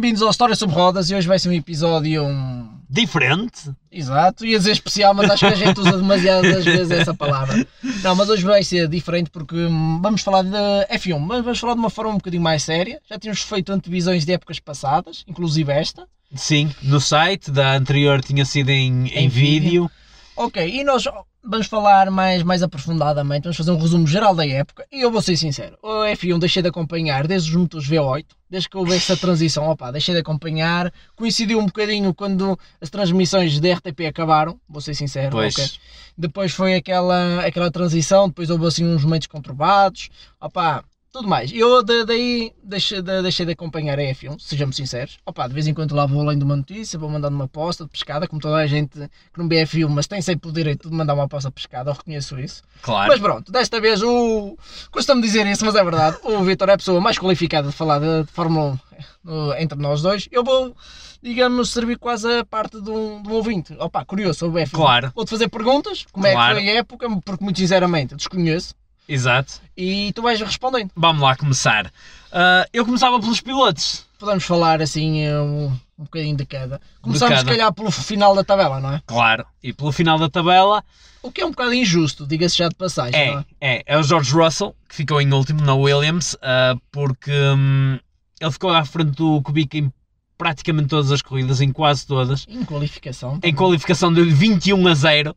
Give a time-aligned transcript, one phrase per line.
[0.00, 2.24] Bem-vindos ao História sobre Rodas e hoje vai ser um episódio.
[2.24, 3.70] um, Diferente.
[3.92, 7.66] Exato, ia dizer especial, mas acho que a gente usa demasiadas vezes essa palavra.
[8.02, 10.56] Não, mas hoje vai ser diferente porque hum, vamos falar de
[10.96, 12.98] F1, mas vamos falar de uma forma um bocadinho mais séria.
[13.10, 16.08] Já tínhamos feito antevisões de épocas passadas, inclusive esta.
[16.34, 19.90] Sim, no site da anterior tinha sido em, em, Em vídeo.
[20.34, 21.04] Ok, e nós
[21.42, 24.86] vamos falar mais, mais aprofundadamente, vamos fazer um resumo geral da época.
[24.92, 28.68] E eu vou ser sincero, o F1 deixei de acompanhar desde os motores V8, desde
[28.68, 30.92] que houve essa transição, opa, deixei de acompanhar.
[31.16, 35.30] Coincidiu um bocadinho quando as transmissões da RTP acabaram, vou ser sincero.
[35.30, 35.54] Pois.
[35.54, 35.70] ok?
[36.16, 40.10] Depois foi aquela, aquela transição, depois houve assim uns momentos conturbados,
[40.40, 41.50] opa, tudo mais.
[41.52, 45.18] Eu da- daí deixei de, deixei de acompanhar a F1, sejamos sinceros.
[45.26, 47.84] Opa, de vez em quando lá vou além de uma notícia, vou mandando uma aposta
[47.84, 50.88] de pescada, como toda a gente que não vê F1, mas tem sempre o direito
[50.88, 52.62] de mandar uma aposta de pescada, eu reconheço isso.
[52.82, 53.08] Claro.
[53.10, 54.56] Mas pronto, desta vez o.
[54.90, 56.16] Custa-me dizer isso, mas é verdade.
[56.22, 58.78] O Vitor é a pessoa mais qualificada de falar de, de Fórmula
[59.24, 60.28] 1 no- entre nós dois.
[60.30, 60.76] Eu vou,
[61.20, 63.74] digamos, servir quase a parte de um, de um ouvinte.
[63.80, 64.70] Opa, curioso sobre o F1.
[64.76, 65.12] Claro.
[65.14, 66.56] Vou-te fazer perguntas, como é Claro.
[66.56, 68.74] que foi a época, porque muito sinceramente desconheço.
[69.10, 69.60] Exato.
[69.76, 70.90] E tu vais respondendo.
[70.94, 71.90] Vamos lá começar.
[72.30, 74.06] Ah, eu começava pelos pilotos.
[74.18, 75.66] Podemos falar assim um,
[75.98, 76.80] um bocadinho de cada.
[77.02, 77.56] Começamos se cada.
[77.56, 79.02] calhar pelo final da tabela, não é?
[79.06, 79.44] Claro.
[79.62, 80.84] E pelo final da tabela
[81.22, 83.76] O que é um bocado injusto, diga-se já de passagem, não é, é?
[83.76, 87.98] é, é o George Russell, que ficou em último na Williams, ah, porque hum,
[88.40, 89.92] ele ficou à frente do Kubica em
[90.38, 92.46] praticamente todas as corridas, em quase todas.
[92.48, 93.34] Em qualificação.
[93.34, 93.54] Em também.
[93.54, 95.36] qualificação deu-lhe 21 a 0.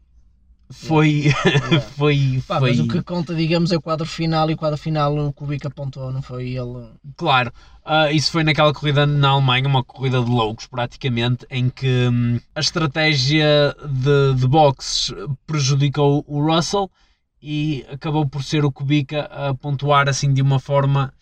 [0.74, 1.32] Foi.
[1.46, 1.82] Yeah.
[1.96, 2.44] foi.
[2.48, 5.16] Pá, foi mas o que conta, digamos, é o quadro final e o quadro final
[5.18, 6.90] o Kubica apontou, não foi ele.
[7.16, 7.54] Claro,
[7.86, 12.40] ah, isso foi naquela corrida na Alemanha, uma corrida de loucos praticamente, em que hum,
[12.56, 15.14] a estratégia de, de boxes
[15.46, 16.90] prejudicou o Russell
[17.42, 21.14] e acabou por ser o Kubica a pontuar assim de uma forma,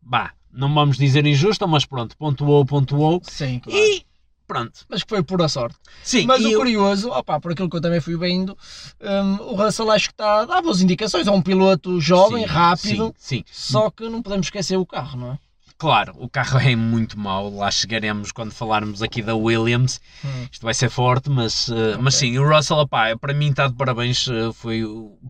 [0.00, 3.78] bah, não vamos dizer injusta, mas pronto, pontuou, pontuou Sim, claro.
[3.78, 4.04] e
[4.50, 4.80] pronto.
[4.88, 5.76] Mas que foi pura sorte.
[6.02, 8.58] Sim, mas o eu- curioso, opá, por aquilo que eu também fui vendo,
[9.00, 11.26] hum, o Russell acho que está dar boas indicações.
[11.28, 15.18] É um piloto jovem, sim, rápido, Sim, sim, só que não podemos esquecer o carro,
[15.18, 15.38] não é?
[15.78, 20.46] claro, o carro é muito mau, lá chegaremos quando falarmos aqui da Williams, Hum.
[20.52, 23.74] Isto vai ser forte, mas, eh, mas sim, o Russell, opá, para mim está de
[23.74, 24.82] parabéns, eh, foi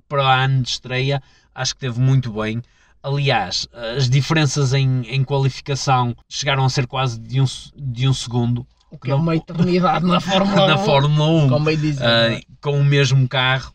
[0.08, 1.22] para o ano de estreia,
[1.54, 2.60] acho que teve muito bem.
[3.00, 7.44] Aliás, as diferenças em, em qualificação chegaram a ser quase de um,
[7.76, 10.68] de um segundo O que é uma eternidade na Fórmula 1.
[10.68, 12.04] na Fórmula 1, Como bem dizer.
[12.04, 13.72] eh, com o mesmo carro.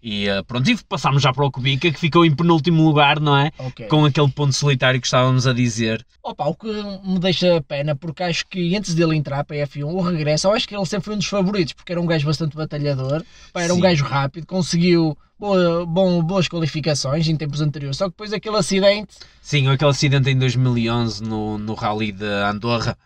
[0.00, 3.36] E eh, pronto, e passámos já para o Kubica, que ficou em penúltimo lugar, não
[3.36, 3.50] é?
[3.58, 3.86] Ok.
[3.88, 6.06] Com aquele ponto solitário que estávamos a dizer.
[6.22, 6.68] Opa, o que
[7.04, 10.52] me deixa pena, porque acho que antes dele entrar para a F1, o regresso, eu
[10.52, 13.24] acho que ele sempre foi um dos favoritos, porque era um gajo bastante batalhador,
[13.54, 13.82] era um Sim.
[13.82, 19.14] gajo rápido, conseguiu boa- bom- boas qualificações em tempos anteriores, só que depois aquele acidente,
[19.42, 22.96] Sim, aquele acidente em 2011 no, no Rally de Andorra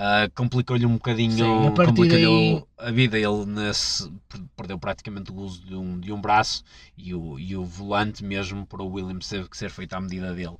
[0.00, 3.18] ah, complicou-lhe um bocadinho Sim, a partir complicou-lhe daí- a vida.
[3.18, 6.62] Ele nesse, per- perdeu praticamente o uso de um, de um braço
[6.96, 10.32] e o, e o volante mesmo para o Williams teve que ser feito à medida
[10.32, 10.56] dele.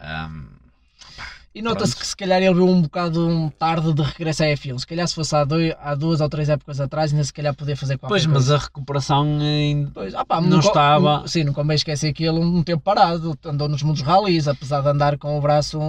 [0.00, 0.44] Ahm,
[1.54, 4.78] e nota-se que se calhar ele veio um bocado um tarde de regresso à F1,
[4.78, 7.54] se calhar se fosse há, dois, há duas ou três épocas atrás, ainda se calhar
[7.54, 8.56] podia fazer qualquer pois, mas coisa.
[8.56, 9.90] a recuperação ainda.
[9.94, 12.82] Pois, ah pá, não nunca- estava- nu- Sim, não convém esquecer que ele um tempo
[12.82, 15.80] parado, andou nos mundos rallies, apesar de andar com o braço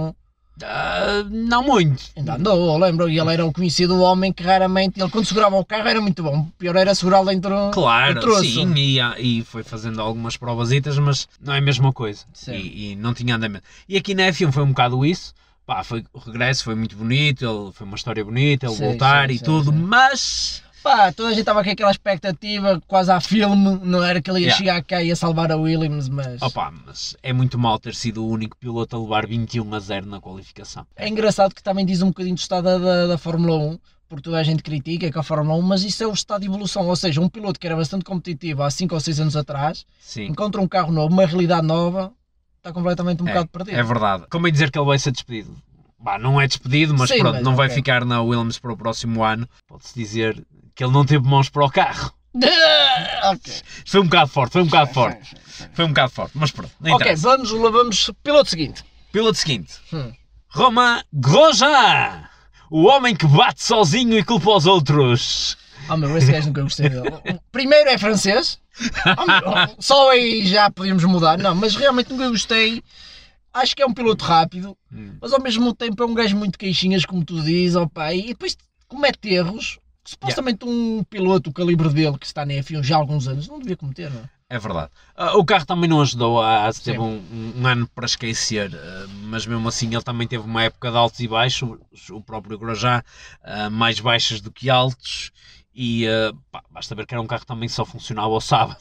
[0.64, 2.02] ah, não muito.
[2.16, 5.56] Ainda andou, eu lembro, e ele era o conhecido homem que raramente, ele quando segurava
[5.56, 8.42] o carro era muito bom, o pior era segurá-lo dentro do Claro, troço.
[8.42, 12.24] sim, e, ah, e foi fazendo algumas provasitas, mas não é a mesma coisa.
[12.48, 13.64] E, e não tinha andamento.
[13.88, 15.34] E aqui na F1 foi um bocado isso.
[15.66, 19.28] Pá, foi, o regresso foi muito bonito, ele, foi uma história bonita, ele Sim, voltar
[19.28, 23.20] sim, e sim, tudo, mas Pá, toda a gente estava com aquela expectativa, quase a
[23.20, 24.58] filme, não era que ele ia Yeah.
[24.58, 28.24] chegar cá e ia salvar a Williams, mas Opa, mas é muito mal ter sido
[28.24, 30.86] o único piloto a levar 21 a 0 na qualificação.
[30.96, 33.78] é engraçado que também diz um bocadinho do estado da, da, da Fórmula 1,
[34.08, 36.46] porque toda a gente critica que a Fórmula 1, mas isso é o estado de
[36.46, 39.84] evolução, ou seja, um piloto que era bastante competitivo há 5 ou 6 anos atrás,
[40.00, 42.12] Sim, encontra um carro novo, uma realidade nova,
[42.56, 43.76] está completamente um é, bocado perdido.
[43.76, 44.24] é verdade.
[44.30, 45.54] Como é dizer que ele vai ser despedido?
[46.00, 47.74] Bah, não é despedido, mas Sim, pronto, mas não vai ok.
[47.74, 49.48] ficar na Williams para o próximo ano.
[49.66, 50.46] Pode-se dizer
[50.78, 52.12] que ele não teve mãos para o carro.
[53.24, 53.52] ok.
[53.84, 55.34] Foi um bocado forte, foi um bocado forte.
[55.74, 57.22] Foi um bocado forte, mas pronto, Ok, interessa.
[57.22, 58.84] vamos, vamos, piloto seguinte.
[59.10, 59.74] Piloto seguinte.
[59.92, 60.12] Hum.
[60.46, 62.28] Romain Grosjean,
[62.70, 65.58] o homem que bate sozinho e culpa os outros.
[65.90, 67.10] Oh meu, esse gajo nunca gostei dele.
[67.50, 68.60] Primeiro é francês.
[69.18, 71.38] Oh, meu, só aí já podíamos mudar.
[71.38, 72.84] Não, mas realmente nunca gostei.
[73.52, 75.16] Acho que é um piloto rápido, Hum.
[75.20, 78.56] mas ao mesmo tempo é um gajo muito queixinhas, como tu dizes, opa, e depois
[78.86, 79.78] comete erros
[80.08, 83.58] supostamente um piloto, o calibre dele, que está na F1 já há alguns anos, não
[83.58, 84.30] devia cometer, não é?
[84.50, 84.90] É verdade.
[85.14, 87.22] Ah, o carro também não ajudou, a Haas teve um,
[87.54, 91.20] um ano para esquecer, ah, mas mesmo assim ele também teve uma época de altos
[91.20, 91.78] e baixos,
[92.10, 93.02] o próprio Grosjean,
[93.44, 95.30] ah, mais baixos do que altos,
[95.74, 96.06] e
[96.50, 98.78] pá, basta ver que era um carro que também só funcionava ao sábado.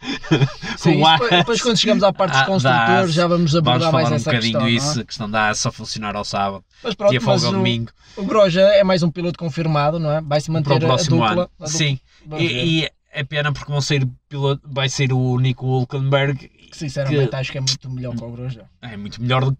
[0.78, 4.12] Sim, depois, quando chegamos à parte dos Ah, construtores já vamos Vamos abordar falar mais
[4.12, 4.60] um essa bocadinho questão.
[4.62, 4.70] não é?
[4.72, 7.90] disso, a questão da só funcionar ao sábado, Mas pronto, tinha folga ao o, domingo,
[8.16, 10.20] o Groja é mais um piloto confirmado, não é?
[10.22, 11.32] Vai-se para manter o próximo a dupla.
[11.32, 11.40] ano.
[11.42, 11.66] a dupla.
[11.66, 16.48] Sim, Vamos e, e é pena porque vão sair piloto, vai ser o Nico Hulkenberg,
[16.48, 18.64] Que, sinceramente que- acho que é muito melhor que o Groja.
[18.80, 19.58] é muito melhor do que,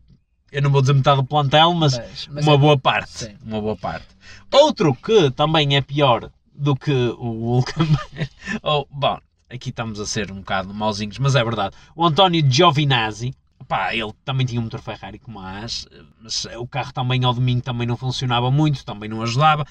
[0.52, 3.10] eu não vou dizer metade do plantel, mas Mas, mas uma é- boa parte.
[3.12, 3.34] Sim.
[3.44, 4.06] Uma boa parte.
[4.52, 8.28] Outro que também é pior do que o Hulkenberg.
[8.62, 9.18] oh, bom,
[9.50, 11.76] aqui estamos a ser um bocado mauzinhos, mas é verdade.
[11.94, 13.34] O António Giovinazzi.
[13.68, 15.86] Pá, ele também tinha um motor Ferrari como a Haas,
[16.20, 19.64] mas o carro também ao domingo também não funcionava muito, também não ajudava.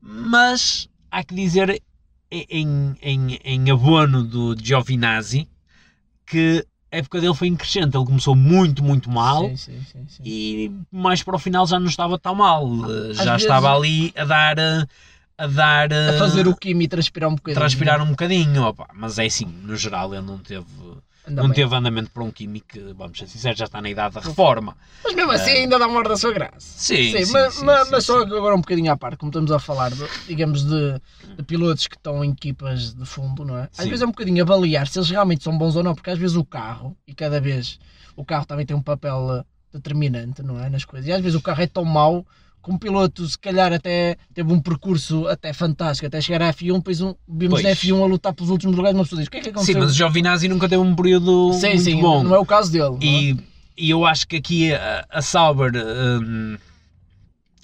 [0.00, 1.82] Mas há que dizer
[2.30, 5.48] em, em, em abono do Giovinazzi
[6.26, 7.96] que a época dele foi increscente.
[7.96, 11.88] Ele começou muito, muito mal Sim, sim, sim, e mais para o final já não
[11.88, 12.64] estava tão mal.
[12.88, 14.56] Eh, Já vezes- estava ali a dar.
[15.36, 15.92] A dar.
[15.92, 17.60] A eh, fazer o Kimi transpirar um bocadinho.
[17.60, 18.62] transpirar um bocadinho.
[18.62, 20.64] opa, Mas é assim, no geral ele não teve.
[21.26, 21.56] Ainda não bem.
[21.56, 24.76] teve andamento para um químico que, vamos ser sinceros, já está na idade da reforma.
[25.02, 26.60] Mas mesmo assim ainda dá uma hora da sua graça.
[26.60, 28.26] Sim, sim, mas, sim, mas- sim, mas só sim.
[28.36, 31.00] agora um bocadinho à parte, como estamos a falar, de, digamos, de,
[31.36, 33.62] de pilotos que estão em equipas de fundo, não é?
[33.76, 33.88] Às Sim.
[33.88, 36.36] vezes é um bocadinho avaliar se eles realmente são bons ou não, porque às vezes
[36.36, 37.78] o carro, e cada vez
[38.14, 40.68] o carro também tem um papel eh, determinante, não é?
[40.68, 42.26] Nas coisas, e às vezes o carro é tão mau
[42.72, 47.00] um piloto, se calhar, até teve um percurso até fantástico, até chegar à F1, depois
[47.00, 47.78] um, vimos na Pois.
[47.80, 49.80] F1 a lutar pelos últimos lugares, uma pessoa diz: o que é que Sim, aconteceu?
[49.80, 52.22] mas o Giovinazzi nunca teve um período sim, muito sim, bom.
[52.24, 52.90] não é o caso dele.
[52.90, 53.00] não é?
[53.04, 53.36] E,
[53.76, 55.72] e eu acho que aqui a, a Sauber.
[55.74, 56.56] hum,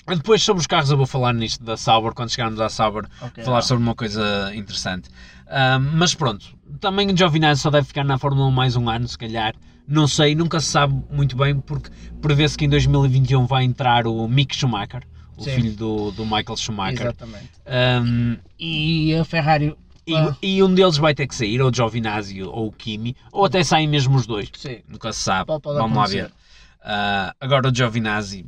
[0.09, 3.45] depois sobre os carros eu vou falar nisto da Sauber, quando chegarmos à Sauber, Ok,
[3.45, 3.63] falar vá.
[3.63, 5.09] sobre uma coisa interessante.
[5.47, 6.47] Hum, mas pronto,
[6.81, 9.55] também o Giovinazzi só deve ficar na Fórmula 1 mais um ano, se calhar.
[9.91, 11.91] Não sei, nunca se sabe muito bem, porque
[12.23, 15.03] prevê-se que em 2021 vai entrar o Mick Schumacher,
[15.37, 15.51] o Sim.
[15.57, 17.01] filho do, do Michael Schumacher.
[17.03, 17.51] Exatamente.
[17.67, 19.77] Hum, E a Ferrari.
[20.07, 20.37] e, Ah.
[20.41, 23.65] e um deles vai ter que sair, ou o Giovinazzi ou o Kimi, ou até
[23.65, 24.49] saem mesmo os dois.
[24.57, 25.47] Sim, Nunca se sabe.
[25.47, 26.23] Pode- pode Vamos lá acontecer.
[26.29, 26.33] ver.
[26.83, 28.47] Ah, agora o Giovinazzi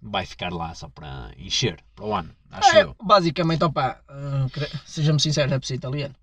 [0.00, 2.94] vai ficar lá só para encher para o ano, acho É, eu.
[3.02, 6.14] basicamente, opa, uh, sejamos sinceros, é ser italiano.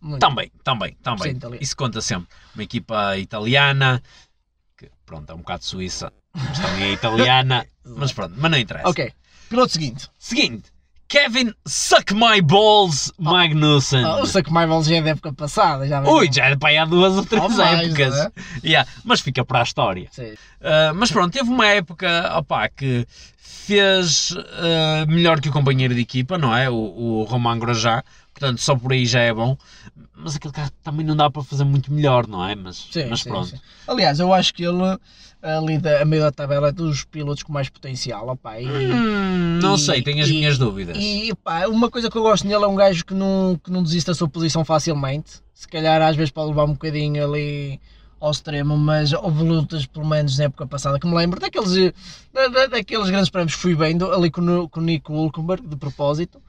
[0.00, 0.20] Muito.
[0.20, 1.38] Também, também, também.
[1.60, 2.28] Isso conta sempre.
[2.54, 4.02] Uma equipa italiana,
[4.76, 8.88] que pronto, é um bocado suíça, mas também é italiana, mas pronto, mas não interessa.
[8.88, 9.12] Ok,
[9.48, 10.10] piloto seguinte.
[10.18, 10.72] Seguinte,
[11.08, 14.04] Kevin Suck My Balls Magnussen.
[14.04, 15.88] Ah, o Suck My Balls já é da época passada.
[15.88, 18.14] Já Ui, já é para aí há duas ou três mais, épocas.
[18.14, 18.32] não é?
[18.62, 20.08] Yeah, mas fica para a história.
[20.18, 23.06] Uh, mas pronto, teve uma época opá, que
[23.38, 26.68] fez uh, melhor que o companheiro de equipa, não é?
[26.68, 28.02] O, o Romain Grosjean,
[28.32, 29.56] portanto só por aí já é bom.
[30.20, 32.54] Mas aquele carro também não dá para fazer muito melhor, não é?
[32.54, 33.48] Mas, Sim, mas sim, pronto.
[33.48, 33.60] sim.
[33.86, 34.82] Aliás, eu acho que ele,
[35.40, 38.36] ali da, a meio da tabela, é dos pilotos com mais potencial.
[38.60, 40.96] E, Hum, não e- sei, tenho as e- minhas dúvidas.
[40.98, 41.32] E
[41.70, 44.14] uma coisa que eu gosto nele é um gajo que não, que não desiste da
[44.14, 45.40] sua posição facilmente.
[45.54, 47.80] Se calhar às vezes pode levar um bocadinho ali
[48.20, 51.92] ao extremo, mas houve lutas, pelo menos na época passada, que me lembro daqueles, eh,
[52.32, 55.66] da- da- daqueles grandes prémios que fui vendo ali com, o- com o Nico Hulkenberg,
[55.66, 56.40] de propósito.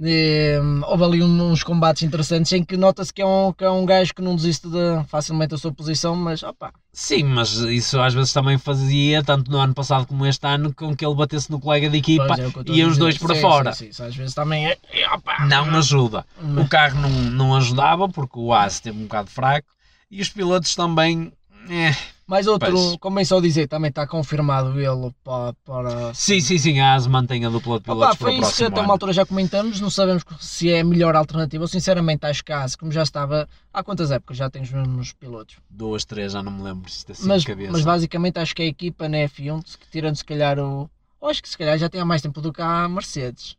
[0.00, 3.84] E, houve ali uns combates interessantes em que nota-se que, é um, que é um
[3.84, 8.12] gajo que não desiste de, facilmente da sua posição, mas opá, Sim, mas isso às
[8.14, 11.60] vezes também fazia, tanto no ano passado como este ano, com que ele batesse no
[11.60, 13.72] colega de equipa é a e os dois para fora.
[13.72, 14.76] Sim, sim, isso às vezes também é.
[14.90, 16.24] é, opá, Não ajuda.
[16.40, 19.68] mas- O carro não, não ajudava porque o Haas teve um bocado fraco
[20.12, 21.32] e os pilotos também.
[21.68, 21.90] eh.
[22.24, 22.96] Mais outro, Pois.
[22.98, 25.52] convém só dizer, também está confirmado ele para.
[25.64, 28.56] para Sim, sim, sim, a Haas mantém a dupla de Opa, pilotos para foi isso
[28.56, 31.64] que até uma altura já comentamos, não sabemos se é a melhor alternativa.
[31.64, 34.70] Eu sinceramente acho que a AS, como já estava há quantas épocas já tem os
[34.70, 35.56] mesmos pilotos.
[35.68, 37.72] Duas, três, já não me lembro se isto assim Mas, de cabeça.
[37.72, 40.88] mas basicamente acho que é a equipa na F1, se- tirando se calhar o.
[41.20, 43.56] Eu acho que se calhar já tem há mais tempo do que a Mercedes.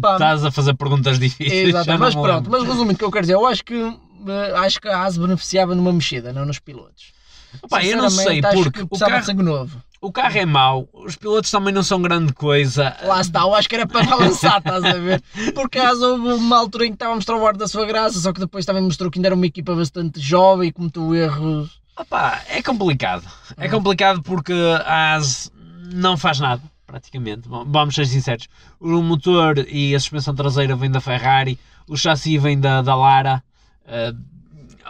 [0.00, 1.68] Pá, Estás a fazer perguntas difíceis.
[1.68, 3.74] Exato, mas pronto, mas resumindo o que eu quero dizer, eu acho que
[4.56, 7.12] acho que a AS beneficiava numa mexida, não nos pilotos.
[7.68, 11.72] Pá, eu não sei, porque que o carro, o carro é mau, os pilotos também
[11.72, 12.96] não são grande coisa.
[13.04, 15.22] Lá está, eu acho que era para balançar, estás a ver?
[15.54, 18.18] Por acaso houve uma altura em que estava a mostrar o ar da sua graça,
[18.18, 21.80] só que depois também mostrou que ainda era uma equipa bastante jovem e cometeu erros.
[21.96, 23.24] Opá, é complicado.
[23.56, 23.70] É Hum.
[23.70, 24.52] complicado porque
[24.84, 25.48] a AS
[25.92, 27.48] não faz nada, praticamente.
[27.48, 28.48] Vamos ser sinceros.
[28.80, 33.42] O motor e a suspensão traseira vêm da Ferrari, o chassi vem da, da Lara.
[33.86, 34.12] Eh,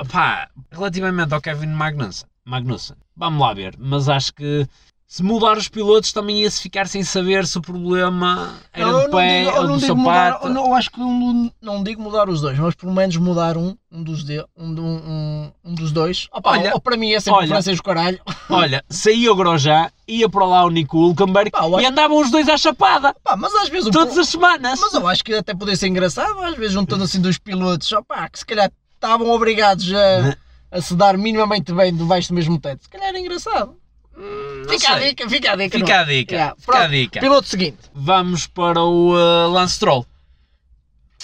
[0.00, 4.66] opá, relativamente ao Kevin Magnussen, Magnussen, vamos lá ver, mas acho que
[5.06, 9.10] se mudar os pilotos também ia-se ficar sem saber se o problema era Não, não
[9.10, 10.48] pé digo- ou do digo mudar, sapato.
[10.48, 14.02] eu acho que não, não digo mudar os dois, mas pelo menos mudar um, um
[14.02, 16.26] dos, de, um, um, um, um dos dois.
[16.32, 17.46] Opa, Olha, ou para mim é sempre olha.
[17.46, 18.18] o francês caralho.
[18.50, 22.18] Olha, saía o Grosjean, ia para lá o Nico Hulkenberg Pá, eu e acho- andavam
[22.20, 24.80] os dois à chapada, Pá, mas às vezes todas pro- as semanas.
[24.80, 28.28] Mas eu acho que até poderia ser engraçado, às vezes juntando assim dois pilotos, opá,
[28.28, 28.70] que se calhar
[29.04, 30.36] estavam obrigados a,
[30.70, 32.84] a se dar minimamente bem debaixo do mesmo teto.
[32.84, 33.76] Se calhar era engraçado.
[34.16, 35.08] Não Fica a sei.
[35.10, 35.78] dica, fica a dica.
[35.78, 36.00] Fica não.
[36.00, 37.20] a dica, Yeah, fica a dica.
[37.20, 37.78] Piloto seguinte.
[37.92, 40.06] Vamos para o uh, Lance Stroll.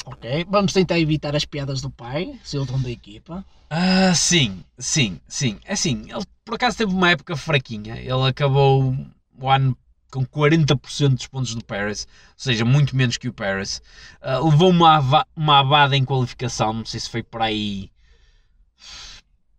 [0.04, 3.44] Ok, vamos tentar evitar as piadas do pai, seu dono da equipa.
[3.68, 5.58] Ah, sim, sim, sim.
[5.64, 7.96] É Assim, ele por acaso teve uma época fraquinha.
[7.96, 8.96] Ele acabou
[9.38, 9.76] o ano
[10.10, 13.82] com 40% dos pontos do Paris, ou seja, muito menos que o Paris.
[14.20, 17.90] Ah, levou uma, uma abada em qualificação, não sei se foi por aí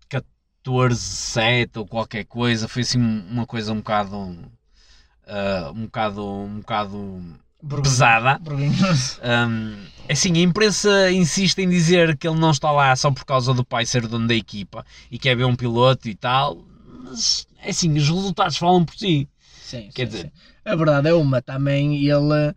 [0.09, 2.67] 14, 7 ou qualquer coisa.
[2.67, 4.37] Foi assim uma coisa um bocado.
[5.27, 6.25] ah, um bocado.
[6.25, 7.41] um bocado
[7.81, 8.39] pesada.
[9.23, 9.75] Um,
[10.09, 13.63] assim, a imprensa insiste em dizer que ele não está lá só por causa do
[13.63, 16.57] pai ser dono da equipa e quer ver um piloto e tal,
[17.03, 19.27] mas é assim, os resultados falam por si.
[19.71, 20.31] Sim, Quer sim, dizer- sim.
[20.65, 22.53] A verdade é uma também, ele,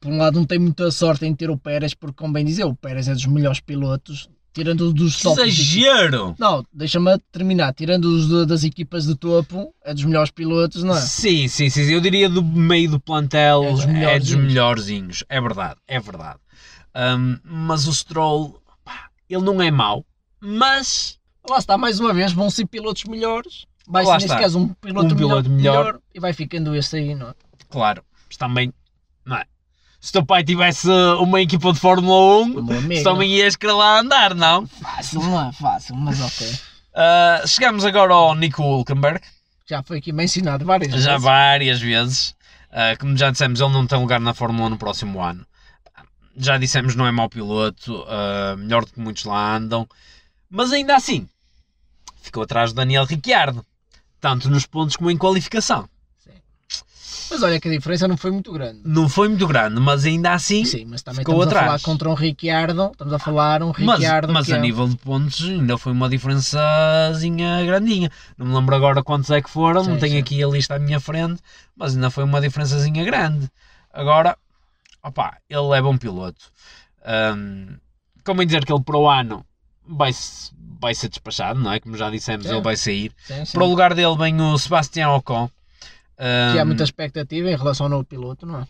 [0.00, 2.64] por um lado, não tem muita sorte em ter o Pérez, porque, como bem dizer,
[2.64, 5.42] o Pérez é dos melhores pilotos, tirando dos tops.
[5.42, 6.36] exagero!
[6.38, 7.72] Não, deixa-me terminar.
[7.74, 11.00] Tirando os das equipas de topo, é dos melhores pilotos, não é?
[11.00, 14.42] Sim, sim, sim, eu diria do meio do plantel É dos é dos melhorzinhos.
[14.44, 16.38] melhorzinhos, é verdade, é verdade.
[16.94, 20.04] Um, mas o Stroll, pá, ele não é mau,
[20.40, 23.66] mas Lá está, mais uma vez, vão ser pilotos melhores.
[23.86, 26.00] Vai ser, neste caso, um piloto, Um piloto melhor, melhor.
[26.14, 27.34] e vai ficando esse aí, não é?
[27.68, 28.72] claro, mas também,
[29.24, 29.44] não é?
[30.00, 30.88] Se teu pai tivesse
[31.18, 32.96] uma equipa de Fórmula 1, O meu amigo.
[32.96, 34.66] se também ias querer lá andar, não?
[34.66, 36.46] Fácil, não é fácil, mas ok.
[36.94, 39.20] Uh, chegamos agora ao Nico Hulkenberg,
[39.68, 41.22] Já foi aqui mencionado várias já vezes.
[41.22, 42.30] várias vezes.
[42.70, 45.46] Uh, como já dissemos, ele não tem lugar na Fórmula 1 no próximo ano.
[46.36, 49.88] Já dissemos, não é mau piloto, uh, melhor do que muitos lá andam,
[50.50, 51.28] mas ainda assim
[52.20, 53.64] ficou atrás de Daniel Ricciardo,
[54.24, 55.86] tanto nos pontos como em qualificação.
[57.30, 58.80] Mas olha que a diferença não foi muito grande.
[58.84, 60.64] Não foi muito grande, mas ainda assim.
[60.64, 61.82] Sim, mas também ficou estamos a falar atrás.
[61.82, 64.96] contra um Ricciardo, estamos a falar um Mas, Ricciardo mas que a é- nível de
[64.96, 68.10] pontos ainda foi uma diferençazinha grandinha.
[68.38, 70.18] Não me lembro agora quantos é que foram, não Sim, tenho sim.
[70.20, 71.42] aqui a lista à minha frente,
[71.76, 73.50] mas ainda foi uma diferençazinha grande.
[73.92, 74.38] Agora,
[75.02, 76.50] opá, ele é bom piloto.
[77.36, 77.76] Hum,
[78.24, 79.44] como em dizer que ele para o ano
[79.86, 80.12] vai,
[80.84, 81.80] vai ser despachado, não é?
[81.80, 82.52] Como já dissemos, Sim.
[82.52, 83.10] ele vai sair.
[83.26, 83.52] Sim, sim.
[83.52, 85.48] Para o lugar dele vem o Sebastião Ocon.
[86.52, 88.66] que há muita expectativa em relação ao novo piloto, não é?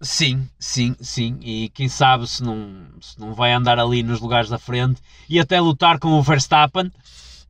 [0.00, 1.38] Sim, sim, sim.
[1.40, 2.68] E quem sabe se não,
[3.00, 6.92] se não vai andar ali nos lugares da frente e até lutar com o Verstappen,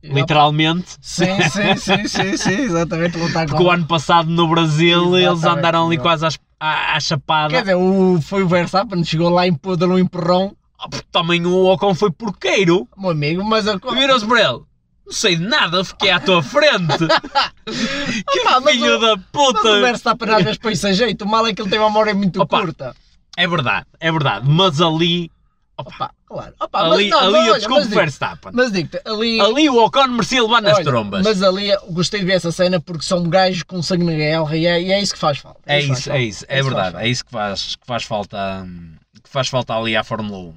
[0.01, 0.95] literalmente.
[1.01, 3.17] Sim, sim, sim, sim, sim, exatamente.
[3.17, 7.49] Lutar Porque o ano passado no Brasil eles andaram ali quase à, à chapada.
[7.53, 10.55] Quer dizer, o, foi o Verstappen, chegou lá e pôde um empurrão,
[11.11, 12.87] Também o Ocon foi porqueiro.
[12.97, 14.61] meu amigo, mas a Viram-se para ele.
[15.05, 16.97] Não sei de nada, fiquei à tua frente.
[18.31, 19.79] que Opa, filho o- da Mas o puta.
[19.81, 22.41] Verstappen às vezes põe-se a jeito, o mal é que ele tem uma memória muito
[22.41, 22.95] Opa, curta.
[23.37, 24.49] É verdade, é verdade.
[24.49, 25.29] Mas ali,
[25.77, 26.53] Opa, claro.
[26.59, 28.51] Opa, ali, mas não, ali eu desculpo o digo- Verstappen.
[28.55, 29.39] Mas digo-te, ali...
[29.41, 31.23] Ali o Ocon merecia levar nas olha, trombas.
[31.23, 34.65] Mas ali gostei de ver essa cena porque são gajos com sangue na guerra e
[34.65, 35.59] é, e é isso que faz falta.
[35.65, 38.03] É faz isso, é isso, é Isso faz verdade, é isso que faz, que faz
[38.05, 40.53] falta hum, que faz falta ali à Fórmula 1.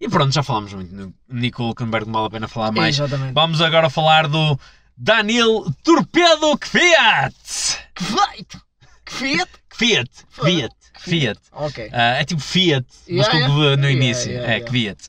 [0.00, 2.96] E pronto, já falámos muito no Nico Hulkenberg, não vale a pena falar mais.
[2.96, 3.32] Exatamente.
[3.32, 4.58] Vamos agora falar do
[4.96, 6.56] Daniel Torpedo.
[6.58, 8.62] Que feito!
[9.04, 9.50] Que Fiat!
[9.78, 11.40] Fiat, Fiat, Fiat.
[11.52, 11.88] Ok.
[11.92, 13.80] Ah, é tipo Fiat, mas Yeah, com yeah.
[13.80, 14.66] no início, yeah, é yeah.
[14.68, 15.08] Kvyat.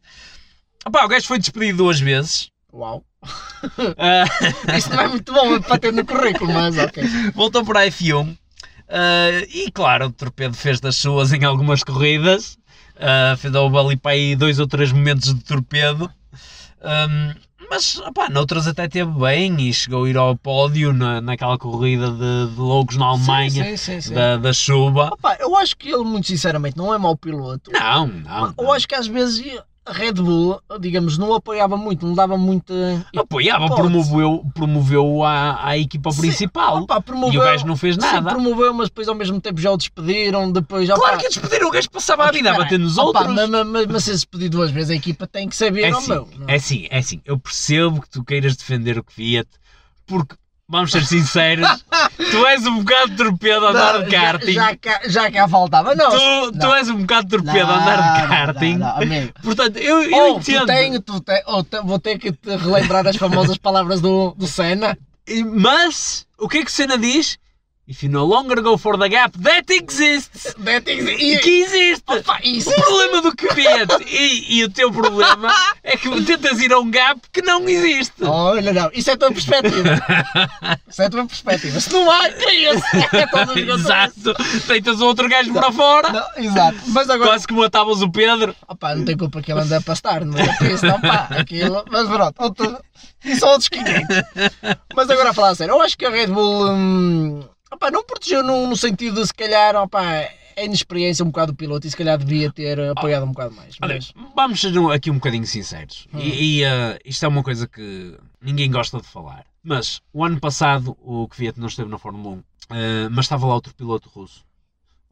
[0.86, 2.52] Opá, o gajo foi despedido duas vezes.
[2.74, 3.04] Uau.
[3.98, 4.24] Ah,
[4.78, 7.04] Isso não é muito bom para ter no currículo, mas ok.
[7.36, 8.38] voltou para a F1
[8.88, 12.58] ah, e claro, o Torpedo fez das suas em algumas corridas
[13.00, 16.10] Ah, fez houve ali para aí dois ou três momentos de torpedo
[16.82, 17.34] Ahm,
[17.70, 22.10] mas opá, noutras até teve bem e chegou a ir ao pódio na, naquela corrida
[22.12, 24.14] de, de loucos na Alemanha Sim, sim, sim.
[24.14, 27.72] Da, da chuva Opa, eu acho que ele, muito sinceramente, não é mau piloto.
[27.72, 28.74] não, não, Eu não.
[28.74, 29.60] acho que às vezes
[29.92, 32.74] Red Bull, digamos, não apoiava muito, não dava muita.
[33.16, 37.96] apoiava, promoveu, promoveu à, à equipa Sim, principal Opa, promoveu, e o gajo não fez
[37.96, 40.52] Sim, nada promoveu, mas depois ao mesmo tempo já o despediram.
[40.52, 43.36] Depois, claro opa, que despediram o gajo passava a vida a bater nos opa, outros
[43.36, 46.28] Mas, mas, mas ser despedido duas vezes, a equipa tem que saber, É assim, meu.
[46.38, 47.22] não é assim, é assim.
[47.26, 49.50] Eu percebo que tu queiras defender o Fiat,
[50.06, 50.36] porque,
[50.70, 51.68] vamos ser sinceros,
[52.32, 54.52] tu és um bocado torpedo a andar de já- karting.
[54.54, 55.96] Já, cá- já cá faltava.
[55.96, 56.76] Não, tu, tu não.
[56.76, 58.78] és um bocado torpedo a andar de karting.
[58.78, 59.34] não, não, amigo.
[59.44, 60.60] Portanto, eu, eu Ou entendo.
[60.62, 64.34] tu tenho, tu te, ou te- vou ter que te relembrar as famosas palavras do,
[64.38, 64.98] do Senna.
[65.46, 67.38] Mas, O que é que Senna diz?
[67.92, 70.54] If you no longer go for the gap, that exists!
[70.64, 72.04] That is- e- Que existe!
[72.06, 75.52] Opa, isso- O problema do Kvyat e, e o teu problema
[75.84, 78.24] é que tentas ir a um gap que não existe.
[78.24, 80.00] Olha, não, isso é a tua perspectiva.
[80.88, 81.80] Isso é a tua perspectiva.
[81.80, 82.84] Se não há, cria-se.
[83.12, 83.60] É.
[83.74, 84.36] Exato!
[84.68, 86.78] Deitas outro gajo para fora, Não, exato.
[86.90, 88.56] Mas agora, quase que matavas o Pedro.
[88.68, 91.84] opá, não tem culpa que ele ande a pastar, não é isso, não, pá, aquilo.
[91.90, 92.78] Mas pronto, outro,
[93.26, 94.06] e são outros 500.
[94.96, 98.04] Mas agora a falar a sério, eu acho que a Red Bull, hum, opá, não
[98.04, 100.04] protegeu no, sentido de se calhar, opá,
[100.56, 103.76] é inexperiência um bocado do piloto e se calhar devia ter apoiado um bocado mais.
[103.82, 106.08] Olha, Mas, vamos ser aqui um bocadinho sinceros.
[106.14, 106.20] Hum.
[106.20, 109.46] E, e, eh, isto é uma coisa que ninguém gosta de falar.
[109.64, 112.44] Mas o ano passado o Kvyat não esteve na Fórmula 1,
[112.76, 114.46] eh, mas estava lá outro piloto russo.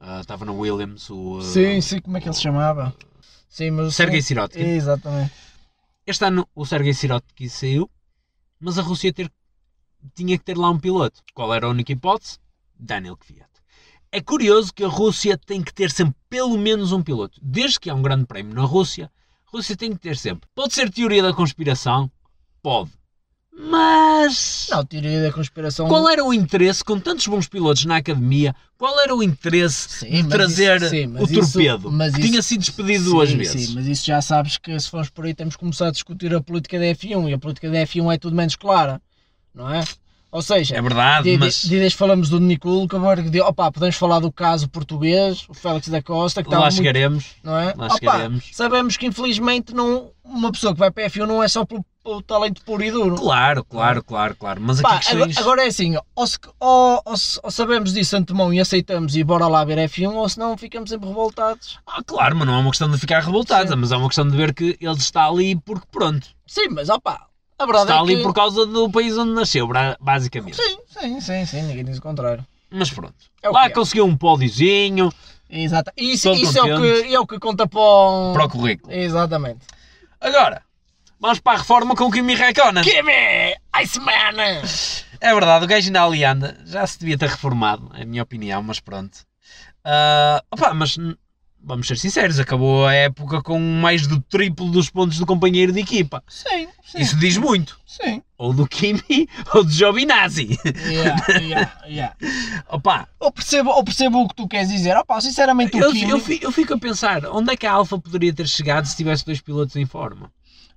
[0.01, 2.93] Eh, estava na Williams, o eh, sim, sim, como é que ele se chamava?
[3.49, 3.95] Sim, mas.
[3.95, 4.27] Sergei sim.
[4.27, 4.59] Sirotkin.
[4.59, 5.31] Exatamente.
[6.05, 7.89] Este ano o Sergei Sirotkin saiu,
[8.59, 9.31] mas a Rússia ter-
[10.13, 11.21] tinha que ter lá um piloto.
[11.33, 12.39] Qual era a única hipótese?
[12.79, 13.47] Daniel Kvyat.
[14.11, 17.39] É curioso que a Rússia tem que ter sempre pelo menos um piloto.
[17.43, 19.11] Desde que há um grande prémio na Rússia,
[19.47, 20.49] a Rússia tem que ter sempre.
[20.55, 22.09] Pode ser teoria da conspiração?
[22.61, 22.91] Pode.
[23.59, 24.67] Mas.
[24.69, 25.87] Não, teoria da conspiração.
[25.87, 30.23] Qual era o interesse, com tantos bons pilotos na academia, qual era o interesse Sim,
[30.23, 31.91] de trazer isso- sim, o isso- torpedo?
[31.91, 33.69] mas que isso- tinha sido despedido duas Sim, vezes.
[33.69, 36.33] Sim, mas isso já sabes que se formos por aí temos que começar a discutir
[36.35, 39.01] a política da F1 e a política da F1 é tudo menos clara,
[39.53, 39.83] não é?
[40.31, 41.61] Ou seja, É verdade, de, mas.
[41.61, 45.53] de, de falamos do Nicolo, que agora de, opa, podemos falar do caso português, o
[45.53, 47.25] Félix da Costa, que está Lá muito, chegaremos.
[47.43, 47.73] não é?
[47.75, 48.49] lá Opa, chegaremos.
[48.53, 51.83] sabemos que infelizmente não, uma pessoa que vai para a F1 não é só pelo,
[52.03, 53.15] pelo talento puro e duro.
[53.15, 54.61] Claro, claro, claro, claro.
[54.61, 55.37] Mas Pá, questões...
[55.37, 59.47] agora, é assim, ou, se- ou- ou ou sabemos disso antemão e aceitamos e bora
[59.47, 61.79] lá ver F1, ou senão ficamos sempre revoltados.
[61.87, 63.79] Ah, claro, mas não é uma questão de ficar revoltados, Sim.
[63.79, 66.27] mas é uma questão de ver que ele está ali porque pronto.
[66.45, 67.25] Sim, mas opa,
[67.59, 68.23] a verdade Está é ali que...
[68.23, 69.67] por causa do país onde nasceu,
[69.99, 70.57] basicamente.
[70.57, 72.45] Sim, sim, sim, sim, ninguém diz o contrário.
[72.69, 73.15] Mas pronto.
[73.41, 73.69] É Lá é.
[73.69, 75.11] conseguiu um pódiozinho
[75.49, 75.91] Exato.
[75.95, 78.33] Isso, isso é, o que, é o que conta para o...
[78.33, 78.93] para o currículo.
[78.93, 79.65] Exatamente.
[80.19, 80.61] Agora,
[81.19, 82.83] vamos para a reforma com o Kimi Räikkönen.
[82.83, 83.55] Kimi!
[83.73, 84.61] Iceman!
[85.21, 86.57] É verdade, o gajo ainda ali anda.
[86.65, 89.19] Já se devia ter reformado, é a minha opinião, mas pronto.
[89.83, 90.97] Ah, opá, mas
[91.67, 95.81] vamos ser sinceros, acabou a época com mais do triplo dos pontos do companheiro de
[95.81, 96.23] equipa.
[96.27, 96.99] Sim, sim.
[96.99, 97.77] Isso diz muito.
[97.85, 98.23] Sim.
[98.37, 100.57] Ou do Kimi ou do Giovinazzi.
[100.87, 102.15] Yeah, yeah, yeah.
[102.69, 104.95] Opa, Eu, percebo, eu percebo o que tu queres dizer.
[104.95, 106.09] Opa, sinceramente, o eu, Kimi...
[106.09, 108.95] eu, fi- eu fico a pensar, onde é que a Alfa poderia ter chegado se
[108.95, 110.31] tivesse dois pilotos em forma?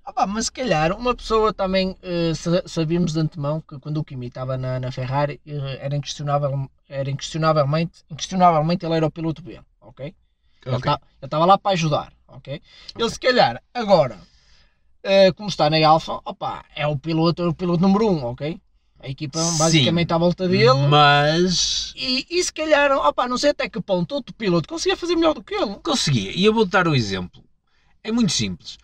[0.06, 1.96] Opa, mas se calhar uma pessoa também
[2.34, 6.68] sa- sabíamos de antemão que quando o Kimi estava na, na Ferrari eh, era, inquestionável,
[6.88, 10.12] era inquestionavelmente, inquestionavelmente ele era o piloto B, ok?
[10.64, 12.60] Ele tá- ele estava lá para ajudar, ok?
[12.98, 14.18] Ele se calhar agora,
[15.02, 18.24] eh, como está na Alfa, opa, é o piloto, é o piloto número 1, um,
[18.26, 18.60] ok?
[19.02, 19.58] A equipa Sim.
[19.58, 20.86] basicamente à volta dele.
[20.88, 25.16] Mas E, e se calhar, opa, não sei até que ponto outro piloto conseguia fazer
[25.16, 25.76] melhor do que ele.
[25.76, 26.32] conseguia.
[26.36, 27.42] E eu vou dar o exemplo.
[28.04, 28.76] É muito simples.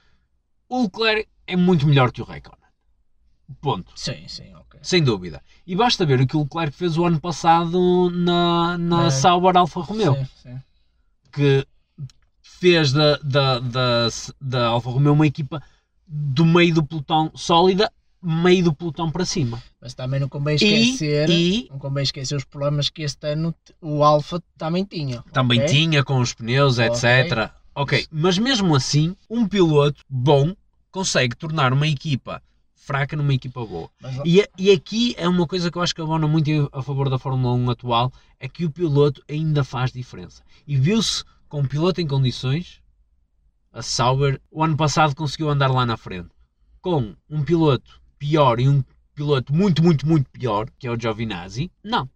[0.68, 2.58] O Leclerc é muito melhor que o Raikkonen.
[3.60, 3.92] Ponto.
[3.94, 4.80] Sim, sim, ok.
[4.82, 5.42] Sem dúvida.
[5.66, 9.10] E basta ver o que o Leclerc fez o ano passado na, na É.
[9.10, 10.14] Sauber Alfa Romeo.
[10.14, 10.62] Sim, sim.
[11.36, 11.66] Que
[12.42, 14.08] fez da, da, da,
[14.40, 15.62] da Alfa Romeo uma equipa
[16.06, 19.62] do meio do pelotão sólida, meio do pelotão para cima.
[19.80, 23.54] Mas também não convém E, esquecer, e não convém esquecer os problemas que este ano
[23.80, 25.22] o Alfa também tinha.
[25.32, 25.70] também ok?
[25.70, 27.50] tinha com os pneus, etc.
[27.74, 30.54] Ok, mas mesmo assim, um piloto bom
[30.90, 32.42] consegue tornar uma equipa
[32.86, 33.90] fraca numa equipa boa.
[34.00, 37.10] Mas, E, e aqui é uma coisa que eu acho que abona muito a favor
[37.10, 40.40] da Fórmula 1 atual, é que o piloto ainda faz diferença.
[40.64, 42.80] E viu-se com um piloto em condições,
[43.72, 46.30] a Sauber, o ano passado conseguiu andar lá na frente.
[46.80, 51.72] Com um piloto pior e um piloto muito, muito, muito pior, que é o Giovinazzi,
[51.82, 52.08] não.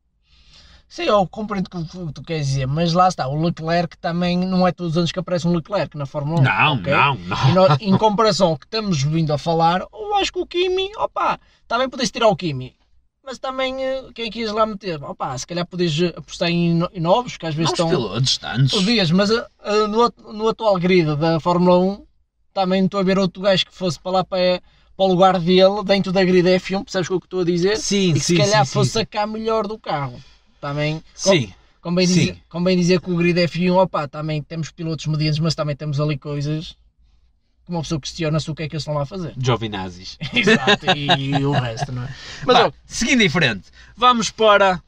[0.90, 4.66] Sim, eu compreendo o que tu- queres dizer, mas lá está, o Leclerc também não
[4.68, 6.42] é todos os anos que aparece um Leclerc na Fórmula 1.
[6.42, 6.92] Não, ok?
[6.92, 7.54] não, não.
[7.54, 11.40] nó- em comparação ao que estamos vindo a falar, eu acho que o Kimi, opa,
[11.66, 12.76] também podes tirar o Kimi.
[13.24, 15.00] Mas também, eh, quem quis lá meter?
[15.04, 17.88] Opa, se calhar podes eh, apostar em, no- em novos, que às vezes Não, estão...
[17.88, 18.72] pilotos tantos.
[18.72, 19.46] Podias, mas eh,
[19.88, 22.04] no, no atual grid da Fórmula 1,
[22.52, 24.60] também estou a ver outro gajo que fosse para lá para,
[24.96, 27.76] para o lugar dele, dentro da grid F1, percebes o que estou a dizer?
[27.76, 30.20] Sim, E que sim, se calhar sim, fosse sim, sacar melhor do carro.
[30.60, 31.52] Também, sim.
[31.80, 32.14] convém sim.
[32.14, 35.98] dizer, convém dizer que o grid F1, opa, também temos pilotos medianos, mas também temos
[36.00, 36.76] ali coisas
[37.64, 39.32] que uma pessoa questiona-se o que é que eles estão lá a fazer.
[39.40, 40.18] Giovinazzi.
[40.34, 42.14] Exato, e, o resto, não é?
[42.44, 43.64] Mas, ó, seguindo em frente,
[43.96, 44.82] vamos para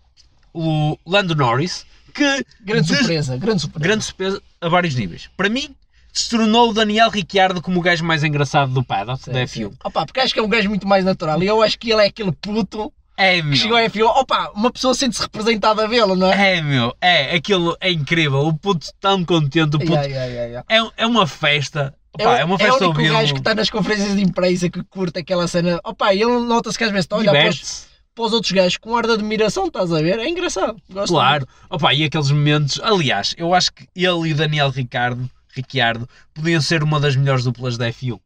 [0.53, 3.85] o Lando Norris, que grande des- surpresa, grande surpresa.
[3.89, 5.31] grande surpresa a vários níveis.
[5.37, 5.75] Para mim,
[6.13, 9.65] se tornou o Daniel Ricciardo como o gajo mais engraçado do paddock da sim.
[9.65, 9.73] F1.
[9.83, 12.03] Opa, porque acho que é um gajo muito mais natural e eu acho que ele
[12.03, 13.55] é aquele puto É, meu.
[13.55, 16.59] chegou a F1, opa, uma pessoa sente-se representada a vê-lo, não é?
[16.59, 16.97] É, meu.
[17.01, 18.41] É, aquilo é incrível.
[18.47, 19.77] O puto tão contente.
[19.77, 19.93] O puto...
[19.93, 20.65] Yeah, yeah, yeah.
[20.69, 21.95] É, é uma festa.
[22.19, 24.23] É, Opa, o- é uma é festa o único gajo que está nas conferências de
[24.23, 25.79] imprensa que curte aquela cena.
[25.85, 28.77] Opa, ele nota-se que às vezes está a olhar para os, para os outros gajos
[28.79, 30.19] com ar de admiração, estás a ver?
[30.19, 30.77] É engraçado.
[30.91, 31.47] Gosto Claro.
[31.71, 32.81] Opa, e aqueles momentos.
[32.83, 37.45] Aliás, eu acho que ele e o Daniel Ricardo, Ricciardo podiam ser uma das melhores
[37.45, 38.19] duplas da F1.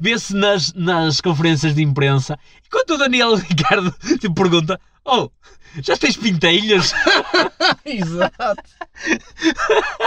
[0.00, 5.30] Vê-se nas, nas conferências de imprensa, enquanto o Daniel Ricardo te pergunta: Oh,
[5.80, 6.92] já tens pintelhas?
[7.84, 8.62] Exato.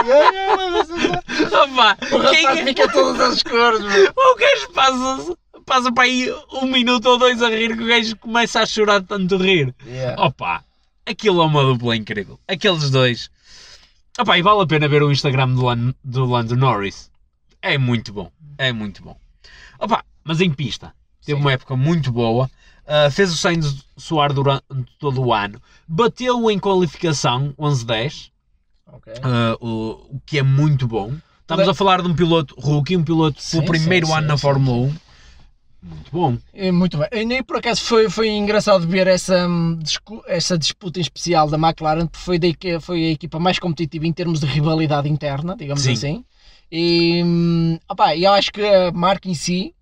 [0.04, 4.12] Yeah, yeah, mas essa- Opa, o quem rapaz é- fica todas as cores, meu.
[4.16, 5.36] o gajo passa,
[5.66, 9.00] passa para aí um minuto ou dois a rir, que o gajo começa a chorar
[9.00, 9.74] de tanto rir.
[9.86, 10.20] Yeah.
[10.22, 10.64] Opa,
[11.06, 12.38] aquilo é uma dupla incrível.
[12.48, 13.30] Aqueles dois.
[14.18, 17.10] Opa, e vale a pena ver o Instagram do, Lan, do Lando Norris.
[17.62, 18.30] É muito bom.
[18.56, 19.16] É muito bom.
[19.78, 20.92] Opa, mas em pista.
[21.24, 21.44] Teve Sim.
[21.44, 22.50] uma época muito boa.
[22.86, 24.64] Uh, fez o Sainz soar durante
[24.98, 25.60] todo o ano.
[25.86, 28.30] Bateu em qualificação 11-10.
[28.90, 29.12] Ok.
[29.12, 31.14] uh, o, o que é muito bom.
[31.42, 34.28] Estamos a falar de um piloto rookie, um piloto Sim, pelo primeiro sim, ano sim,
[34.28, 34.94] na Fórmula 1.
[35.80, 36.36] Muito bom.
[36.52, 37.08] É muito bem.
[37.12, 39.78] E nem por acaso foi, foi engraçado ver essa, hum,
[40.26, 44.12] essa disputa em especial da McLaren, porque foi, que foi a equipa mais competitiva em
[44.12, 45.92] termos de rivalidade interna, digamos Sim.
[45.92, 46.24] assim.
[46.70, 47.22] E,
[48.16, 49.74] e eu acho que a marca em si,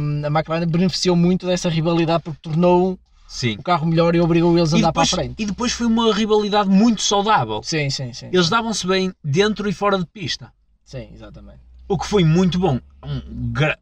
[0.00, 3.56] hum, a McLaren beneficiou muito dessa rivalidade porque tornou Sim.
[3.58, 5.42] o carro melhor e obrigou eles a andar depois, para a frente.
[5.42, 7.62] e depois foi uma rivalidade muito saudável.
[7.62, 8.26] Sim, sim, sim.
[8.32, 10.52] Eles davam-se bem dentro e fora de pista.
[10.84, 11.60] Sim, exatamente.
[11.88, 12.80] O que foi muito bom.
[13.02, 13.78] Um gra-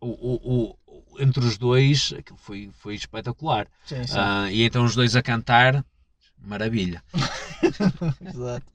[0.00, 3.66] o, o- o- entre os dois, aquilo foi, foi espetacular.
[3.84, 4.14] Sim, sim.
[4.16, 5.84] Ah, e então os dois a cantar,
[6.42, 7.02] maravilha.
[8.24, 8.66] Exato.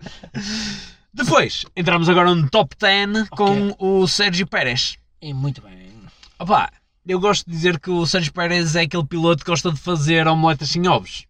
[1.14, 4.98] Depois, entramos agora no top 10 com o Sérgio Pérez.
[5.22, 5.92] E muito bem.
[6.40, 6.72] Opa,
[7.08, 10.28] eu gosto de dizer que o Sérgio Pérez é aquele piloto que gosta de fazer
[10.28, 11.26] omeletas sem ovos.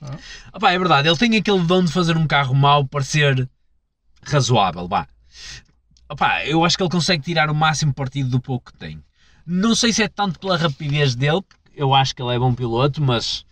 [0.00, 0.16] Hã?
[0.52, 3.48] Opa, é verdade, ele tem aquele dom de fazer um carro mau parecer
[4.22, 5.06] razoável, vá.
[6.08, 9.02] Opa, eu acho que ele consegue tirar o máximo partido do pouco que tem.
[9.44, 12.54] Não sei se é tanto pela rapidez dele, porque eu acho que ele é bom
[12.54, 13.44] piloto, mas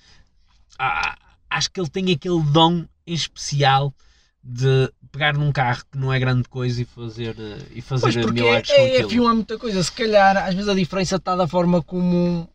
[0.79, 1.17] ah,
[1.51, 3.95] acho que ele tem aquele dom em especial
[4.43, 8.31] de pegar num carro que não é grande coisa e fazer, eh, e fazer Pois
[8.31, 9.25] milagres é, com é, aquilo.
[9.25, 9.83] F1 é muita coisa.
[9.83, 12.49] Se calhar, às vezes a diferença está da forma como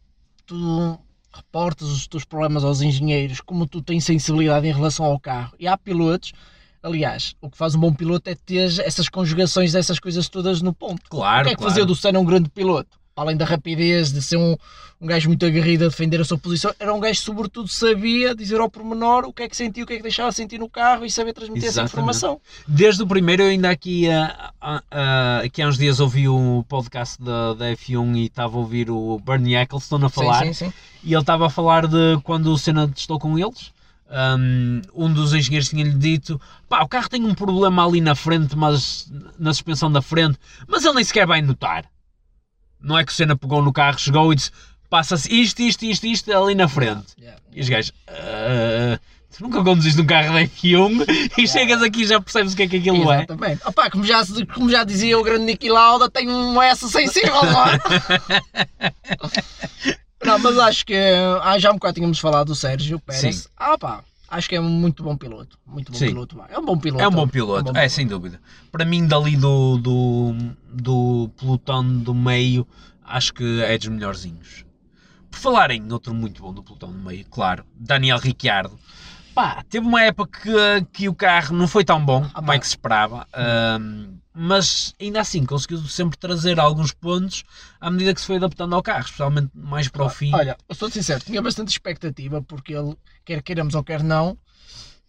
[0.45, 0.99] tu
[1.33, 5.53] reportas os teus problemas aos engenheiros, como tu tens sensibilidade em relação ao carro.
[5.59, 6.33] E há pilotos,
[6.83, 10.73] aliás, o que faz um bom piloto é ter essas conjugações dessas coisas todas no
[10.73, 11.01] ponto.
[11.09, 11.71] Claro, o que é que claro.
[11.71, 13.00] fazia do Senna um grande piloto?
[13.15, 14.55] Além da rapidez, de ser um,
[15.01, 18.35] um gajo muito aguerrido a defender a sua posição, era um gajo que, sobretudo, sabia
[18.35, 20.69] dizer ao pormenor o que é que sentia, o que é que deixava sentir no
[20.69, 21.93] carro e saber transmitir essa Exatamente.
[21.93, 22.39] informação.
[22.67, 26.63] Desde o primeiro, eu ainda aqui, ah, ah, ah, aqui há uns dias ouvi o
[26.69, 30.45] podcast da, da F1 e estava a ouvir o Bernie Ecclestone a falar.
[30.45, 30.73] Sim, sim, sim.
[31.03, 33.71] E ele estava a falar de quando o Senna testou com eles.
[34.11, 38.57] Um, um dos engenheiros tinha-lhe dito: pá, o carro tem um problema ali na frente,
[38.57, 41.85] mas na suspensão da frente, mas ele nem sequer vai notar.
[42.81, 44.51] Não é que o Senna pegou no carro, chegou e disse:
[44.89, 47.13] passa-se isto, isto, isto, isto ali na frente.
[47.17, 48.99] Yeah, E os gajos: "Ah,
[49.35, 52.63] tu nunca conduziste um carro da F1 e chegas aqui e já percebes o que
[52.63, 53.17] é que aquilo é.
[53.17, 53.61] Exatamente.
[53.65, 54.21] Opa, como, já,
[54.53, 57.79] como já dizia o grande Niki Lauda, tem um S sensível, não é?
[60.25, 60.95] não, mas acho que
[61.41, 63.35] ah, já um bocado tínhamos falado do Sérgio Pérez.
[63.35, 63.49] Sim.
[63.57, 65.59] Ah, pá, acho que é um muito bom piloto.
[65.65, 66.07] Muito bom Sim.
[66.07, 66.41] piloto.
[66.49, 67.03] É um bom piloto.
[67.03, 68.41] É um bom piloto, é, sem dúvida.
[68.71, 70.35] Para mim, dali do, do,
[70.73, 72.65] do pelotão do meio,
[73.03, 74.65] acho que é dos melhorzinhos.
[75.29, 78.79] Por falar em outro muito bom do pelotão do meio, claro, Daniel Ricciardo.
[79.35, 82.55] Pá, teve uma época que, que o carro não foi tão bom como pá.
[82.55, 87.43] é que se esperava, ahm, mas ainda assim conseguiu sempre trazer alguns pontos
[87.79, 90.33] à medida que se foi adaptando ao carro, especialmente mais para o fim.
[90.33, 94.37] Olha, eu sou sincero, tinha bastante expectativa porque ele, quer queiramos ou quer não,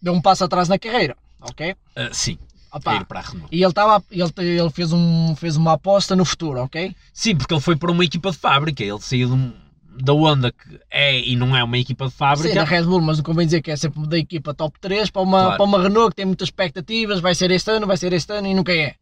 [0.01, 1.75] deu um passo atrás na carreira, ok?
[1.95, 2.37] Ah, sim,
[2.71, 3.49] Opa, para a Renault.
[3.55, 6.95] E ele, estava, ele, ele fez, um, fez uma aposta no futuro, ok?
[7.13, 9.53] Sim, porque ele foi para uma equipa de fábrica, ele saiu de um-
[9.95, 12.55] da Honda que é e não é uma equipa de Sim, fábrica.
[12.55, 15.21] da Red Bull, mas não convém dizer que é sempre da equipa top 3 para
[15.21, 15.57] uma, Claro.
[15.57, 18.47] para uma Renault que tem muitas expectativas, vai ser este ano, vai ser este ano
[18.47, 18.95] e nunca é.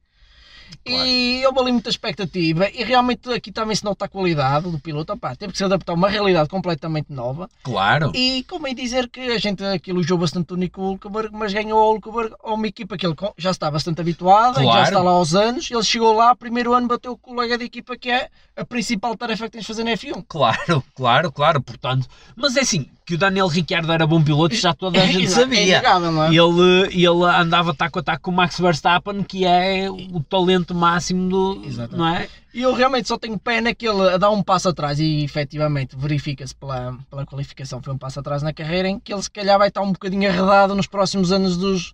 [0.86, 1.06] Claro.
[1.06, 5.14] E houve ali muita expectativa e realmente aqui também se nota a qualidade do piloto.
[5.14, 9.20] Opá, teve que se adaptar a uma realidade completamente nova Claro, e convém dizer que
[9.20, 12.98] a gente aqui elogiou bastante o Nico Hulkenberg, mas ganhou o Hulkenberg a uma equipa
[12.98, 14.84] que ele já está bastante habituada, e já Claro.
[14.86, 15.70] está lá aos anos.
[15.70, 19.16] Ele chegou lá, primeiro ano bateu com o colega de equipa que é a principal
[19.18, 20.24] tarefa que tens de fazer na F1.
[20.28, 22.08] claro, claro, claro, portanto.
[22.36, 25.30] Mas é assim, que o Daniel Ricciardo era bom piloto, já toda a gente É
[25.30, 25.62] sabia.
[25.64, 26.28] inegável, não é?
[26.30, 30.76] Ele, ele andava taco a taco com o Max Verstappen, que é o talento rendimento
[30.76, 31.64] máximo do.
[31.66, 31.98] Exatamente.
[31.98, 32.30] Não é?
[32.54, 36.54] E eu realmente só tenho pena que ele dar um passo atrás e efetivamente verifica-se
[36.56, 39.70] pela, pela qualificação, foi um passo atrás na carreira em que ele se calhar vai
[39.70, 41.94] estar um bocadinho arredado nos próximos anos dos,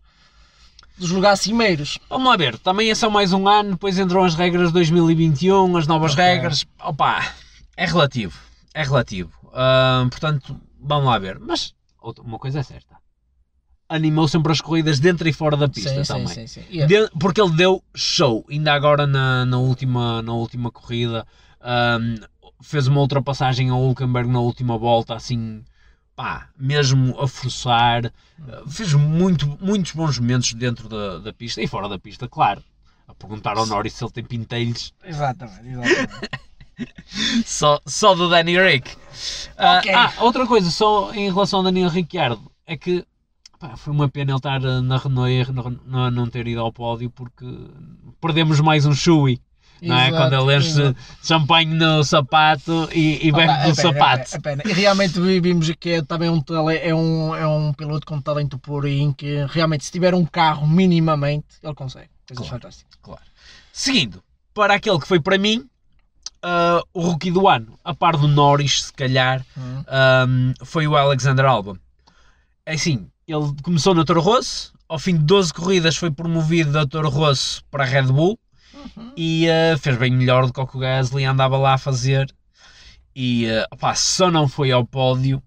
[0.97, 1.99] dos lugares cimeiros.
[2.09, 5.77] Vamos lá ver, também é só mais um ano, depois entram as regras de 2021,
[5.77, 6.23] as novas Ok.
[6.23, 6.65] regras.
[6.83, 7.23] Opa,
[7.75, 8.37] é relativo.
[8.73, 9.31] É relativo.
[9.53, 11.39] Ah, portanto, vamos lá ver.
[11.39, 12.95] Mas outra- uma coisa é certa.
[13.89, 16.27] Animou sempre as corridas dentro e fora da pista sim, também.
[16.27, 20.69] sim, sim, é- De- porque ele deu show, ainda agora na, na, última, na última
[20.69, 21.25] corrida,
[21.61, 22.15] ahm,
[22.61, 25.63] fez uma ultrapassagem ao Hulkenberg na última volta, assim,
[26.17, 28.11] pá, mesmo a forçar, eh,
[28.67, 32.61] fez muito, muitos bons momentos dentro da, da pista e fora da pista, claro.
[33.07, 36.29] A perguntar ao Norris se ele tem pintelhos, Exatamente, exatamente.
[37.45, 38.97] só, só do Danny Rick.
[39.57, 39.93] Ok.
[39.93, 43.05] ah, outra coisa, só em relação ao Daniel Ricciardo, é que
[43.59, 45.45] pá, foi uma pena ele estar eh, na Renault e
[45.85, 47.45] não, não ter ido ao pódio porque
[48.21, 49.41] perdemos mais um Shui.
[49.81, 50.07] Não é?
[50.09, 54.35] Exato, Quando ele enche champanhe no sapato e, e bebe é do sapato.
[54.35, 54.71] É pena, é pena.
[54.71, 56.41] E realmente vi- vimos que é também um,
[56.71, 60.67] é um, é um piloto com talento puro em que realmente se tiver um carro
[60.67, 62.09] minimamente, ele consegue.
[62.27, 62.61] Coisas Claro.
[62.61, 62.97] fantásticas.
[63.71, 65.69] Seguindo, para aquele que foi para mim,
[66.41, 71.45] ah, o rookie do ano, a par do Norris, se calhar, um, foi o Alexander
[71.45, 71.77] Albon.
[72.65, 76.85] É assim, ele começou na Toro Rosso, ao fim de 12 corridas foi promovido da
[76.87, 78.39] Toro Rosso para a Red Bull
[78.95, 79.11] Uhum.
[79.17, 82.33] e uh, fez bem melhor do que o que o Gasly andava lá a fazer.
[83.15, 85.41] E uh, opá, só não foi ao pódio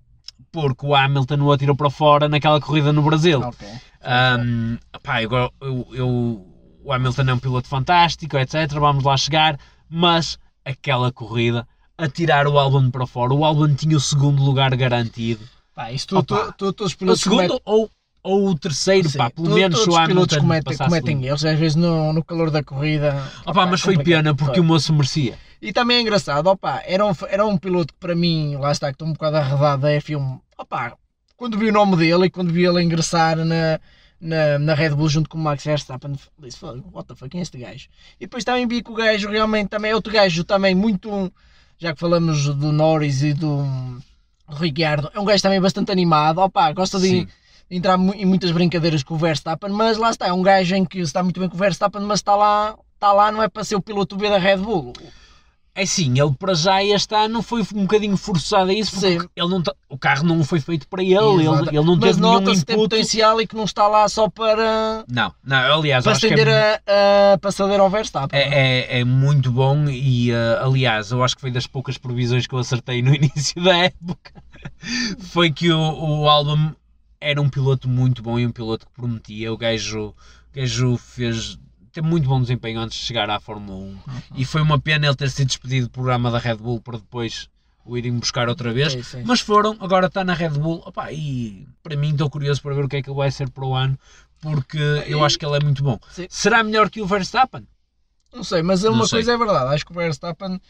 [0.50, 3.40] porque o Hamilton o atirou para fora naquela corrida no Brasil.
[3.40, 3.66] Ok.
[4.04, 6.46] Um, opá, eu, eu- eu-
[6.84, 8.68] o Hamilton é um piloto fantástico, etc.
[8.72, 9.56] Vamos lá chegar,
[9.88, 11.66] mas aquela corrida,
[11.96, 15.46] atirar o Albon para fora, o Albon tinha o segundo lugar garantido.
[15.80, 16.52] Pá, tu, Opa.
[16.52, 17.90] tu, tu, todos os O segundo cometem- ou,
[18.22, 21.58] ou o terceiro, Sim, pá, pelo tu- menos o os pilotos Hamilton cometem, erros, às
[21.58, 23.16] vezes no, no calor da corrida.
[23.46, 24.60] Opá, mas é foi pena porque Foi.
[24.60, 25.38] o moço merecia.
[25.62, 28.88] E também é engraçado, opa, era um, era um piloto que para mim, lá está,
[28.88, 30.96] que estou um bocado arredado da F1, opa,
[31.36, 33.80] quando vi o nome dele e quando vi ele ingressar na,
[34.20, 37.40] na, na Red Bull junto com o Max Verstappen, disse, "Fogo, what the fuck, quem
[37.40, 37.88] é este gajo?
[38.18, 41.32] E depois também vi que o gajo realmente também é outro gajo também muito,
[41.78, 43.64] já que falamos do Norris e do
[44.56, 47.28] Ricciardo, é um gajo também bastante animado, opa, gosta de, Sim.
[47.70, 51.00] entrar em muitas brincadeiras com o Verstappen, mas lá está, é um gajo em que
[51.00, 53.76] está muito bem com o Verstappen, mas está lá, está lá não é para ser
[53.76, 54.92] o piloto B da Red Bull.
[55.74, 59.28] É sim, ele para já este ano foi um bocadinho forçado a isso porque Sim.
[59.36, 61.68] ele não tá- o carro não foi feito para ele, ele, Exato.
[61.68, 62.88] ele não mas teve nenhum nota-se que tem input.
[62.90, 66.48] potencial e que não está lá só para, Não, não, aliás, para acho que estender
[66.52, 68.38] é, a, a passadeira ao Verstappen.
[68.38, 72.46] é, é, é muito bom e, eh, aliás, eu acho que foi das poucas previsões
[72.48, 74.32] que eu acertei no início da época.
[75.20, 75.78] foi que o,
[76.22, 76.72] o Albon
[77.20, 79.52] era um piloto muito bom e um piloto que prometia.
[79.52, 80.14] O gajo, o
[80.54, 81.58] gajo fez.
[81.92, 83.98] Teve muito bom desempenho antes de chegar à Fórmula 1
[84.36, 87.48] e foi uma pena ele ter sido despedido do programa da Red Bull para depois
[87.84, 88.92] o irem buscar outra vez.
[88.92, 89.22] Sim, sim.
[89.26, 90.82] Mas foram, agora está na Red Bull.
[90.86, 93.50] Opa, e para mim estou curioso para ver o que é que ele vai ser
[93.50, 93.98] para o ano,
[94.40, 95.98] porque eu acho que ele é muito bom.
[96.10, 96.26] Sim.
[96.30, 97.66] Será melhor que o Verstappen?
[98.32, 99.18] Não sei, mas uma sei.
[99.18, 100.60] coisa é verdade, acho que o Verstappen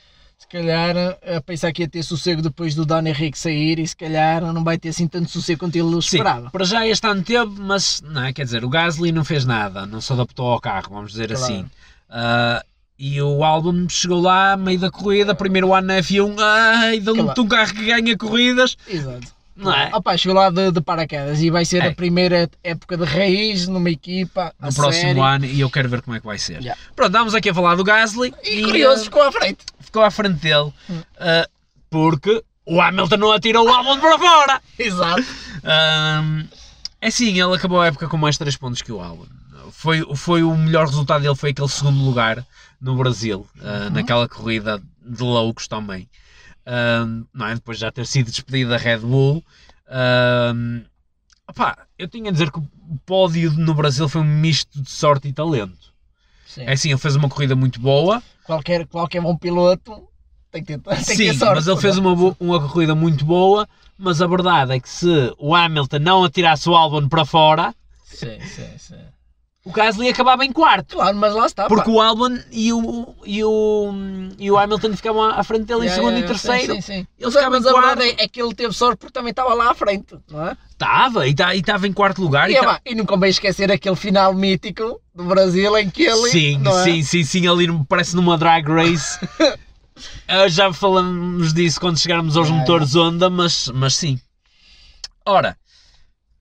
[0.40, 0.96] se calhar
[1.36, 4.64] a pensar que ia ter sossego depois do Dani Henrique sair e se calhar não
[4.64, 6.50] vai ter assim tanto sossego quanto ele Sim, esperava.
[6.50, 8.32] para já este ano teve, mas não é?
[8.32, 11.44] Quer dizer, o Gasly não fez nada, não se adaptou ao carro, vamos dizer Claro.
[11.44, 11.66] assim.
[12.08, 12.64] Ah,
[12.98, 17.42] e o Albon chegou lá, meio da corrida, primeiro ano na F1, ai, dão-te Claro.
[17.42, 19.28] um carro que ganha corridas, Exato.
[19.60, 19.90] Não é?
[19.94, 21.88] Opa, chegou lá de, de paraquedas e vai ser É.
[21.88, 24.52] a primeira época de raiz numa equipa.
[24.60, 25.22] No próximo sério.
[25.22, 26.62] ano, e eu quero ver como é que vai ser.
[26.62, 26.76] Já.
[26.96, 29.58] Pronto, estamos aqui a falar do Gasly E curioso, ah, ficou à frente.
[29.80, 31.00] ficou à frente dele, Hum.
[31.18, 31.48] ah,
[31.90, 34.60] porque o Hamilton não atirou o Albon para fora.
[34.78, 35.24] Exato.
[35.64, 36.44] Ahm,
[37.00, 39.26] é assim, ele acabou a época com mais 3 pontos que o Albon.
[39.72, 42.44] Foi, foi o melhor resultado dele, foi aquele segundo lugar
[42.80, 43.90] no Brasil, ah, Uhum.
[43.90, 46.08] naquela corrida de loucos também.
[47.34, 47.54] Não é?
[47.54, 49.42] Depois de já ter sido despedido da Red Bull.
[51.48, 52.68] Opá, eu tinha a dizer que o
[53.04, 55.92] pódio no Brasil foi um misto de sorte e talento.
[56.46, 56.62] Sim.
[56.62, 60.08] É assim, ele fez uma corrida muito boa, Qualquer, qualquer bom piloto
[60.50, 61.54] tem que ter, tem que sim, ter sorte.
[61.56, 63.68] mas ele fez uma, bo- uma corrida muito boa.
[63.96, 65.06] Mas a verdade é que se
[65.38, 68.96] o Hamilton não atirasse o Albon para fora, Sim, sim, sim.
[69.64, 70.96] O Gasly acabava em quarto.
[70.96, 71.66] Claro, mas lá está.
[71.68, 71.90] Porque pá.
[71.90, 73.92] o Albon e o, e, o,
[74.38, 76.74] e o Hamilton ficavam à frente dele em segundo yeah, e terceiro.
[76.76, 77.06] Sim, sim, sim.
[77.18, 77.86] Ele ficava mas em a quarto.
[77.98, 80.56] verdade é, é que ele teve sorte porque também estava lá à frente, não é?
[80.70, 82.48] Estava, e tá- estava em quarto lugar.
[82.48, 86.04] E, e é, tá- e não convém esquecer aquele final mítico do Brasil em que
[86.04, 86.30] ele.
[86.30, 86.84] Sim, é?
[86.84, 89.18] sim, sim, sim, ali parece numa drag race.
[90.26, 94.18] Ah, já falamos disso quando chegarmos aos Yeah, motores Honda, mas, mas sim.
[95.26, 95.58] Ora,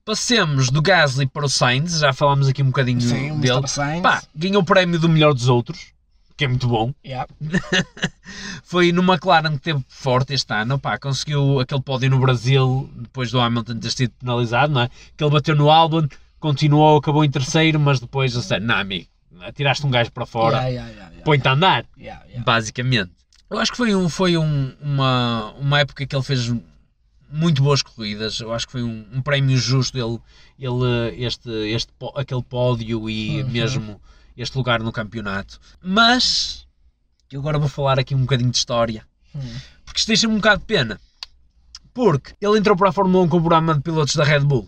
[0.09, 3.61] passemos do Gasly para o Sainz, já falámos aqui um bocadinho Sim, dele.
[4.01, 5.93] Pá, ganhou o prémio do melhor dos outros.
[6.35, 6.91] que é muito bom.
[7.05, 7.27] Yeah.
[8.63, 13.29] Foi no McLaren que teve forte este ano, pá, conseguiu aquele pódio no Brasil, depois
[13.29, 14.89] do Hamilton ter sido penalizado, não é?
[15.15, 16.07] Que ele bateu no Albon,
[16.39, 19.05] continuou, acabou em terceiro, mas depois, sei, não, amigo,
[19.53, 21.85] tiraste um gajo para fora, Yeah, yeah, yeah, põe-te a andar,
[22.43, 23.11] basicamente.
[23.47, 26.51] Eu acho que foi, um, foi um- uma, uma época que ele fez
[27.31, 30.19] muito boas corridas, eu acho que foi um, um prémio justo ele,
[30.57, 33.49] ele este, este, aquele pódio e Uhum.
[33.49, 34.01] mesmo
[34.37, 35.59] este lugar no campeonato.
[35.81, 36.65] Mas,
[37.31, 39.41] eu agora vou falar aqui um bocadinho de história, Hum.
[39.85, 40.99] porque isto deixa-me um bocado de pena.
[41.93, 44.67] Porque ele entrou para a Fórmula 1 com o programa de pilotos da Red Bull.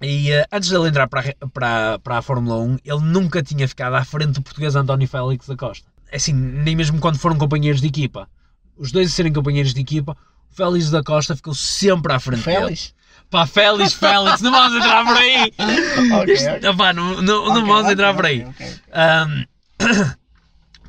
[0.00, 3.66] E eh, antes de ele entrar para para, para a Fórmula 1, ele nunca tinha
[3.66, 5.88] ficado à frente do português António Félix da Costa.
[6.12, 8.28] Assim, nem mesmo quando foram companheiros de equipa.
[8.76, 10.16] Os dois a serem companheiros de equipa,
[10.50, 12.58] Félix da Costa ficou sempre à frente dele.
[12.58, 12.94] Félix?
[13.30, 15.52] Pá, Félix, Félix, não vamos entrar por aí!
[16.22, 18.46] Ok, Isto- opá, não, não, não Ok, vamos entrar por aí.
[18.92, 19.44] Ahm,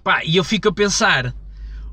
[0.04, 1.34] pá, e eu fico a pensar,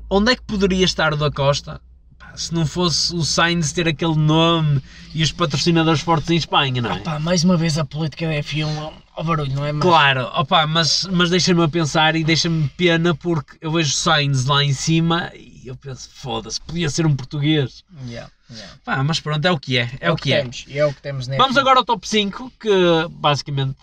[0.09, 1.81] onde é que poderia estar o da Costa
[2.17, 4.81] Pá, se não fosse o Sainz ter aquele nome
[5.13, 6.99] e os patrocinadores fortes em Espanha, não é?
[6.99, 9.71] Pá, mais uma vez a política da F1 ao barulho, não é?
[9.73, 14.45] Mas, Claro, opa, mas, mas deixa-me a pensar e deixa-me pena porque eu vejo Sainz
[14.45, 17.83] lá em cima e eu penso, foda-se, podia ser um português.
[18.05, 18.73] Yeah, yeah.
[18.83, 20.41] Pá, mas pronto, é o que é, é, o que, é.
[20.41, 21.59] temos, é o que temos Vamos F1.
[21.59, 22.69] agora ao top 5, que
[23.11, 23.77] basicamente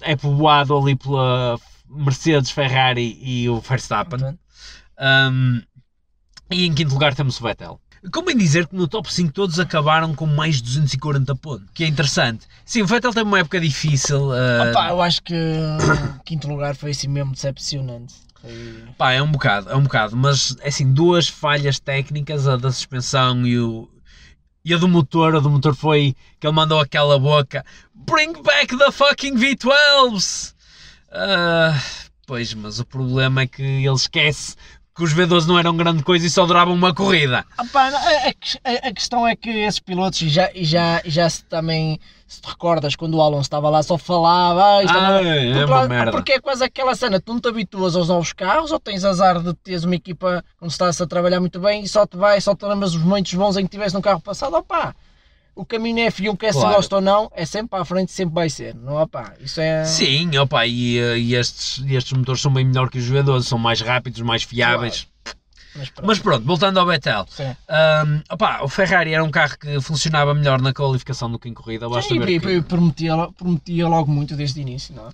[0.00, 4.38] é povoado ali pela Mercedes, Ferrari e o Verstappen.
[4.98, 5.60] Um,
[6.50, 7.80] e em quinto lugar temos o Vettel.
[8.12, 11.86] Como dizer que no top 5 todos acabaram com mais de 240 pontos, que é
[11.86, 12.46] interessante.
[12.64, 14.28] Sim, o Vettel teve uma época difícil.
[14.28, 18.14] uh, opá, eu acho que o quinto lugar foi assim mesmo decepcionante.
[18.44, 22.56] Foi- Pá, é um bocado, é um bocado, mas é assim, duas falhas técnicas, a
[22.56, 23.88] da suspensão e o.
[24.64, 28.76] E a do motor, a do motor foi que ele mandou aquela boca Bring back
[28.78, 30.54] the fucking V12s!
[31.12, 31.78] Ah,
[32.26, 34.56] pois, mas o problema é que ele esquece
[34.96, 37.44] que os V12 não eram grande coisa e só duravam uma corrida.
[37.58, 41.10] Opá, não, a, a- a questão é que esses pilotos, e já, e já, e
[41.10, 41.98] já se também,
[42.34, 45.20] se te recordas, quando o Alonso estava lá, só falava, ah, isto Ah, uma-
[45.84, 46.10] é merda.
[46.12, 49.40] porque é quase aquela cena, tu não te habituas aos novos carros, ou tens azar
[49.42, 52.54] de teres uma equipa onde estás a trabalhar muito bem e só te vai, só
[52.54, 54.94] te lembras os momentos bons em que tiveste no carro passado, opá.
[55.56, 56.74] O caminho é F1, quer se Claro.
[56.76, 59.84] gosta ou não, é sempre para a frente, sempre vai ser, não opá, isso é...
[59.84, 63.56] Sim, opa, e, eh, e estes, estes motores são bem melhor que os V12, são
[63.56, 65.06] mais rápidos, mais fiáveis.
[65.76, 66.86] Mas pronto, Mas pronto, voltando ao
[67.28, 67.56] sim.
[67.68, 71.54] Um, opá, o Ferrari era um carro que funcionava melhor na qualificação do que em
[71.54, 75.12] corrida, basta Sim, ver e- que- prometia, prometia logo muito desde o início, não é?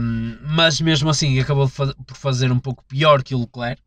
[0.00, 3.82] Um, mas mesmo assim acabou por fazer um pouco pior que o Leclerc.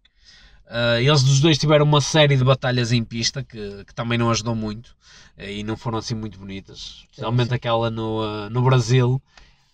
[0.65, 4.30] Uh, eles dos dois tiveram uma série de batalhas em pista que, que também não
[4.30, 4.89] ajudou muito
[5.38, 9.19] uh, e não foram assim muito bonitas, especialmente aquela no, uh, no Brasil.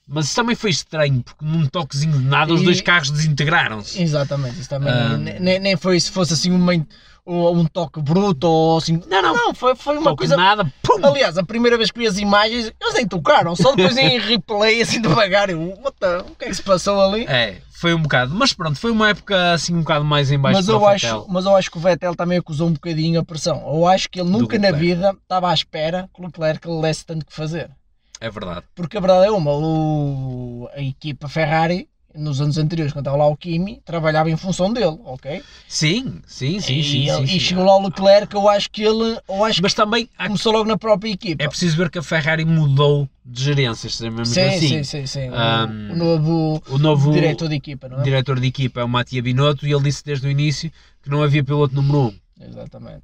[0.08, 4.02] Mas isso também foi estranho porque num toquezinho de nada os E- dois carros desintegraram-se.
[4.02, 5.18] Exatamente, isso também Ah.
[5.18, 6.86] ne- nem, nem foi se fosse assim um,
[7.26, 9.02] ou um toque bruto ou assim.
[9.08, 9.54] Não, não.
[9.56, 10.38] foi, foi uma coisa.
[10.38, 11.04] nada, pum!
[11.04, 14.80] Aliás, a primeira vez que vi as imagens, eles nem tocaram, só depois em replay
[14.82, 15.50] assim devagar.
[15.50, 17.26] Eu, o que é que se passou ali?
[17.28, 20.58] É, foi um bocado, mas pronto, foi uma época assim um bocado mais em baixo
[20.60, 21.26] Mas eu, o acho, Vettel.
[21.30, 23.58] mas eu acho que o Vettel também acusou um bocadinho a pressão.
[23.74, 27.04] Eu acho que ele nunca na vida estava à espera que o Leclerc lhe desse
[27.08, 27.72] tanto que fazer.
[28.20, 28.66] É verdade.
[28.76, 33.28] Porque a verdade é uma, o- a equipa Ferrari, nos anos anteriores, quando estava lá
[33.28, 35.44] o Kimi, trabalhava em função dele, ok?
[35.68, 38.84] Sim, sim, sim, e, sim, ele- sim, e chegou lá o Leclerc, eu acho que
[38.84, 41.44] ele eu acho que Mas também há começou logo na própria equipa.
[41.44, 44.68] É preciso ver que a Ferrari mudou de gerências, mesmo sim, assim.
[44.68, 45.30] sim, sim, sim.
[45.30, 48.04] O- Ahm, o, novo O novo diretor de equipa, não é?
[48.04, 50.72] diretor de equipa é o Mattia Binotto e ele disse desde o início
[51.04, 52.00] que não havia piloto número
[52.40, 52.46] 1.
[52.48, 53.04] Exatamente.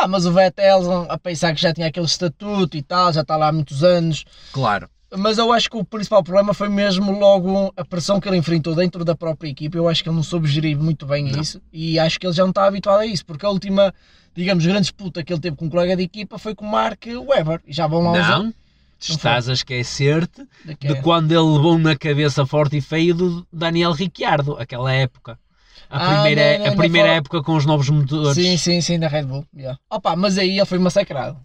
[0.00, 3.36] Pá, mas o Vettel, a pensar que já tinha aquele estatuto e tal, já está
[3.36, 4.24] lá há muitos anos.
[4.50, 4.88] Claro.
[5.14, 8.74] Mas eu acho que o principal problema foi mesmo logo a pressão que ele enfrentou
[8.74, 9.76] dentro da própria equipa.
[9.76, 11.38] Eu acho que ele não soube gerir muito bem Não.
[11.38, 13.92] isso e acho que ele já não está habituado a isso, porque a última,
[14.34, 17.04] digamos, grande disputa que ele teve com um colega de equipa foi com o Mark
[17.06, 18.38] Webber e já vão lá.
[18.38, 18.54] Não,
[18.98, 23.92] estás a esquecer-te de de quando ele levou na cabeça forte e feio do Daniel
[23.92, 25.38] Ricciardo, aquela época.
[25.88, 28.34] A Ah, primeira, não, não, a primeira não época com os novos motores.
[28.34, 29.44] Sim, sim, sim, da Red Bull.
[29.56, 29.78] yeah.
[29.90, 31.38] Opa, mas aí ele foi massacrado.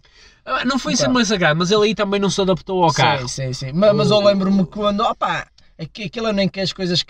[0.44, 1.06] Ah, Não foi Então.
[1.06, 3.28] ser mais sagrado, mas ele aí também não se adaptou ao carro.
[3.28, 3.72] Sim, sim, sim.
[3.72, 5.46] Mas, mas eu lembro-me quando, opa,
[5.80, 7.04] aqu- aquele ano em que as coisas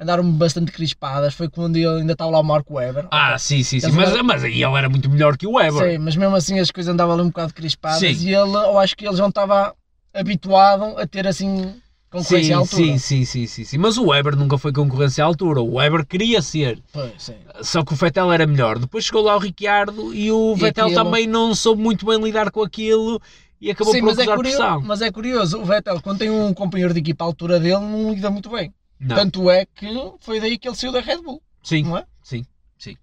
[0.00, 3.06] andaram bastante crispadas foi quando ele ainda estava lá o Mark Webber.
[3.12, 3.92] Ah, sim, sim, sim.
[3.92, 5.92] Mas, andaram- mas aí ele era muito melhor que o Weber.
[5.92, 8.26] Sim, mas mesmo assim as coisas andavam ali um bocado crispadas Sim.
[8.26, 9.72] e ele, eu acho que ele já não estava
[10.12, 11.74] habituado a ter assim
[12.18, 12.98] concorrência à Sim, altura.
[12.98, 13.78] sim, sim, sim, sim, sim.
[13.78, 15.60] Mas o Weber nunca foi concorrência à altura.
[15.60, 16.82] O Weber queria ser.
[16.92, 17.34] Pois, sim.
[17.62, 18.78] Só que o Vettel era melhor.
[18.78, 22.20] Depois chegou lá o Ricciardo e o E Vettel aquilo- também não soube muito bem
[22.22, 23.20] lidar com aquilo
[23.60, 24.80] e acabou Sim, por mas é, curioso, pressão.
[24.82, 28.12] mas é curioso, o Vettel, quando tem um companheiro de equipa à altura dele, não
[28.12, 28.72] lida muito bem.
[29.00, 29.16] Não.
[29.16, 29.86] Tanto é que
[30.20, 32.04] foi daí que ele saiu da Red Bull, sim, não é?
[32.22, 32.44] sim,
[32.78, 32.96] sim.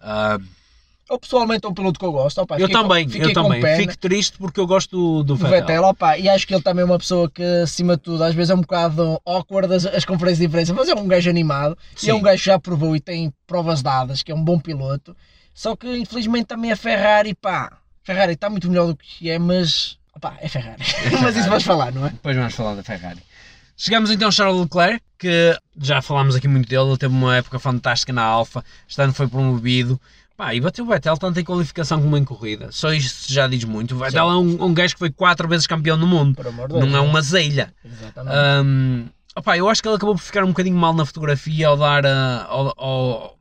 [0.00, 0.38] Ah,
[1.10, 2.38] Eu pessoalmente é um piloto que eu gosto.
[2.40, 3.60] Opa, eu com- também, eu também.
[3.60, 5.50] pena Fico triste porque eu gosto do, do Vettel.
[5.58, 8.32] Vettel, opa, e acho que ele também é uma pessoa que, acima de tudo, às
[8.32, 11.76] vezes é um bocado awkward as, as conferências de imprensa, mas é um gajo animado
[12.00, 12.22] e é um Sim.
[12.22, 15.16] gajo que já provou e tem provas dadas, que é um bom piloto.
[15.52, 17.72] Só que infelizmente também a Ferrari, pá,
[18.04, 20.82] Ferrari está muito melhor do que é, mas opá, é Ferrari.
[21.20, 22.10] mas isso vais falar, não é?
[22.10, 23.18] Depois vamos falar da Ferrari.
[23.76, 27.58] Chegamos então a Charles Leclerc, que já falámos aqui muito dele, ele teve uma época
[27.58, 29.98] fantástica na Alfa, este ano foi promovido.
[30.40, 32.68] Pá, e bateu o Vettel tanto em qualificação como em corrida.
[32.72, 33.94] Só isto já diz muito.
[33.94, 36.34] O Vettel é um, um gajo que foi quatro vezes campeão do mundo.
[36.34, 36.86] De Deus.
[36.90, 37.74] Não é uma zelha.
[37.84, 38.34] Exatamente.
[38.64, 39.04] Hum,
[39.36, 42.06] opá, eu acho que ele acabou por ficar um bocadinho mal na fotografia ao dar
[42.06, 43.36] a- ao, ao-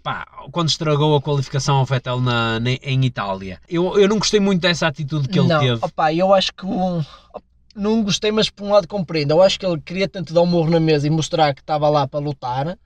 [0.00, 3.58] pá, quando estragou a qualificação ao Vettel na, na- em Itália.
[3.68, 5.84] Eu, eu não gostei muito dessa atitude que ele não, teve.
[5.84, 7.04] opá, eu acho que um-
[7.74, 9.32] não gostei, mas por um lado compreendo.
[9.32, 11.88] Eu acho que ele queria tanto dar um morro na mesa e mostrar que estava
[11.88, 12.78] lá para lutar,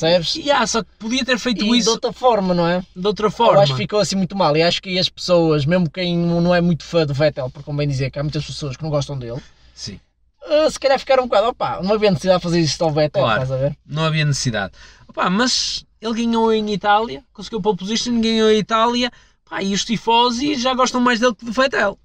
[0.00, 0.36] percebes?
[0.36, 2.82] E ah, só que podia ter feito E de isso outra forma, não é?
[2.94, 3.60] de outra Eu forma.
[3.62, 4.56] acho que ficou assim muito mal.
[4.56, 7.86] E acho que as pessoas, mesmo quem não é muito fã do Vettel, por convém
[7.88, 9.40] dizer que há muitas pessoas que não gostam dele,
[9.74, 9.98] Sim,
[10.44, 13.22] ah, se calhar ficaram um bocado, opá, não havia necessidade de fazer isto ao Vettel,
[13.22, 13.42] Claro.
[13.42, 13.76] estás a ver?
[13.86, 14.72] não havia necessidade.
[15.08, 19.10] Opá, mas ele ganhou em Itália, conseguiu pole position, ganhou em Itália,
[19.48, 21.98] pá, e os tifosi já gostam mais dele que do Vettel.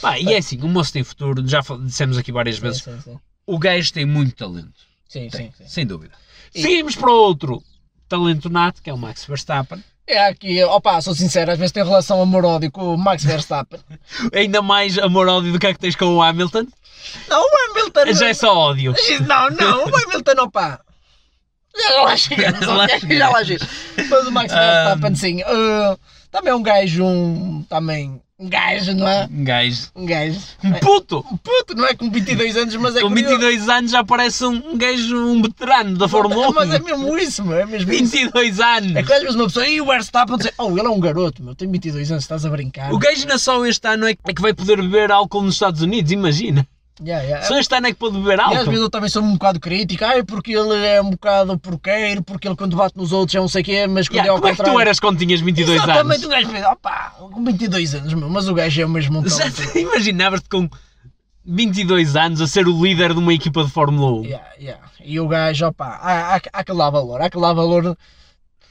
[0.00, 3.00] Pá, e é assim, o moço tem futuro, já dissemos aqui várias Sim, vezes, sim,
[3.04, 3.18] sim.
[3.46, 4.88] o gajo tem muito talento.
[5.08, 5.64] Sim, Tem, sim, sim.
[5.68, 6.14] sem dúvida.
[6.50, 7.62] Seguimos para outro
[8.08, 9.82] talento nato, que é o Max Verstappen.
[10.06, 13.78] É aqui, opá, sou sincero, às vezes tem relação amor-ódio com o Max Verstappen.
[14.34, 16.66] Ainda mais amor-ódio do que é que tens com o Hamilton.
[17.28, 18.12] não, o Hamilton...
[18.14, 18.92] Já é só ódio.
[19.26, 20.80] Não, não, o Hamilton, opá.
[21.76, 23.16] Já lá chegamos, chegamos.
[23.16, 23.74] Já lá chegamos.
[24.10, 25.96] Mas o Max Verstappen, sim, ah,
[26.30, 27.64] também é um gajo, um...
[27.68, 28.20] Também...
[28.40, 29.28] Um gajo, não é?
[29.30, 29.88] Um gajo.
[29.94, 30.40] Um gajo.
[30.64, 31.18] Um puto!
[31.30, 31.94] Um puto, não é?
[31.94, 33.36] Com 22 anos, mas é Com curioso.
[33.38, 36.52] 22 anos já parece um, um gajo, um veterano da Fórmula 1.
[36.54, 38.02] Mas é mesmo isso, meu, é mesmo isso.
[38.12, 38.96] 22 anos!
[38.96, 41.42] É que às vezes uma pessoa, e o Verstappen diz, oh, ele é um garoto,
[41.42, 42.90] meu, tem 22 anos, estás a brincar.
[42.94, 45.82] O gajo não só este ano é é que vai poder beber álcool nos Estados
[45.82, 46.66] Unidos, imagina.
[47.02, 47.46] Yeah, yeah.
[47.46, 48.64] Só este ano é que pode beber E às álcool.
[48.66, 52.46] vezes eu também sou um bocado crítico, ai, porque ele é um bocado porqueiro, porque
[52.46, 54.36] ele quando bate nos outros é não sei o quê, mas quando Yeah, é ao
[54.36, 54.78] como é que contrário...
[54.78, 56.24] tu eras quando tinhas 22 Exatamente, anos?
[56.24, 59.24] o gajo opá, com 22 anos, meu, mas o gajo é mesmo um
[59.80, 60.68] imaginavas-te com
[61.44, 64.24] 22 anos a ser o líder de uma equipa de Fórmula 1?
[64.24, 64.86] Yeah, yeah.
[65.02, 67.96] E o gajo, opá, há, há, há que dar valor, há que dar valor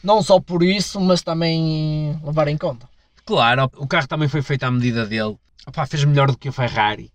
[0.03, 2.87] não só por isso, mas também levar em conta.
[3.25, 5.35] Claro, o carro também foi feito à medida dele.
[5.67, 7.11] Opá, fez melhor do que o Ferrari.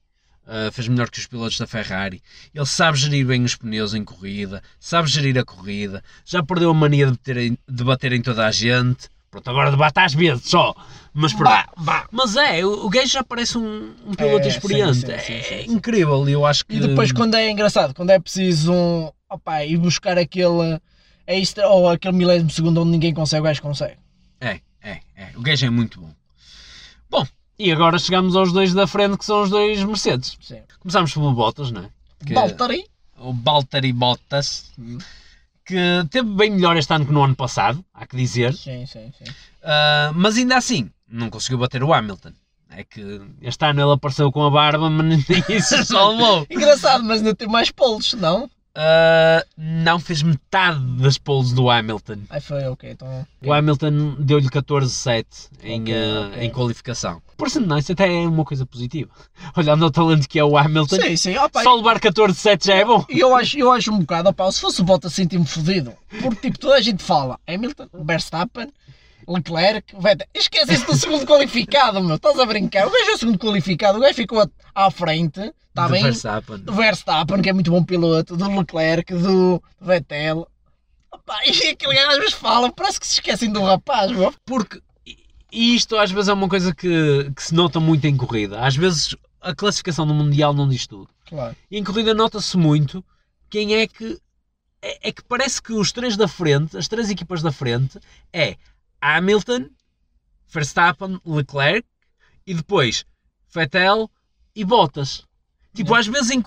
[0.47, 2.22] Uh, fez melhor que os pilotos da Ferrari.
[2.55, 6.74] Ele sabe gerir bem os pneus em corrida, sabe gerir a corrida, já perdeu a
[6.74, 9.09] mania de bater em, de bater em toda a gente.
[9.30, 10.74] Pronto, agora debate às vezes só.
[11.14, 11.49] Mas pronto.
[11.51, 12.07] Bah, bah.
[12.12, 14.97] Mas é, o, o gajo já parece um, um piloto É, experiente.
[14.97, 15.72] sim, sim, é sim, sim.
[15.72, 16.76] incrível e eu acho que.
[16.76, 20.78] E depois quando é engraçado, quando é preciso um, opá, ir buscar aquele
[21.26, 23.97] extra ou aquele milésimo segundo onde ninguém consegue, o gajo consegue.
[24.40, 25.28] É, é, é.
[25.36, 26.11] O gajo é muito bom.
[27.09, 27.26] Bom,
[27.59, 30.36] e agora chegamos aos dois da frente que são os dois Mercedes.
[30.40, 30.61] Sim.
[30.80, 31.88] Começámos pelo Bottas, não é?
[32.26, 32.84] Que- Valtteri,
[33.18, 34.72] o Valtteri Bottas,
[35.64, 35.76] que
[36.11, 39.24] teve bem melhor este ano que no ano passado, há que dizer, sim, sim, sim.
[39.62, 42.32] Ah, mas ainda assim não conseguiu bater o Hamilton.
[42.70, 45.24] É que este ano ele apareceu com a barba, mas nem
[45.57, 46.44] isso salvou.
[46.50, 48.50] Engraçado, mas ainda tem mais polos, não?
[48.77, 52.18] Ah, não fez metade das poles do Hamilton.
[52.29, 53.27] Aí foi, ok, então...
[53.45, 55.25] O Hamilton deu-lhe 14-7
[55.62, 56.45] em, Ok, ah, ok.
[56.45, 57.22] em qualificação.
[57.37, 59.11] Parecendo não, isso até é uma coisa positiva.
[59.57, 62.85] Olhando ao talento que é o Hamilton, Sim, sim, opá, só levar 14-7 já é
[62.85, 63.05] bom.
[63.09, 65.93] Eu acho, eu acho um bocado, opá, se fosse o Bottas senti-me fodido.
[66.20, 68.72] Porque tipo, toda a gente fala Hamilton, Verstappen,
[69.29, 70.27] Leclerc, Vettel.
[70.35, 72.16] Esquece-se do segundo qualificado, meu.
[72.16, 72.87] Estás a brincar.
[72.87, 76.03] O gajo é o segundo qualificado, o gajo ficou à- frente, está bem?
[76.03, 76.59] Verstappen.
[76.59, 80.49] Do Verstappen, que é muito bom piloto, do Leclerc, do Vettel.
[81.12, 84.35] Opá, e aquele gajo às vezes fala, parece que se esquecem do rapaz, meu.
[84.45, 84.81] Porque
[85.53, 88.61] e isto às vezes é uma coisa que, que se nota muito em corrida.
[88.61, 91.09] Às vezes a classificação no Mundial não diz tudo.
[91.27, 91.55] Claro.
[91.70, 93.05] E em corrida nota-se muito
[93.49, 94.18] quem é que.
[94.83, 97.99] É, é que parece que os três da frente, as três equipas da frente,
[98.33, 98.57] é
[99.05, 99.66] Hamilton,
[100.48, 101.86] Verstappen, Leclerc
[102.46, 103.05] e depois
[103.52, 104.11] Vettel
[104.55, 105.22] e Bottas.
[105.74, 106.00] Tipo, Yeah.
[106.00, 106.42] às vezes em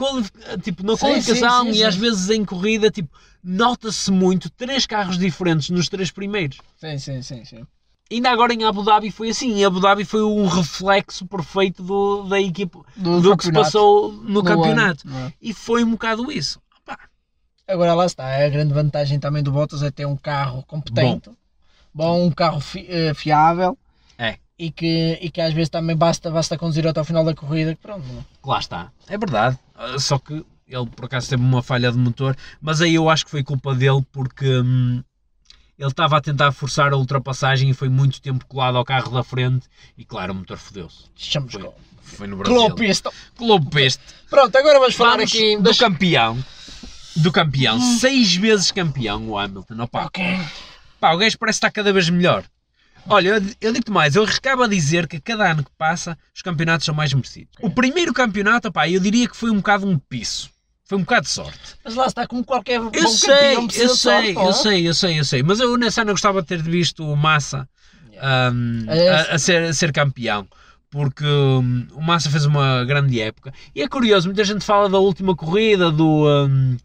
[0.64, 3.10] tipo, na qualificação sim, sim, e às vezes em corrida, tipo,
[3.44, 6.58] nota-se muito três carros diferentes nos três primeiros.
[6.78, 7.68] Sim, sim, sim, sim.
[8.10, 9.52] Ainda agora em Abu Dhabi foi assim.
[9.60, 14.14] Em Abu Dhabi foi um reflexo perfeito do, da equipa, Do, do que se passou
[14.14, 15.06] no do campeonato.
[15.06, 15.34] ano, não é?
[15.42, 16.62] E foi um bocado isso.
[16.82, 16.98] Opá,
[17.68, 21.36] Agora lá está, a grande vantagem também do Bottas é ter um carro competente, bom,
[22.06, 23.78] um carro fi- eh, fiável
[24.18, 24.38] É.
[24.58, 27.76] e, que, e que às vezes também basta, basta conduzir até ao final da corrida
[27.76, 28.06] que pronto.
[28.08, 28.48] é?
[28.48, 28.92] lá está.
[29.08, 29.58] É verdade.
[29.76, 33.26] Ah, Só que ele por acaso teve uma falha de motor, mas aí eu acho
[33.26, 35.02] que foi culpa dele porque hum,
[35.80, 39.24] ele estava a tentar forçar a ultrapassagem e foi muito tempo colado ao carro da
[39.24, 39.68] frente
[39.98, 41.06] e claro, o motor fodeu-se.
[41.16, 41.72] Chamamos Foi,
[42.02, 42.56] foi no Brasil.
[42.76, 42.94] Clube
[43.36, 44.02] Clube Peste.
[44.30, 45.78] Pronto, agora vamos falar Vamos aqui do das...
[45.80, 46.38] campeão.
[47.16, 47.80] Do campeão.
[47.80, 49.82] Seis vezes campeão o Hamilton.
[49.82, 50.24] Opa, Ok.
[51.08, 52.44] Pá, o gajo parece estar cada vez melhor.
[53.10, 56.18] Olha, eu, eu digo-te mais, eu arriscava a dizer que a cada ano que passa,
[56.36, 57.54] os campeonatos são mais merecidos.
[57.62, 60.50] O primeiro campeonato, opá, eu diria que foi um bocado um piso.
[60.84, 61.76] Foi um bocado de sorte.
[61.84, 64.54] Mas lá está, como qualquer bom Eu sei, campeão eu sei, sorte, eu é?
[64.54, 65.44] sei, eu sei, eu sei.
[65.44, 67.68] Mas eu nesse ano eu gostava de ter visto o Massa
[68.54, 70.48] um, É a, a ser, a ser campeão.
[70.90, 73.54] Porque um, o Massa fez uma grande época.
[73.76, 76.78] E é curioso, muita gente fala da última corrida, do, um,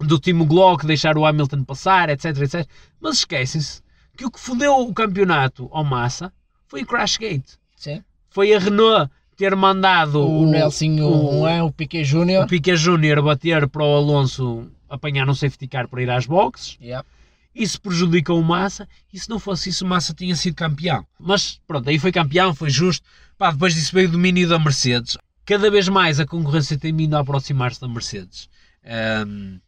[0.00, 2.66] do Timo Glock deixar o Hamilton passar, etc, etc.
[3.00, 3.82] Mas esquecem-se
[4.16, 6.32] que o que fodeu o campeonato ao Massa
[6.66, 7.58] foi o Crashgate.
[7.76, 8.02] Sim.
[8.30, 12.44] Foi a Renault ter mandado O, Nelson, o, o- é, o Piquet Júnior.
[12.44, 16.76] o Piquet Júnior bater para o Alonso apanhar um safety car para ir às boxes.
[16.80, 17.04] Yeah.
[17.54, 21.04] Isso prejudicou o Massa e se não fosse isso o Massa tinha sido campeão.
[21.18, 23.06] Mas pronto, aí foi campeão, foi justo.
[23.38, 25.16] Pá, depois disso veio o domínio da Mercedes.
[25.44, 28.48] Cada vez mais a concorrência tem vindo a aproximar-se da Mercedes.
[28.84, 29.58] Ahm,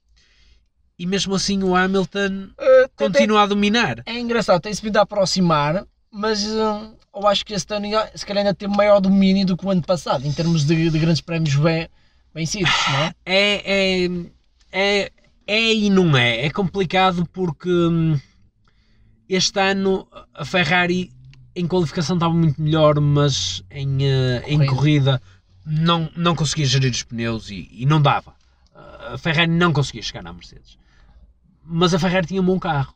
[0.99, 4.03] e mesmo assim o Hamilton Uh, tem- continua a dominar.
[4.07, 8.44] É engraçado, tem-se vindo a aproximar, mas hum, eu acho que este ano se calhar
[8.44, 11.55] ainda tem maior domínio do que o ano passado, em termos de, de grandes prémios
[11.57, 11.88] bem,
[12.34, 13.14] vencidos, não é?
[13.26, 14.11] É, é,
[14.72, 15.12] é,
[15.47, 16.47] é e não é.
[16.47, 18.18] É complicado porque hum,
[19.28, 21.11] este ano a Ferrari
[21.55, 24.74] em qualificação estava muito melhor, mas em, eh, em Corrida.
[24.74, 25.22] corrida
[25.64, 28.34] não, não conseguia gerir os pneus e, e não dava.
[28.74, 30.76] A Ferrari não conseguia chegar à Mercedes.
[31.66, 32.94] Mas a Ferrari tinha um bom carro.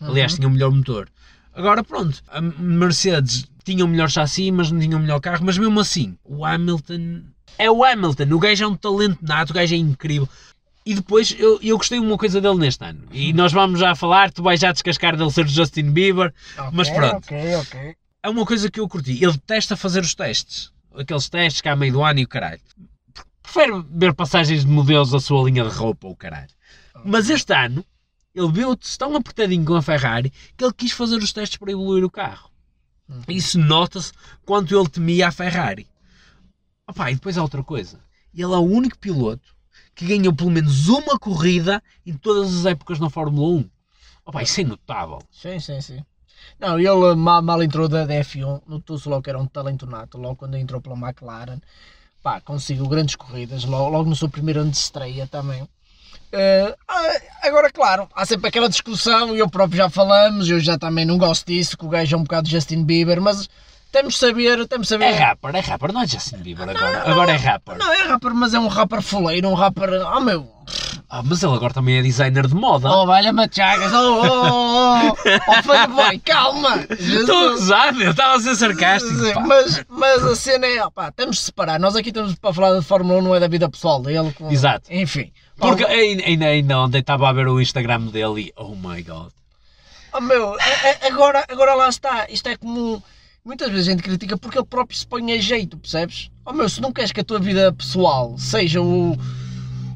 [0.00, 0.36] Aliás, Uhum.
[0.38, 1.08] tinha o melhor motor.
[1.54, 5.44] Agora pronto, a Mercedes tinha o melhor chassi, mas não tinha o melhor carro.
[5.44, 7.22] Mas mesmo assim, o Hamilton
[7.58, 8.24] é o Hamilton.
[8.34, 10.28] O gajo é um talento nato, o gajo é incrível.
[10.84, 13.02] E depois eu, eu gostei de uma coisa dele neste ano.
[13.12, 16.32] E nós vamos já falar, tu vais já descascar dele ser o Justin Bieber.
[16.58, 17.16] Ok, Mas pronto.
[17.24, 17.94] Ok, ok.
[18.24, 19.12] É uma coisa que eu curti.
[19.22, 20.72] Ele detesta fazer os testes.
[20.96, 22.60] Aqueles testes que há meio do ano e o caralho.
[23.42, 26.48] Prefere ver passagens de modelos da sua linha de roupa ou o caralho.
[27.04, 27.84] Mas este ano,
[28.34, 32.04] ele viu-te tão apertadinho com a Ferrari que ele quis fazer os testes para evoluir
[32.04, 32.50] o carro.
[33.08, 33.22] Uhum.
[33.28, 34.12] Isso nota-se
[34.44, 35.86] quanto ele temia a Ferrari.
[36.88, 38.00] Opa, e depois há outra coisa.
[38.34, 39.54] Ele é o único piloto
[39.94, 43.70] que ganhou pelo menos uma corrida em todas as épocas na Fórmula 1.
[44.24, 45.18] Opa, isso é notável.
[45.30, 46.04] Sim, sim, sim.
[46.58, 50.18] Não, ele mal, mal entrou da da F1, notou-se logo que era um talento nato,
[50.18, 51.60] logo quando entrou pela McLaren.
[52.22, 55.68] Pá, conseguiu grandes corridas, logo, logo no seu primeiro ano de estreia também.
[56.32, 57.12] Eh, ah,
[57.44, 61.18] agora, claro, há sempre aquela discussão, e eu próprio já falamos, eu já também não
[61.18, 63.48] gosto disso, que o gajo é um bocado Justin Bieber, mas
[63.90, 65.04] temos de saber, temos de saber.
[65.06, 67.02] É rapper, é rapper, não é Justin Bieber agora.
[67.10, 67.76] Agora é rapper.
[67.76, 69.90] Não, é rapper, mas é um rapper fuleiro, um rapper.
[70.16, 70.50] Oh meu!
[71.14, 72.90] Ah, mas ele agora também é designer de moda.
[72.90, 73.92] Oh, valha-me a chagas!
[73.92, 75.16] Oh, oh, oh!
[75.48, 76.76] Oh, fanboy, calma!
[76.88, 79.34] Estou a gozar, meu, estava a ser sarcástico.
[79.34, 79.40] Pá.
[79.40, 81.78] mas, mas a cena é, opá, temos de separar.
[81.78, 84.32] Nós aqui estamos para falar da Fórmula 1, não é da vida pessoal dele.
[84.32, 84.86] com- Exato.
[84.90, 85.30] Enfim.
[85.56, 89.30] Porque ainda, ainda, ontem estava a ver o Instagram dele e oh my god.
[90.12, 90.56] oh, meu,
[91.02, 92.26] agora, agora lá está.
[92.28, 93.02] Isto é como.
[93.44, 96.30] Muitas vezes a gente critica porque ele próprio se põe a jeito, percebes?
[96.46, 99.16] Oh meu, se não queres que a tua vida pessoal seja o,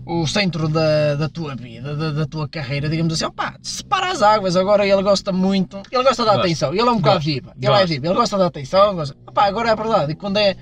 [0.05, 4.21] o centro da, da tua vida, da, da tua carreira, digamos assim, opá, separa as
[4.21, 4.57] águas.
[4.57, 7.87] Agora ele gosta muito, ele gosta da atenção, ele é um bocado diva, ele é
[7.87, 8.97] diva, ele gosta da atenção.
[8.97, 9.17] Gosta...
[9.27, 10.57] Opá, agora é verdade, e quando é,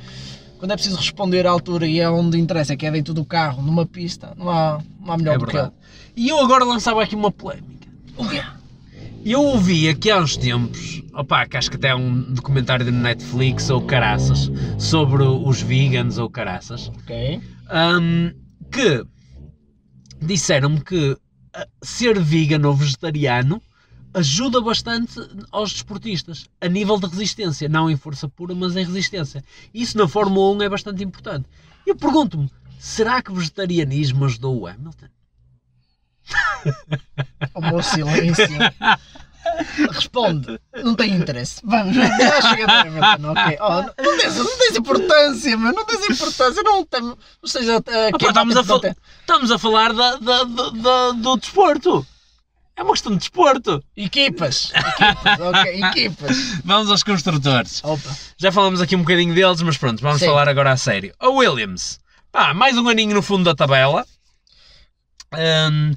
[0.58, 3.62] quando é preciso responder à altura e é onde interessa, que é dentro do carro,
[3.62, 5.70] numa pista, não há, não há melhor É do que ele.
[6.16, 7.88] E eu agora lançava aqui uma polémica.
[8.16, 8.42] O quê?
[9.24, 12.92] Eu ouvi aqui há uns tempos, opá, que acho que até é um documentário da
[12.92, 17.40] Netflix ou caraças, sobre os vegans ou caraças, Ok.
[18.00, 18.32] hum,
[18.70, 19.02] que
[20.20, 21.16] disseram-me que
[21.54, 23.62] ah, ser vegan ou vegetariano
[24.14, 25.14] ajuda bastante
[25.50, 29.44] aos desportistas, a nível de resistência, não em força pura, mas em resistência.
[29.74, 31.46] Isso na Fórmula 1 é bastante importante.
[31.86, 35.06] Eu pergunto-me, será que o vegetarianismo ajudou o Hamilton?
[37.54, 38.46] O meu silêncio.
[39.92, 41.60] Responde, não tem interesse.
[41.62, 43.58] Vamos, já chega da Hamilton, ok.
[43.60, 47.02] Oh, não, tens, não tens importância, meu, não tens importância, não tem.
[47.02, 48.60] Ou seja, Opa, aqui estamos, a
[49.20, 52.06] estamos a falar da- da- da- do desporto.
[52.76, 53.82] É uma questão de desporto.
[53.96, 56.36] Equipas, equipas, ok, equipas.
[56.64, 57.82] Vamos aos construtores.
[57.84, 60.26] Opa, Já falamos aqui um bocadinho deles, mas pronto, vamos Sim.
[60.26, 61.14] falar agora a sério.
[61.20, 62.00] A Williams.
[62.32, 64.04] Pá, mais um aninho no fundo da tabela.
[65.32, 65.94] Hum,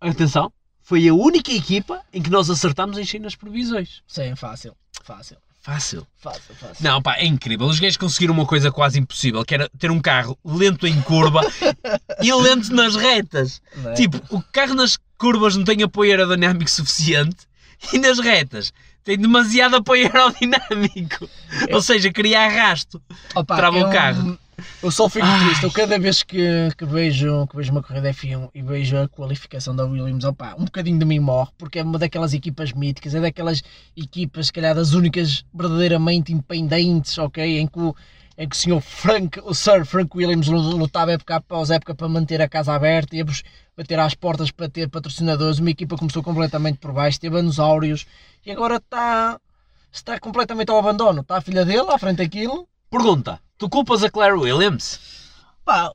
[0.00, 0.52] atenção,
[0.82, 4.02] foi a única equipa em que nós acertamos em China as previsões.
[4.06, 5.36] sim, fácil, fácil.
[5.66, 6.06] Fácil.
[6.16, 6.76] Fácil, fácil.
[6.84, 7.66] Não, pá, é incrível.
[7.66, 11.40] Os gays conseguiram uma coisa quase impossível, que era ter um carro lento em curva
[12.22, 13.60] e lento nas retas.
[13.84, 13.94] É?
[13.94, 17.36] Tipo, o carro nas curvas não tem apoio aerodinâmico suficiente
[17.92, 18.72] e nas retas
[19.04, 21.28] tem demasiado apoio aerodinâmico.
[21.72, 23.00] Ou seja, cria arrasto.
[23.34, 24.38] Opa, trava o eu- carro.
[24.82, 25.44] Eu só fico Ai.
[25.44, 25.64] triste.
[25.64, 29.76] Eu cada vez que, que, vejo, que vejo uma corrida F1 e vejo a qualificação
[29.76, 33.20] da Williams, opa, um bocadinho de mim morre, porque é uma daquelas equipas míticas, é
[33.20, 33.62] daquelas
[33.94, 37.58] equipas, se calhar, das únicas verdadeiramente independentes, ok?
[37.60, 37.94] Em que o,
[38.38, 42.42] em que o senhor Frank, o Sir Frank Williams lutava época após época para manter
[42.42, 43.24] a casa aberta, ia
[43.76, 45.58] bater às portas para ter patrocinadores.
[45.58, 48.06] Uma equipa começou completamente por baixo, teve dinossauros
[48.44, 49.40] e agora está,
[49.90, 51.22] está completamente ao abandono.
[51.22, 52.68] Está a filha dele à frente daquilo.
[52.90, 55.00] Pergunta: tu culpas a Claire Williams?
[55.64, 55.90] Pá,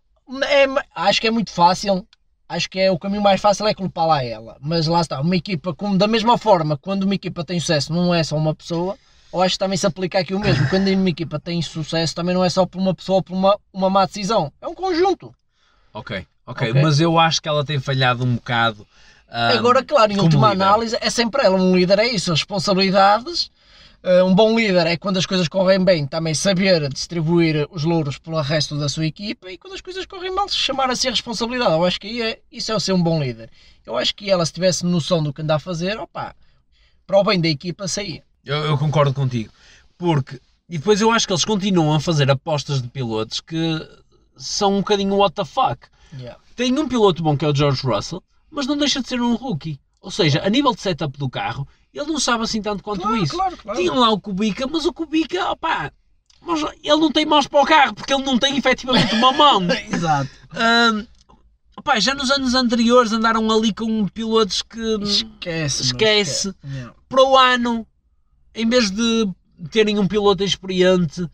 [0.45, 2.07] é- acho que é muito fácil.
[2.49, 4.57] Acho que é o caminho mais fácil é culpá-la a ela.
[4.59, 8.13] Mas lá está, uma equipa, como da mesma forma, quando uma equipa tem sucesso, não
[8.13, 8.97] é só uma pessoa,
[9.33, 10.67] eu acho que também se aplica aqui o mesmo.
[10.69, 13.57] Quando uma equipa tem sucesso, também não é só por uma pessoa ou por uma,
[13.73, 14.51] uma má decisão.
[14.61, 15.33] É um conjunto.
[15.93, 16.81] Ok, ok, Ok.
[16.81, 18.85] mas eu acho que ela tem falhado um bocado.
[19.29, 20.63] ah, Agora, claro, em última líder.
[20.63, 21.55] análise, é sempre ela.
[21.57, 23.51] Um líder é isso, as responsabilidades.
[24.03, 28.17] Uh, Um bom líder é quando as coisas correm bem, também saber distribuir os louros
[28.17, 31.11] pelo resto da sua equipa e quando as coisas correm mal, chamar a si a
[31.11, 31.71] responsabilidade.
[31.73, 33.51] Eu acho que é, isso é o ser um bom líder.
[33.85, 36.33] Eu acho que ela, se tivesse noção do que anda a fazer, opá,
[37.05, 38.23] para o bem da equipa, saía.
[38.45, 39.51] Eu, eu concordo contigo.
[39.97, 40.39] Porque.
[40.69, 43.87] E depois eu acho que eles continuam a fazer apostas de pilotos que
[44.37, 45.87] são um bocadinho what the fuck.
[46.17, 46.39] Yeah.
[46.55, 49.35] Tem um piloto bom que é o George Russell, mas não deixa de ser um
[49.35, 49.79] rookie.
[50.01, 53.17] Ou seja, a nível de setup do carro, ele não sabe assim tanto quanto Claro,
[53.17, 53.35] isso.
[53.35, 53.77] claro, claro.
[53.79, 55.91] Tinham lá o Kubica, mas o Kubica, opá,
[56.41, 59.61] mas ele não tem mãos para o carro, porque ele não tem efetivamente uma mão.
[59.91, 60.29] Exato.
[61.77, 65.83] Opá, já nos anos anteriores andaram ali com pilotos que Esquece.
[65.83, 66.55] Esquece.
[66.65, 66.93] Yeah.
[67.07, 67.87] para o ano,
[68.55, 69.27] em vez de
[69.71, 71.27] terem um piloto experiente,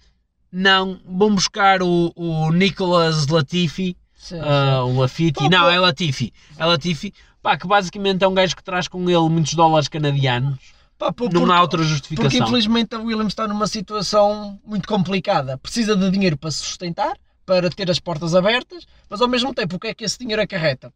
[0.51, 6.65] não, vão buscar o, o Nicolas Latifi, Sim, ah, o Lafiti, não, é Latifi, é
[6.65, 10.57] Latifi, pá, que basicamente é um gajo que traz com ele muitos dólares canadianos,
[10.97, 12.47] Pá, por- não porque- há outra Porque justificação.
[12.47, 15.55] infelizmente a Williams está numa situação muito complicada.
[15.59, 17.13] Precisa de dinheiro para se sustentar,
[17.45, 20.41] para ter as portas abertas, mas ao mesmo tempo o que é que esse dinheiro
[20.41, 20.91] acarreta?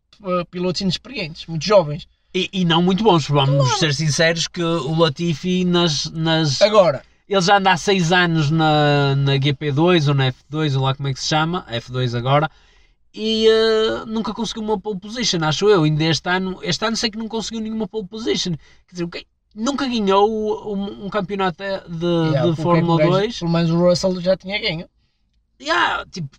[0.50, 2.08] Pilotos inexperientes, muito jovens.
[2.34, 7.42] E, e não muito bons, vamos ser sinceros que o Latifi nas, nas Agora, ele
[7.42, 11.14] já anda há 6 anos na, na GP2 ou na F2, ou lá como é
[11.14, 12.50] que se chama, F2 agora,
[13.14, 15.84] e eh, nunca conseguiu uma pole position, acho eu.
[15.84, 18.54] Ainda este ano, este ano sei que não conseguiu nenhuma pole position.
[18.88, 23.40] Quer dizer, ok, nunca ganhou um, um campeonato de, yeah, de Fórmula o gajo- 2.
[23.40, 24.88] Pelo menos o Russell já tinha ganho.
[25.62, 26.30] Yeah, tipo,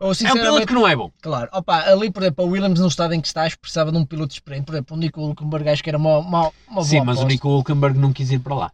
[0.00, 1.10] Ou é um piloto que não é bom.
[1.20, 4.04] claro, opa, ali por exemplo, a Williams no estado em que está, precisava de um
[4.06, 4.66] piloto experiente.
[4.66, 7.24] Por exemplo, o Nico Hulkenberg acho que era uma, uma, uma Sim, mas o aposta.
[7.26, 8.72] Nico Hulkenberg não quis ir para lá.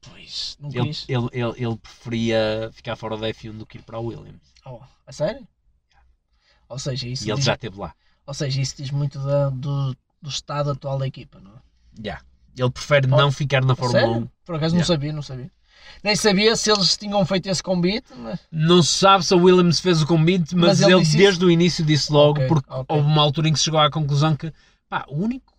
[0.00, 1.04] Pois, não Ele, quis.
[1.08, 4.40] ele, ele, ele preferia ficar fora da F1 do que ir para a Williams.
[4.64, 5.46] Oh, a sério?
[6.68, 7.94] Ou seja, isso E ele diz, já esteve lá.
[8.26, 11.54] ou seja, isso diz muito da- do, do estado atual da equipa, não é?
[12.02, 12.22] Yeah.
[12.56, 14.22] Ele prefere Oh, não ficar na Fórmula Sério?
[14.22, 14.28] 1.
[14.44, 14.94] Por acaso não Yeah.
[14.94, 15.50] sabia, não sabia.
[16.02, 18.38] Nem sabia se eles tinham feito esse convite, mas...
[18.50, 21.50] Não se sabe se a Williams fez o convite, mas, Mas ele ele, desde o
[21.50, 22.96] início disse logo, Ok, porque ok.
[22.96, 24.52] houve uma altura em que se chegou à conclusão que
[24.88, 25.52] pá, o único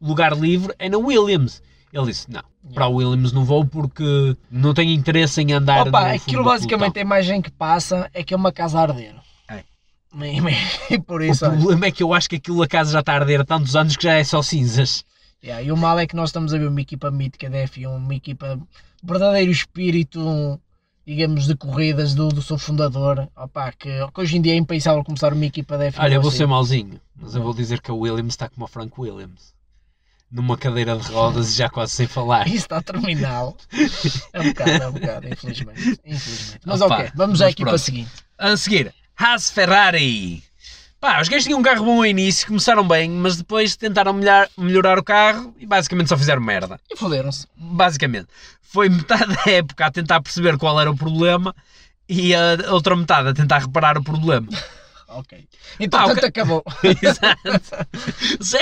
[0.00, 1.62] lugar livre é na Williams.
[1.92, 2.42] Ele disse: Não,
[2.74, 5.88] para a Williams não vou porque não tenho interesse em andar.
[5.88, 8.82] Opa, no aquilo basicamente a pelotão." imagem que passa é que é uma casa a
[8.82, 9.14] arder.
[9.48, 9.64] É.
[10.14, 12.92] E, e por O isso, olha, problema é que eu acho que aquilo a casa
[12.92, 15.04] já está a arder há tantos anos que já é só cinzas.
[15.42, 17.88] Yeah, e o mal é que nós estamos a ver uma equipa mítica da F1,
[17.88, 18.58] uma equipa
[19.02, 20.60] verdadeiro espírito,
[21.06, 23.28] digamos, de corridas do, do seu fundador.
[23.36, 26.20] Opa, que, que hoje em dia é impensável começar uma equipa da F1 Olha, eu
[26.20, 26.38] vou assim.
[26.38, 29.56] ser mauzinho, mas eu vou dizer que a Williams está como a Frank Williams.
[30.30, 32.46] Numa cadeira de rodas e já quase sem falar.
[32.46, 33.56] Isso está terminal.
[34.34, 36.00] É um bocado, é um bocado, infelizmente.
[36.04, 36.60] infelizmente.
[36.66, 37.82] Mas Opa, ok, vamos à equipa pronto.
[37.82, 38.10] seguinte.
[38.36, 40.44] A seguir, Haas Ferrari.
[41.00, 44.48] Pá, os gajos tinham um carro bom ao início, começaram bem, mas depois tentaram melhor-
[44.58, 46.80] melhorar o carro e basicamente só fizeram merda.
[46.90, 47.46] E foderam-se.
[47.56, 48.26] Basicamente.
[48.60, 51.54] Foi metade da época a tentar perceber qual era o problema
[52.08, 54.48] e a outra metade a tentar reparar o problema.
[55.08, 55.48] Ok.
[55.80, 56.62] Então, Pá, o tanto ca- acabou.
[57.02, 57.86] Exato.
[58.40, 58.58] Sim!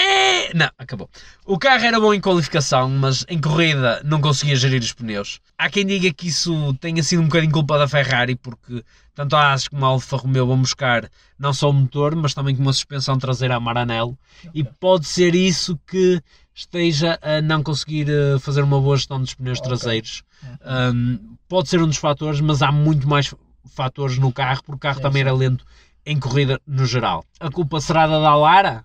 [0.55, 1.11] Não, acabou.
[1.45, 5.41] O carro era bom em qualificação, mas em corrida não conseguia gerir os pneus.
[5.59, 8.85] Há quem diga que isso tenha sido um bocadinho culpa da Ferrari, porque
[9.15, 12.55] tanto a Haas como a Alfa Romeo vão buscar não só o motor, mas também
[12.55, 14.17] com uma suspensão traseira a Maranello.
[14.55, 16.23] E pode ser isso que
[16.55, 19.69] esteja a não conseguir eh, fazer uma boa gestão dos pneus Ok.
[19.69, 20.23] traseiros.
[20.95, 23.35] Um, pode ser um dos fatores, mas há muito mais
[23.75, 25.29] fatores no carro, porque o carro também sim.
[25.29, 25.65] era lento
[26.07, 27.25] em corrida no geral.
[27.41, 28.85] A culpa será da Dallara?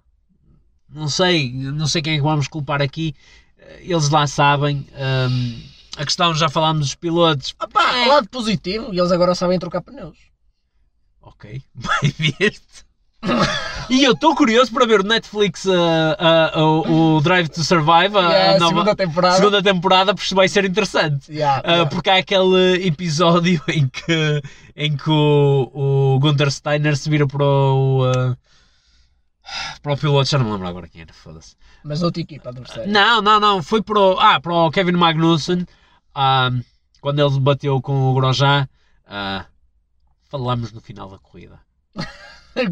[0.90, 3.16] Não sei, não sei quem é que vamos culpar aqui.
[3.80, 4.86] Eles lá sabem.
[4.94, 7.54] Um, A questão, já falámos dos pilotos.
[7.62, 8.06] Opá, É.
[8.08, 10.18] lado positivo, e eles agora sabem trocar pneus.
[11.22, 12.86] Ok, bem visto.
[13.90, 18.18] E eu estou curioso para ver o Netflix ah, ah, o, o Drive to Survive,
[18.18, 19.36] a, Yeah, nova segunda temporada.
[19.36, 21.32] segunda temporada, porque vai ser interessante.
[21.32, 21.90] Yeah, Ah, yeah.
[21.90, 24.42] porque há aquele episódio em que,
[24.76, 25.72] em que o,
[26.16, 28.38] o Gunther Steiner se vira para o, ah,
[29.84, 31.56] para o piloto, já não me lembro agora quem era, foda-se.
[31.84, 32.88] Mas outra equipa adversária.
[32.88, 35.66] Não, não, não, foi para o, ah, para o Kevin Magnussen,
[37.02, 38.68] quando ele bateu com o Grosjean,
[39.06, 39.46] ah,
[40.30, 41.60] falamos no final da corrida,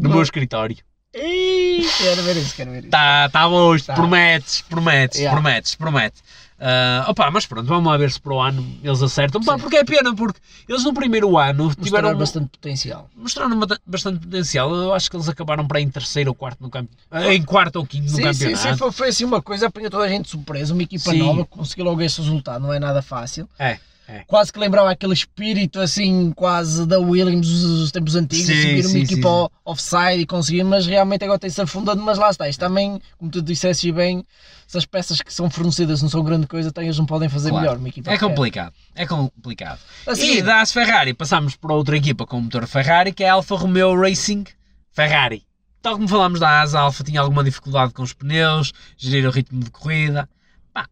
[0.00, 0.76] no meu escritório.
[1.14, 2.90] Ih, quero ver isso, quero ver isso.
[2.90, 3.94] Tá, tá isto Tá.
[3.94, 5.34] prometes, prometes, Yeah.
[5.40, 6.22] prometes, promete.
[6.62, 9.42] Ah, opa, mas pronto, vamos lá ver se para o ano eles acertam.
[9.42, 9.60] Pá, Sim.
[9.60, 13.10] porque é pena, porque eles no primeiro ano Mostrar tiveram bastante potencial.
[13.16, 14.72] mostraram bastante potencial.
[14.74, 16.90] Eu acho que eles acabaram para em terceiro ou quarto no campo,
[17.30, 18.68] em quarto ou quinto no Sim, sim, campeonato.
[18.68, 21.18] sim, foi, foi assim uma coisa, apanhou toda a gente surpresa, uma equipa Sim.
[21.18, 23.48] nova, conseguiu logo esse resultado, não é nada fácil.
[23.58, 23.78] É,
[24.12, 24.24] é.
[24.26, 28.88] Quase que lembrava aquele espírito assim, quase da Williams dos, tempos antigos, Sim, subir uma
[28.88, 32.48] sim, equipa sim, offside e conseguir, mas realmente agora tem-se afundando, mas lá está.
[32.48, 34.24] Isto também, como tu disseste bem,
[34.66, 37.50] se as peças que são fornecidas não são grande coisa, então eles não podem fazer
[37.50, 37.62] Claro.
[37.62, 38.10] melhor uma equipa.
[38.10, 39.78] É complicado, é complicado.
[40.06, 43.34] Assim, E da AS Ferrari passamos para outra equipa com motor Ferrari, que é a
[43.34, 44.44] Alfa Romeo Racing
[44.90, 45.44] Ferrari.
[45.80, 49.30] Tal como falámos da AS, a Alfa tinha alguma dificuldade com os pneus, gerir o
[49.30, 50.28] ritmo de corrida.
[50.74, 50.86] Pá,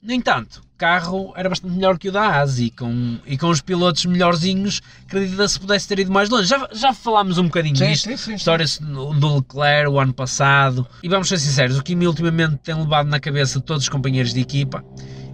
[0.00, 3.48] no entanto, o carro era bastante melhor que o da AS e com, e com
[3.48, 6.46] os pilotos melhorzinhos, acredita se pudesse ter ido mais longe.
[6.48, 8.08] Já, já falámos um bocadinho sim, disto.
[8.08, 8.34] sim, sim.
[8.34, 10.86] História-se do Leclerc o ano passado.
[11.02, 14.40] E vamos ser sinceros, o Kimi ultimamente tem levado na cabeça todos os companheiros de
[14.40, 14.84] equipa.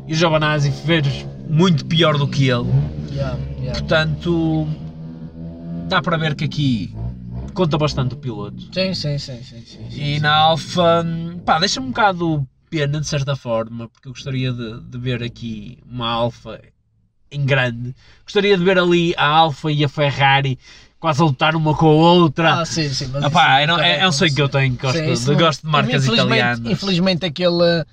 [0.07, 2.69] E o Giovanazzi fez muito pior do que ele.
[3.13, 3.79] Yeah, yeah.
[3.79, 4.67] Portanto,
[5.89, 6.95] dá para ver que aqui
[7.55, 8.63] conta bastante o piloto.
[8.73, 10.21] Sim, sim, sim, sim, sim, sim, E sim.
[10.21, 11.05] na Alfa,
[11.45, 15.79] pá, deixa-me um bocado pena de certa forma, porque eu gostaria de, de ver aqui
[15.87, 16.59] uma Alfa
[17.31, 17.95] em grande.
[18.25, 20.59] Gostaria de ver ali a Alfa e a Ferrari
[20.99, 22.61] quase a lutar uma com a outra.
[22.61, 24.97] Ah, sim, sim, mas pá, isso é, é, é um sonho que eu tenho, gosto,
[24.99, 26.73] Sim, de, não- gosto de marcas infelizmente, italianas.
[26.73, 27.85] Infelizmente aquele.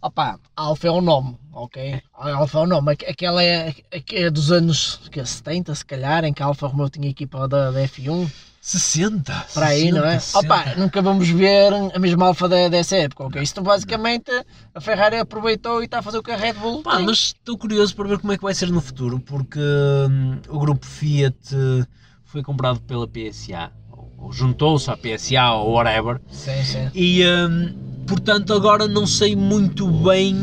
[0.00, 2.00] Opá, Alfa é o nome, ok?
[2.14, 2.92] Alfa é o nome.
[2.92, 3.74] Aqu- Aquela é,
[4.12, 7.46] é dos anos que é 70, se calhar, em que a Alfa Romeo tinha equipa
[7.46, 8.28] da, da F1,
[8.64, 10.20] 60, para aí, não é?
[10.20, 10.38] 60.
[10.38, 13.42] Opá, nunca vamos ver a mesma Alfa da, dessa época, ok?
[13.42, 14.30] Isto basicamente
[14.72, 17.06] a Ferrari aproveitou e está a fazer o que a Red Bull Pá, tem.
[17.06, 20.60] mas estou curioso para ver como é que vai ser no futuro, porque hum, o
[20.60, 21.84] grupo Fiat eh,
[22.24, 26.88] foi comprado pela PSA, ou, ou juntou-se à PSA ou whatever, Sim, sim.
[26.94, 30.36] e hum, portanto agora não sei muito bem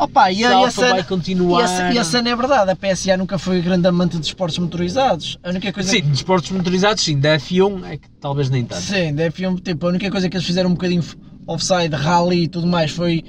[0.00, 1.92] Opa, e, a- a e a Alfa vai continuar.
[1.92, 5.38] e, e cena é verdade, a PSA nunca foi grande amante de esportes motorizados.
[5.42, 8.80] A única coisa Sim, de esportes motorizados, sim, da F1 é que talvez nem tanto.
[8.82, 11.02] Sim, da F1, tipo, a única coisa que eles fizeram um bocadinho
[11.46, 13.22] offside, rally e tudo mais foi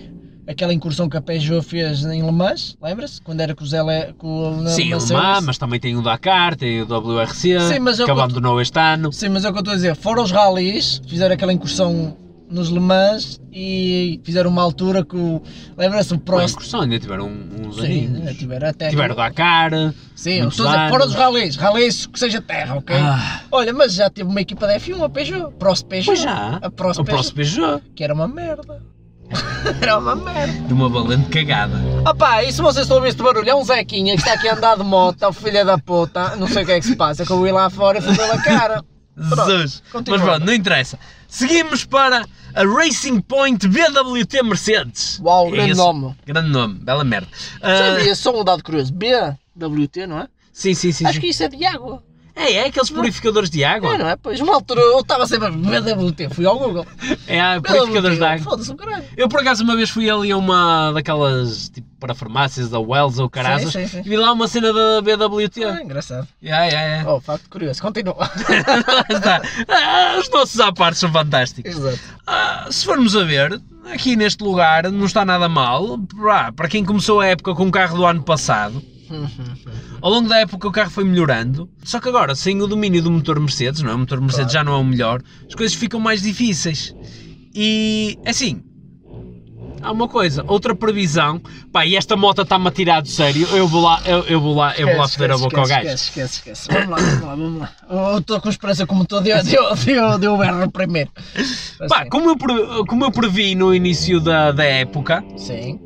[0.47, 3.21] aquela incursão que a Peugeot fez em Le Mans, lembra-se?
[3.21, 4.93] Quando era com o Zé Le, com o Sim.
[4.93, 8.21] Le Mans, mas também tem o Dakar, tem o WRC, Sim, mas eu que conto-
[8.23, 9.11] abandonou este ano.
[9.13, 12.15] Sim, mas é o que eu estou a dizer, foram os rallies, fizeram aquela incursão
[12.51, 15.41] nos Le Mans e fizeram uma altura que o.
[15.77, 16.51] Lembra-se o Prost.
[16.51, 18.37] incursão, ainda tiveram uns Sim, aninhos.
[18.37, 18.89] tiveram até.
[18.89, 19.71] Tiveram Dakar.
[20.15, 20.57] Sim, a anos.
[20.57, 22.95] fora dos rallies, rallies que seja terra, ok?
[22.95, 26.05] Ah, Olha, mas já teve uma equipa da F1, a Peugeot, Prost Peugeot.
[26.07, 26.59] pois já.
[26.61, 27.83] A Prost O Peugeot, próximo Peugeot.
[27.95, 28.81] que era uma merda.
[29.81, 30.67] era uma merda.
[30.67, 31.79] De uma valente cagada.
[32.09, 34.47] Opá, e se vocês estão a ouvir este barulho, é um Zequinha que está aqui
[34.49, 36.95] a andar de moto, o filho da puta, não sei o que é que se
[36.97, 38.83] passa, que eu ia lá fora e fui pela cara.
[39.17, 39.83] Jesus.
[39.91, 40.17] continua.
[40.19, 40.99] Mas pronto, não interessa.
[41.27, 45.19] Seguimos para a Racing Point BWT Mercedes.
[45.19, 46.15] Uau, É grande esse- nome.
[46.25, 47.27] Grande nome, bela merda.
[47.61, 50.27] Já Ah, vi, só um dado curioso, BWT, não é?
[50.51, 51.05] sim, sim, sim.
[51.05, 51.19] Acho sim.
[51.21, 52.03] que isso é de água.
[52.41, 53.93] É, é aqueles purificadores de água.
[53.93, 54.15] É, não é?
[54.15, 56.85] Pois, uma altura eu estava sempre a BWT, fui ao Google.
[57.27, 58.43] É, há purificadores de água.
[58.43, 59.05] Foda-se o caralho.
[59.15, 63.19] Eu por acaso uma vez fui ali a uma daquelas tipo para farmácias da Wells
[63.21, 63.99] ou Caraças Sim, sim, sim.
[64.03, 65.63] e vi lá uma cena da BWT.
[65.63, 66.27] Ah, engraçado.
[66.41, 67.13] Yeah, yeah, yeah.
[67.13, 68.17] Oh, facto curioso, continua.
[69.07, 69.39] Está.
[69.67, 71.77] Ah, os nossos à parte são fantásticos.
[71.77, 71.99] Exato.
[72.25, 75.99] Ah, se formos a ver, aqui neste lugar não está nada mal.
[76.55, 78.81] Para quem começou a época com o carro do ano passado,
[80.01, 81.69] ao longo da época o carro foi melhorando.
[81.83, 83.95] Só que agora, sem o domínio do motor Mercedes, não é?
[83.95, 86.95] O motor Mercedes já não é o melhor, as coisas ficam mais difíceis.
[87.53, 88.63] E assim.
[89.83, 91.41] Há uma coisa, outra previsão,
[91.73, 94.55] pá, e esta moto está-me a tirar de sério, eu vou lá, eu, eu vou
[94.55, 95.87] lá, eu vou lá foder a boca ao gajo.
[95.87, 96.67] Esquece, esquece, esquece.
[96.71, 97.71] Vamos lá, vamos lá, vamos lá.
[98.13, 101.09] Eu estou com esperança como estou, deu, deu, deu, deu o berro primeiro.
[101.89, 105.79] Pá, Assim, como eu, como eu previ no início da, da época, Sim.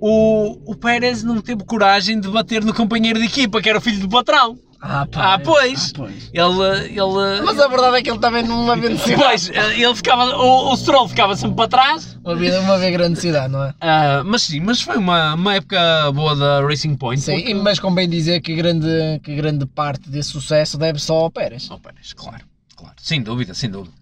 [0.00, 3.80] O, o Pérez não teve coragem de bater no companheiro de equipa, que era o
[3.80, 4.58] filho do patrão.
[4.80, 5.88] Ah, pá, Ah, pois.
[5.88, 6.30] ah, pois.
[6.32, 6.86] Ele.
[6.90, 9.50] ele Mas a verdade é que ele também numa vez necessidade.
[9.52, 10.36] Pois, ele ficava.
[10.36, 12.16] O, o Stroll ficava sempre para trás.
[12.24, 13.74] Uma vida, uma vez grande cidade, não é?
[13.80, 17.20] Ah, mas sim, mas foi uma, uma época boa da Racing Point.
[17.20, 18.86] Sim, porque- mas convém dizer que grande,
[19.24, 21.68] que grande parte desse sucesso deve só ao Pérez.
[21.72, 22.44] Oh, Pérez, claro,
[22.76, 22.94] claro.
[23.02, 23.96] Sem dúvida, sem dúvida.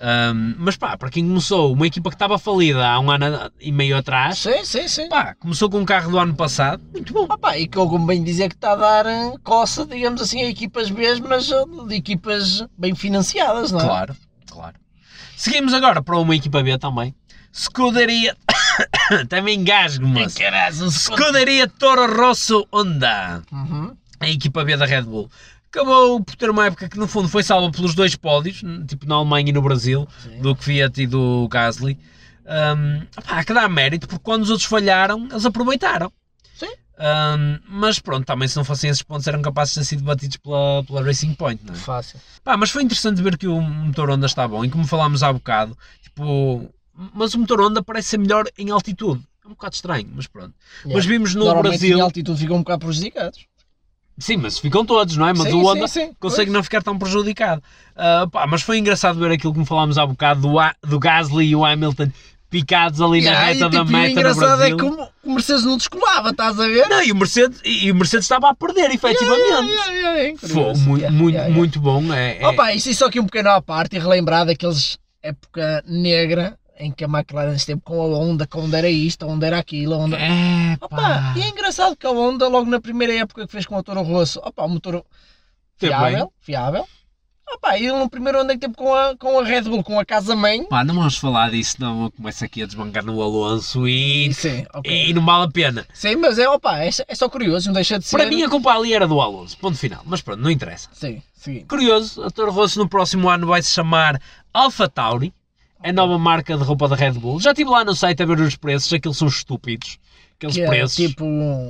[0.00, 3.72] Ahm, mas pá, para quem começou, uma equipa que estava falida há um ano e
[3.72, 5.08] meio atrás, Sim, sim, sim.
[5.08, 7.26] pá, começou com um carro do ano passado, muito bom.
[7.28, 10.40] Ah, pá, e que eu convém dizer que está a dar eh, coça, digamos assim,
[10.42, 13.84] a equipas B, mas eh, de equipas bem financiadas, não é?
[13.84, 14.16] Claro,
[14.48, 14.76] claro.
[15.36, 17.12] Seguimos agora para uma equipa B também.
[17.52, 18.36] Scuderia.
[19.28, 20.06] também engasgo.
[20.38, 23.42] Caralho, Scuderia Toro Rosso Honda.
[23.50, 23.96] Uhum.
[24.20, 25.28] a equipa B da Red Bull.
[25.70, 29.16] Acabou por ter uma época que no fundo foi salva pelos dois pódios, tipo na
[29.16, 30.40] Alemanha e no Brasil, Sim.
[30.40, 31.98] do Fiat e do Gasly.
[32.46, 36.10] Um, pá, que dá mérito, porque quando os outros falharam, eles aproveitaram.
[36.54, 36.72] Sim.
[36.98, 40.38] Um, mas pronto, também se não fossem esses pontos eram capazes de ter sido batidos
[40.38, 41.76] pela, pela Racing Point, não é?
[41.76, 42.18] Fácil.
[42.42, 45.30] Pá, mas foi interessante ver que o motor Honda está bom, e como falámos há
[45.30, 46.72] bocado, tipo,
[47.14, 49.22] mas o motor Honda parece ser melhor em altitude.
[49.44, 50.54] É um bocado estranho, mas pronto.
[50.86, 51.98] Mas vimos no Brasil.
[51.98, 53.46] em altitude ficam um bocado prejudicados.
[54.18, 55.32] Sim, mas ficam todos, não é?
[55.32, 56.12] Mas Sim, o Honda sim, sim.
[56.18, 56.54] consegue Pois.
[56.54, 57.62] não ficar tão prejudicado.
[57.96, 61.46] Ah, pá, mas foi engraçado ver aquilo que falámos há bocado do, A- do Gasly
[61.50, 62.10] e o Hamilton
[62.50, 65.32] picados ali na reta e, da tipo, o meta no engraçado é que o o
[65.34, 66.88] Mercedes não descolava, estás a ver?
[66.88, 69.42] Não, e o, Mercedes, e e o Mercedes estava a perder, efetivamente.
[69.46, 72.12] Yeah, yeah, yeah, Foi muito, muito, muito bom.
[72.14, 76.57] É, é- Opa, isso só aqui um pequeno à parte e relembrar daqueles época negra
[76.78, 79.46] em que a McLaren esteve com a Honda, que a Honda era isto, a Honda
[79.46, 80.16] era aquilo, a Honda...
[80.16, 83.76] É, Opa, e é engraçado que a Honda, logo na primeira época que fez com
[83.76, 85.04] o Toro Rosso, opa, um motor
[85.76, 86.86] fiável, fiável.
[87.50, 89.98] Opa, e no primeiro ano é que teve com a, com a Red Bull, com
[89.98, 90.64] a casa-mãe.
[90.64, 92.04] Pá, não vamos falar disso, não.
[92.04, 95.08] Eu começo aqui a desbancar no Alonso e, Sim, ok.
[95.08, 95.86] e não vale a pena.
[95.94, 98.16] Sim, mas é, opa, é, é só curioso, não deixa de ser.
[98.16, 100.02] Para mim a culpa ali era do Alonso, ponto final.
[100.04, 100.90] Mas pronto, não interessa.
[100.92, 101.64] Sim, seguinte.
[101.64, 104.20] Curioso, a Toro Rosso no próximo ano vai se chamar
[104.52, 105.32] Alpha Tauri,
[105.82, 107.40] a nova marca de roupa da Red Bull.
[107.40, 109.98] Já estive lá no site a ver os preços, aqueles são estúpidos.
[110.36, 110.96] Aqueles Que é preços.
[110.96, 111.24] tipo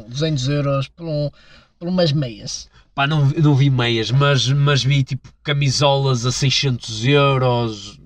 [0.08, 1.30] 200 euros por, um,
[1.78, 2.68] por umas meias.
[2.94, 7.98] Pá, não, não vi meias, mas, mas vi tipo camisolas a 600 euros,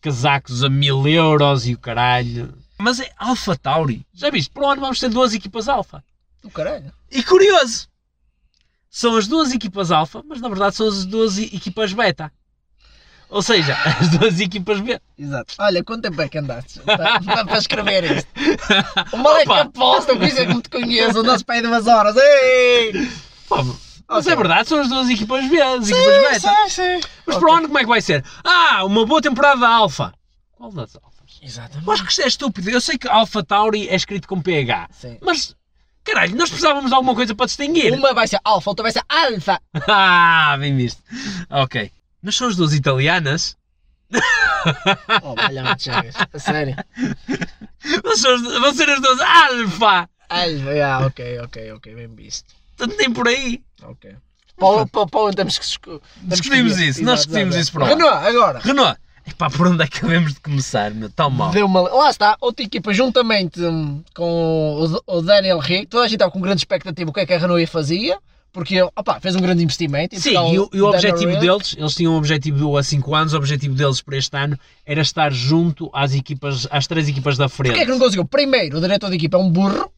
[0.00, 2.54] casacos a 1000 euros e o caralho.
[2.78, 4.06] Mas é Alpha Tauri.
[4.14, 4.50] Já viste?
[4.50, 6.04] Para o ano vamos ter duas equipas Alpha.
[6.42, 6.92] Do caralho.
[7.10, 7.88] E curioso,
[8.88, 12.30] são as duas equipas Alpha, mas na verdade são as duas equipas Beta.
[13.28, 15.00] Ou seja, as duas equipas B.
[15.18, 15.54] Exato.
[15.58, 18.28] Olha, quanto tempo é que andaste para, para- escrever isto?
[19.12, 19.60] O moleque Opa.
[19.62, 22.14] aposta, isso é que me te conheço, o nosso pai de umas horas.
[22.16, 22.92] Ei!
[23.48, 23.62] Pá,
[24.08, 24.32] mas Ok.
[24.32, 26.40] é verdade, são as duas equipas B, as equipas Beta.
[26.40, 27.00] Sim, sim.
[27.26, 27.40] Mas Ok.
[27.40, 28.24] para o ano como é que vai ser?
[28.44, 30.12] Ah, uma boa temporada da Alpha.
[30.56, 31.40] Qual das Alphas?
[31.42, 31.90] Exatamente.
[31.90, 32.70] Acho que isto é estúpido.
[32.70, 34.88] Eu sei que Alpha Tauri é escrito com PH.
[34.92, 35.18] Sim.
[35.20, 35.54] Mas,
[36.04, 37.92] caralho, nós precisávamos de alguma coisa para distinguir.
[37.92, 39.60] Uma vai ser alfa, outra vai ser alfa.
[39.88, 41.02] Ah, bem visto.
[41.50, 41.90] Ok.
[42.26, 43.56] Mas são as duas italianas?
[45.22, 45.68] Oh, valha-me.
[45.68, 46.74] A sério.
[48.04, 50.08] Mas são as- vão ser as duas Alfa.
[50.28, 52.52] Alfa, ok, ok, ok, bem visto.
[52.76, 53.62] Tanto tem por aí.
[53.80, 54.12] Ok.
[54.58, 57.62] Para- para onde temos que temos que Discutimos isso, nós Exato, discutimos exato.
[57.62, 57.88] isso para lá.
[57.90, 58.58] Renault, agora.
[58.58, 59.00] Renault.
[59.24, 61.08] Epá, por onde é que devemos de começar, meu?
[61.10, 61.50] Tão mal.
[61.52, 61.82] Deu uma...
[61.82, 65.86] Lá está, outra equipa juntamente hum, com o, o Daniel Rick.
[65.86, 68.18] Toda a gente estava com grande expectativa o que é que a Renault ia fazia.
[68.56, 70.18] Porque opa, fez um grande investimento.
[70.18, 71.40] Sim, e o, e o objetivo Rick.
[71.40, 75.02] deles, eles tinham um objetivo há 5 anos, o objetivo deles para este ano era
[75.02, 77.72] estar junto às equipas, às três equipas da frente.
[77.72, 78.24] Porquê é que não conseguiu?
[78.24, 79.92] Primeiro, o diretor da equipa é um burro.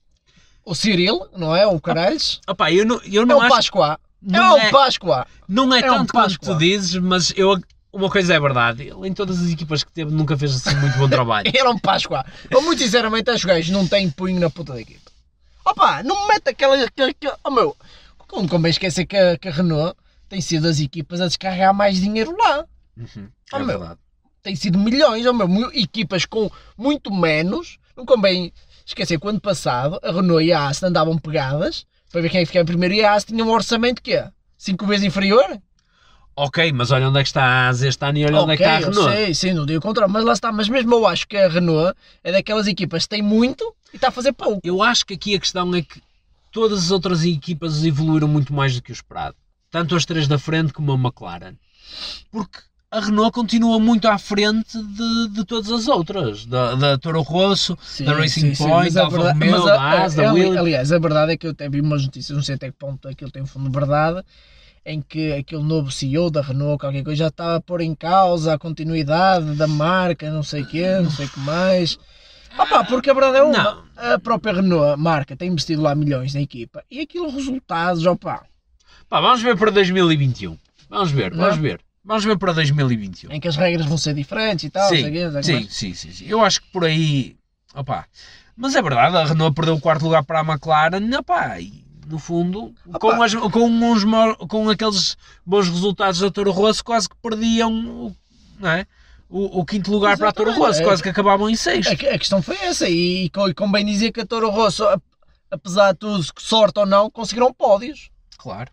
[0.64, 1.68] O Cyril, não é?
[1.68, 2.40] O Caralhos.
[2.48, 3.92] Opá, eu não, eu É não o acho, Pascoá.
[3.92, 5.26] É não o é- Pascoá.
[5.48, 6.54] não é, é um tanto quanto Páscoa.
[6.54, 7.60] tu dizes, mas eu,
[7.92, 10.98] uma coisa é verdade, ele em todas as equipas que teve nunca fez assim muito
[10.98, 11.48] bom trabalho.
[11.56, 12.26] Era um Páscoa.
[12.50, 15.08] Eu, muito sinceramente, acho que não têm punho na puta da equipa.
[15.64, 16.82] Opa, não me mete aquela.
[16.82, 17.76] aquela, aquela oh meu,
[18.36, 19.94] não convém esquecer que a, que a Renault
[20.28, 22.64] tem sido as equipas a descarregar mais dinheiro lá.
[22.96, 23.78] Uhum, Oh, é meu.
[23.78, 24.00] verdade.
[24.42, 27.78] Tem sido milhões, oh meu, equipas com muito menos.
[27.96, 28.52] Não convém
[28.86, 32.40] esquecer que o ano passado a Renault e a Aston andavam pegadas para ver quem
[32.40, 35.06] é que ficava em primeiro e a Aston tinha um orçamento que é 5 vezes
[35.06, 35.44] inferior.
[36.36, 38.56] Ok, mas olha onde é que está a ASA este ano e olha onde é
[38.56, 39.10] que está a Renault.
[39.12, 40.52] sei, sim, não digo o contrário, mas lá está.
[40.52, 44.08] Mas mesmo eu acho que a Renault é daquelas equipas que tem muito e está
[44.08, 44.60] a fazer pouco.
[44.62, 46.00] Eu acho que aqui a questão é que
[46.50, 49.36] todas as outras equipas evoluíram muito mais do que o esperado.
[49.70, 51.54] Tanto as três da frente como a McLaren.
[52.30, 52.58] Porque
[52.90, 56.46] a Renault continua muito à frente de, de todas as outras.
[56.46, 59.90] Da, da Toro Rosso, da Racing Point, mas a da Alfa verdade- Romeo, da a-
[60.00, 60.56] Haas, da Williams.
[60.56, 63.06] Aliás, a verdade é que eu até vi umas notícias, não sei até que ponto
[63.08, 64.24] aquilo tem fundo de verdade,
[64.86, 68.54] em que aquele novo CEO da Renault, qualquer coisa, já estava a pôr em causa
[68.54, 71.98] a continuidade da marca, não sei o quê, não sei o que mais.
[72.56, 73.62] Opa, porque a verdade é uma,
[73.96, 74.14] Não.
[74.14, 78.44] a própria Renault, a marca, tem investido lá milhões na equipa, e aquilo, resultados, opa,
[79.08, 80.58] Pá, vamos ver para 2021.
[80.90, 81.38] Vamos ver, Não?
[81.44, 81.80] vamos ver.
[82.04, 83.32] Vamos ver para 2021.
[83.32, 84.88] Em que as regras vão ser diferentes e tal.
[84.88, 85.66] sim, sim, quê.
[85.70, 86.26] sim, sim, sim.
[86.26, 87.36] Eu acho que por aí.
[87.74, 88.06] Opá.
[88.56, 91.00] Mas é verdade, a Renault perdeu o quarto lugar para a McLaren.
[91.18, 92.98] Opá, e no fundo, Opa.
[92.98, 94.04] com, as- com, uns,
[94.48, 98.14] com aqueles bons resultados da Toro Rosso, quase que perdiam
[98.58, 98.86] não é?
[99.28, 101.90] O, o quinto lugar para a Toro Exatamente, Rosso, quase que acabavam em sexto.
[101.90, 104.84] A, a questão foi essa, e, e convém dizer que a Toro Rosso,
[105.50, 108.10] apesar de tudo, sorte ou não, conseguiram pódios.
[108.38, 108.70] Claro.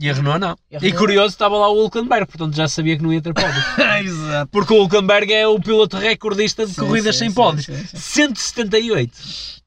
[0.00, 0.56] E a Renault não.
[0.70, 3.20] E a E, Renault- curioso, estava lá o Hulkenberg, portanto já sabia que não ia
[3.20, 3.64] ter pódios.
[4.04, 4.48] Exato.
[4.52, 7.66] Porque o Hulkenberg é o piloto recordista de Sim, corridas sim, sem sim, pódios.
[7.66, 7.96] sim, sim.
[7.96, 9.12] 178.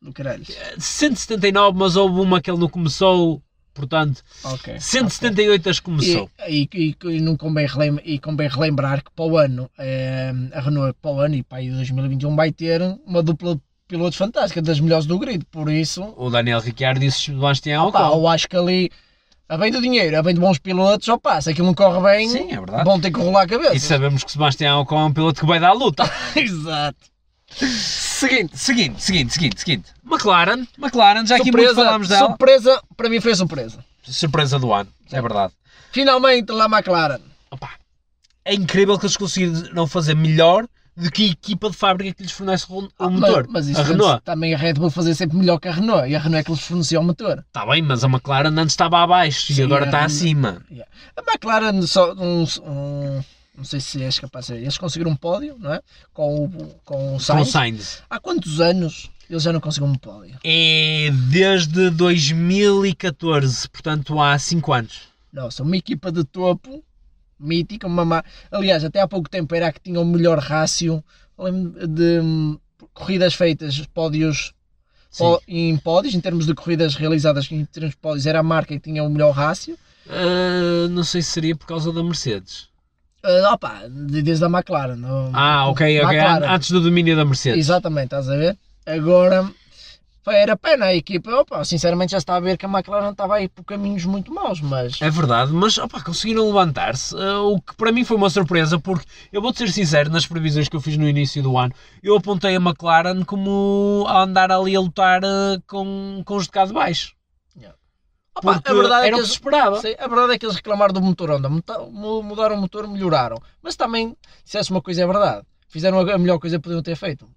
[0.02, 0.44] Do caralho.
[0.80, 3.42] 179, mas houve uma que ele não começou,
[3.74, 4.80] portanto, Ok.
[4.80, 5.84] 178 as ok.
[5.86, 6.30] começou.
[6.48, 10.34] E, e, e, e não convém relem- e convém relembrar que para o ano, eh,
[10.54, 14.18] a Renault para o ano e para aí 2021 vai ter uma dupla de pilotos
[14.18, 18.20] fantástica, das melhores do grid, por isso, O Daniel Ricciardo disse Sebastião pá, Ocon.
[18.20, 18.90] eu acho que ali,
[19.50, 22.30] a bem do dinheiro, a bem de bons pilotos, opa, se aquilo não corre bem,
[22.30, 22.86] Sim, é verdade.
[22.86, 23.76] vão ter que rolar a cabeça.
[23.76, 26.04] E sabemos que Sebastião é um piloto que vai dar a luta.
[26.36, 26.98] Exato.
[28.28, 29.90] Seguinte, seguinte, seguinte, seguinte, seguinte.
[30.06, 32.28] McLaren, McLaren, já aqui muito falámos dela.
[32.28, 33.84] surpresa, para mim foi surpresa.
[34.04, 35.54] Surpresa do ano, é verdade.
[35.92, 37.20] Finalmente lá McLaren.
[37.50, 37.70] Opa,
[38.46, 42.32] é incrível que eles conseguiram fazer melhor do que a equipa de fábrica que lhes
[42.32, 43.46] fornece o, Ah, motor.
[43.50, 44.22] Mas, mas isso a Renault.
[44.26, 46.08] também a Red Bull fazer sempre melhor que a Renault.
[46.10, 47.44] E a Renault é que lhes fornecia o motor.
[47.48, 50.62] Está bem, mas a McLaren antes estava abaixo Sim, e agora está acima.
[51.16, 53.24] A McLaren só um, um-
[53.62, 55.82] não sei se és capaz de saber, eles conseguiram um pódio, não é?
[56.12, 57.50] Com o, com o Com o Sainz.
[57.50, 58.04] Sainz.
[58.10, 60.36] Há quantos anos eles já não conseguiram um pódio?
[60.44, 65.02] É desde 2014, portanto há 5 anos.
[65.32, 66.84] Nossa, uma equipa de topo,
[67.40, 71.04] mítica, uma ma- aliás, até há pouco tempo era a que tinha o melhor rácio
[71.88, 72.58] de hum,
[72.96, 74.54] corridas feitas, pódios
[75.12, 75.38] Sim.
[75.48, 78.80] em pódios, em termos de corridas realizadas em termos de pódios, era a marca que
[78.82, 79.78] tinha o melhor rácio.
[80.10, 82.71] Ah, não sei se seria por causa da Mercedes.
[83.24, 85.00] Ah, opa, de- desde a McLaren.
[85.34, 86.18] Ah, ok, ok.
[86.18, 86.44] McLaren.
[86.44, 87.60] an- Antes do domínio da Mercedes.
[87.60, 88.58] Exatamente, estás a ver?
[88.86, 89.48] Agora,
[90.28, 91.32] era pena a equipa.
[91.32, 94.60] Opa, sinceramente já está a ver que a McLaren estava aí por caminhos muito maus,
[94.62, 98.80] mas É verdade, mas opa, conseguiram levantar-se, ah, o que para mim foi uma surpresa,
[98.80, 102.16] porque eu vou-te ser sincero, nas previsões que eu fiz no início do ano, eu
[102.16, 106.66] apontei a McLaren como a andar ali a lutar ah, com, com os de cá
[106.66, 107.14] de baixo.
[108.36, 109.82] Opa, Porque a verdade é que eles, esperava.
[109.82, 113.38] Sim, a verdade é que eles reclamaram do motor Honda, mu- mudaram o motor, melhoraram.
[113.62, 114.16] Mas também,
[114.46, 117.28] se essa uma coisa é verdade, fizeram a melhor coisa que podiam ter feito.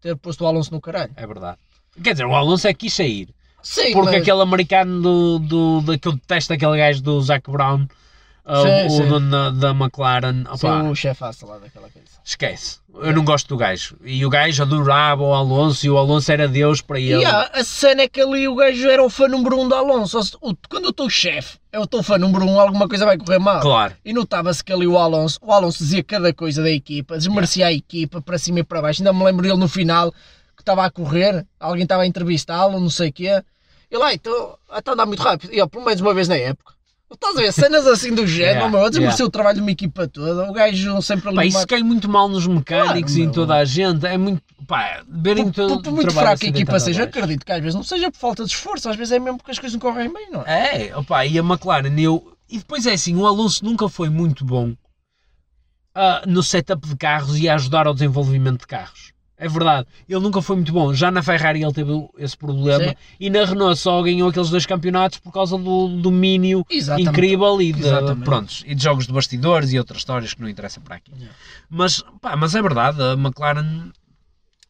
[0.00, 1.12] Ter posto o Alonso no caralho.
[1.16, 1.58] É verdade.
[2.02, 3.28] Quer dizer, o Alonso é que quis sair.
[3.62, 7.48] Sim, Porque mas- aquele americano do, do, da- que eu detesto, aquele gajo do Zac
[7.50, 7.86] Brown,
[8.46, 9.08] Sim, o sim.
[9.08, 12.08] dono da, da McLaren, Sim, opa, o chefaço lá daquela coisa.
[12.22, 12.78] esquece.
[12.94, 13.96] Eu não gosto do gajo.
[14.04, 17.22] E o gajo adorava o Alonso e o Alonso era Deus para ele.
[17.22, 20.20] E a, cena é que ali o gajo era o fã número um do Alonso.
[20.68, 23.60] Quando eu estou chefe, eu estou fã número um, alguma coisa vai correr mal.
[23.60, 23.94] Claro.
[24.04, 27.72] E notava-se que ali o Alonso, o Alonso dizia cada coisa da equipa, desmerecia a
[27.72, 29.00] equipa para cima e para baixo.
[29.00, 30.12] Ainda me lembro dele no final
[30.54, 33.42] que estava a correr, alguém estava a entrevistá-lo, não sei o quê.
[33.90, 35.52] Ele, ai, estou a andar muito rápido.
[35.52, 36.73] E ele, pelo menos uma vez na época.
[37.14, 39.24] Estás a ver, cenas assim do género, Yeah, desmerecer yeah.
[39.24, 40.50] o trabalho de uma equipa toda.
[40.50, 41.36] O gajo sempre ali.
[41.36, 44.06] Pá, isso cai muito mal nos mecânicos Claro, e em toda a gente.
[44.06, 44.42] É muito.
[44.66, 47.18] Pá, verem todo por, por muito fraca a equipa seja, abaixo.
[47.18, 49.50] acredito que às vezes não seja por falta de esforço, às vezes é mesmo porque
[49.50, 50.88] as coisas não correm bem, não é?
[50.88, 52.36] É, opa, e a McLaren, eu...
[52.48, 54.74] e depois é assim, o Alonso nunca foi muito bom
[55.94, 59.13] ah, no setup de carros e a ajudar ao desenvolvimento de carros.
[59.36, 60.94] É verdade, ele nunca foi muito bom.
[60.94, 62.94] Já na Ferrari ele teve esse problema Sim.
[63.18, 67.10] e na Renault só ganhou aqueles dois campeonatos por causa do domínio Exatamente.
[67.10, 68.24] incrível e de, Exatamente.
[68.24, 71.10] prontos, e de jogos de bastidores e outras histórias que não interessam para aqui.
[71.16, 71.34] Yeah.
[71.68, 73.90] Mas, pá, mas é verdade, a McLaren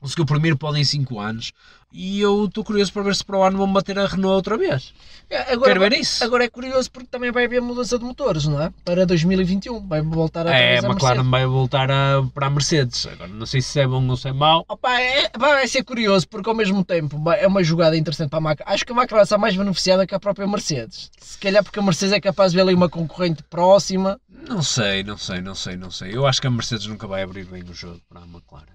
[0.05, 1.53] conseguiu o primeiro pódio em 5 anos
[1.91, 4.59] e eu estou curioso para ver se para o ano vão bater a Renault outra
[4.59, 4.93] vez.
[5.31, 6.23] É, Agora, Quero ver isso.
[6.23, 8.71] Agora é curioso porque também vai haver mudança de motores, não é?
[8.85, 13.07] Para 2021, vai voltar a É, a McLaren vai voltar a, para a Mercedes.
[13.07, 14.67] Agora, não sei se é bom ou se é mau.
[14.69, 18.51] Opa, é, vai ser curioso porque ao mesmo tempo é uma jogada interessante para a
[18.51, 18.75] McLaren.
[18.75, 21.11] Acho que a McLaren está mais beneficiada que a própria Mercedes.
[21.19, 24.21] Se calhar porque a Mercedes é capaz de ver ali uma concorrente próxima.
[24.29, 26.15] Não sei, não sei, não sei, não sei.
[26.15, 28.74] Eu acho que a Mercedes nunca vai abrir bem o jogo para a McLaren.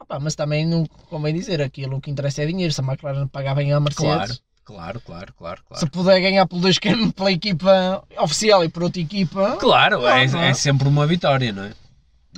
[0.00, 2.00] Opa, mas também não convém dizer aquilo.
[2.00, 2.72] Que interessa é dinheiro.
[2.72, 5.90] Se a McLaren pagar bem a Mercedes, Claro, claro, claro, claro, se claro.
[5.90, 10.48] puder ganhar por dois caminhos pela equipa oficial e por outra equipa, Claro, é, é?
[10.50, 11.72] é sempre uma vitória, não é?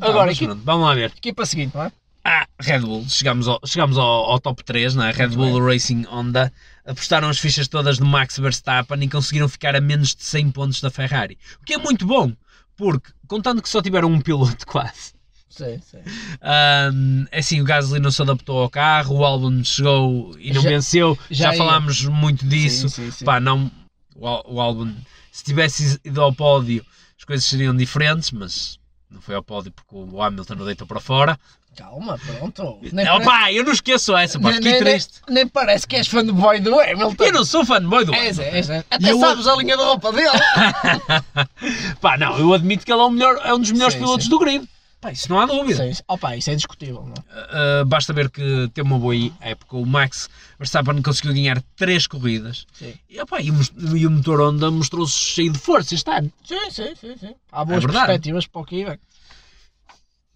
[0.00, 1.12] Agora, mas equi- pronto, vamos lá ver.
[1.16, 1.92] equipa seguinte, não é?
[2.24, 5.10] Ah, Red Bull, chegamos ao, chegamos ao, ao top 3, não é?
[5.10, 6.52] Red Muito Bull Racing Honda
[6.86, 10.80] apostaram as fichas todas no Max Verstappen e conseguiram ficar a menos de 100 pontos
[10.80, 11.36] da Ferrari.
[11.60, 12.32] O que é muito bom,
[12.76, 15.14] porque contando que só tiveram um piloto quase.
[15.50, 15.98] Sim, sim.
[16.40, 20.62] Ahm, é assim, o Gasly não se adaptou ao carro, o Albon chegou e não
[20.62, 21.58] Já- venceu, já, já ia.
[21.58, 22.88] falámos muito disso.
[22.88, 23.24] Sim, sim.
[23.24, 23.70] Pá, não,
[24.14, 24.92] o, Albon
[25.32, 26.86] Se tivesse ido ao pódio,
[27.18, 28.78] as coisas seriam diferentes, mas
[29.10, 31.38] não foi ao pódio porque o Hamilton o deitou para fora.
[31.76, 32.78] Calma, pronto.
[32.92, 35.20] Nem Opa, eu não esqueço essa, pá, fiquei triste.
[35.26, 37.24] Nem, nem, parece que és fanboy do Hamilton.
[37.24, 38.42] Eu não sou fanboy do Hamilton.
[38.42, 39.18] És, és, Até eu...
[39.18, 40.30] sabes a linha de roupa dele.
[42.00, 44.24] pá, não, eu admito que ele é, o melhor, é um dos melhores sim, pilotos
[44.24, 44.30] sim.
[44.30, 44.68] do grid.
[45.00, 45.94] Pá, isso não há dúvida.
[45.94, 47.02] Sim, opa, isso é discutível.
[47.02, 49.78] Uh, basta ver que tem uma boa época.
[49.78, 50.28] O Max
[50.58, 52.66] Verstappen conseguiu ganhar 3 corridas.
[52.74, 52.94] Sim.
[53.08, 56.30] E, opa, e, o, e o motor Honda mostrou-se cheio de força este ano.
[56.44, 57.16] Sim, sim, sim.
[57.16, 57.34] sim.
[57.50, 58.98] Há boas é perspectivas para o que vem.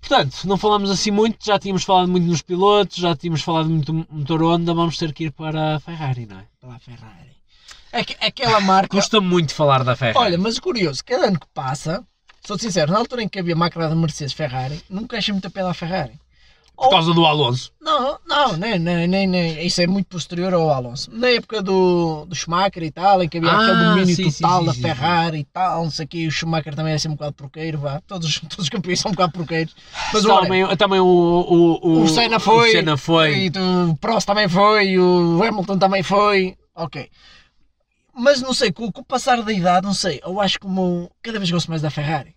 [0.00, 3.90] Portanto, não falamos assim muito, já tínhamos falado muito nos pilotos, já tínhamos falado muito
[3.90, 6.44] do motor Honda, vamos ter que ir para a Ferrari, não é?
[6.60, 7.34] Para a Ferrari.
[8.20, 8.88] Aquela marca.
[8.88, 10.18] Custa muito falar da Ferrari.
[10.18, 12.04] Olha, mas curioso, cada ano que passa,
[12.44, 15.50] sou sincero, na altura em que havia máquina da Mercedes Ferrari, nunca achei muito a
[15.50, 16.12] pé da Ferrari.
[16.76, 17.72] Por causa do Alonso?
[17.80, 21.08] Não, não, nem, nem, nem, isso é muito posterior ao Alonso.
[21.12, 24.60] Na época do, do Schumacher e tal, em que havia ah, aquele domínio sim, total
[24.60, 27.08] sim, da sim, Ferrari e tal, não sei o que, o Schumacher também é assim
[27.08, 28.00] um bocado porqueiro, vá.
[28.06, 29.74] Todos, todos os campeões são um bocado porqueiros.
[30.12, 33.46] Mas também, olha, também o, o, o, o Senna foi, o Senna foi.
[33.46, 37.08] E o Prost também foi, o Hamilton também foi, ok.
[38.14, 41.10] Mas não sei, com, com o passar da idade, não sei, eu acho que como
[41.20, 42.34] cada vez gosto mais da Ferrari.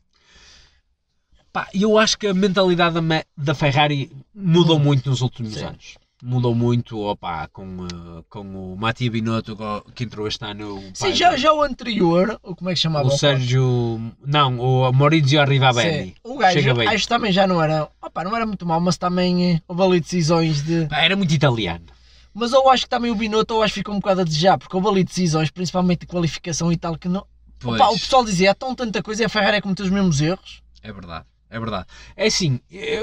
[1.53, 5.65] Pá, eu acho que a mentalidade da, da Ferrari mudou muito nos últimos Sim.
[5.65, 5.97] anos.
[6.23, 9.55] Mudou muito opa, com, uh, com o Mattia Binotto
[9.93, 10.83] que entrou este ano.
[10.93, 13.07] Sim, já, já o anterior, o como é que chamava?
[13.07, 14.01] O Sérgio.
[14.25, 16.15] Não, o Maurizio Arrivabene.
[16.23, 17.87] O gajo, acho que também já não era.
[18.01, 20.87] Opa, não era muito mau, mas também houve ali decisões de.
[20.87, 21.85] Pá, era muito italiano.
[22.37, 24.59] Mas eu acho que também o Binotto eu acho que ficou um bocado a desejar,
[24.59, 27.25] porque houve ali decisões, principalmente de qualificação e tal, que não.
[27.65, 30.21] Opa, o pessoal dizia, há tão tanta coisa e a Ferrari é cometeu os mesmos
[30.21, 30.61] erros.
[30.83, 31.25] É verdade.
[31.49, 31.87] É verdade.
[32.15, 32.59] É assim,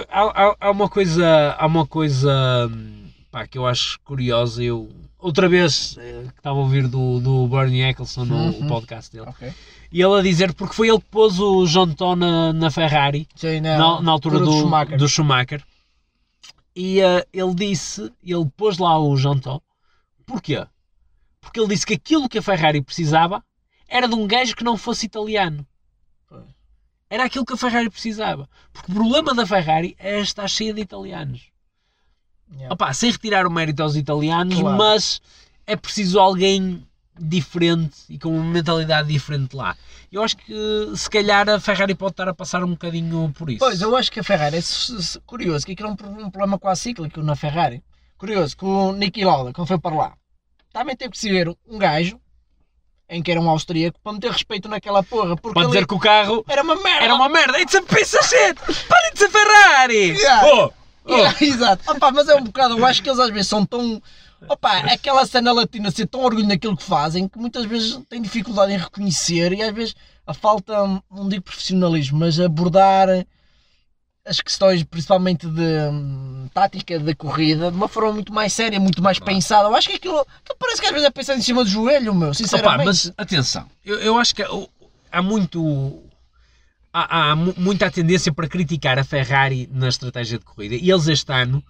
[0.09, 2.70] há, há, uma coisa, há uma coisa
[3.30, 4.62] pá, que eu acho curiosa.
[4.62, 8.68] Eu, outra vez eh, que estava a ouvir do, do Bernie Eccleston no uhum.
[8.68, 9.28] podcast dele.
[9.30, 9.53] Okay.
[9.91, 13.26] E ele a dizer, porque foi ele que pôs o John Ton na, na Ferrari,
[13.35, 14.99] Sim, na, na, altura do, do, Schumacher.
[14.99, 15.64] do Schumacher.
[16.75, 19.61] E uh, ele disse, ele pôs lá o Ton.
[20.27, 20.66] Porquê?
[21.41, 23.45] Porque ele disse que aquilo que a Ferrari precisava
[23.87, 25.66] era de um gajo que não fosse italiano.
[27.09, 28.49] Era aquilo que a Ferrari precisava.
[28.72, 31.43] Porque o problema da Ferrari é estar cheia de italianos.
[32.51, 32.75] Yeah.
[32.75, 34.77] Opa, sem retirar o mérito aos italianos, claro.
[34.77, 35.20] mas
[35.66, 36.85] é preciso alguém
[37.18, 39.76] diferente e com uma mentalidade diferente lá.
[40.10, 40.52] Eu acho que
[40.96, 43.60] se calhar a Ferrari pode estar a passar um bocadinho por isso.
[43.60, 44.62] Pois, eu acho que a Ferrari é
[45.26, 45.96] curioso, que aquilo é um,
[46.30, 47.82] problema quase cíclico na Ferrari.
[48.18, 50.12] Curioso, que o Niki Lauda, quando foi para lá,
[50.72, 52.18] também teve que se ver um gajo
[53.08, 55.36] em que era um austríaco para meter respeito naquela porra.
[55.36, 57.04] Porque para dizer que o carro era uma merda.
[57.04, 57.60] Era uma merda.
[57.60, 58.86] It's a piece of shit.
[58.88, 60.18] Para de ser Ferrari.
[60.18, 60.46] Yeah.
[60.46, 60.72] Oh,
[61.04, 61.14] oh.
[61.14, 61.90] Yeah, exato.
[61.90, 64.02] Opa, mas é um bocado, eu acho que eles às vezes são tão.
[64.49, 68.72] Opa, aquela cena latina ser tão orgulho naquilo que fazem que muitas vezes têm dificuldade
[68.72, 69.95] em reconhecer e às vezes
[70.26, 70.74] a falta,
[71.11, 73.09] não digo profissionalismo, mas abordar
[74.26, 79.03] as questões, principalmente de hum, tática da corrida, de uma forma muito mais séria, muito
[79.03, 79.34] mais claro.
[79.34, 79.68] pensada.
[79.68, 82.14] Eu acho que aquilo, aquilo, parece que às vezes é pensado em cima do joelho,
[82.14, 82.80] meu, sinceramente.
[82.80, 84.42] Opa, mas atenção, eu, eu acho que
[85.12, 86.03] há muito.
[86.90, 91.32] Há, há muita tendência para criticar a Ferrari na estratégia de corrida e eles este
[91.32, 91.62] ano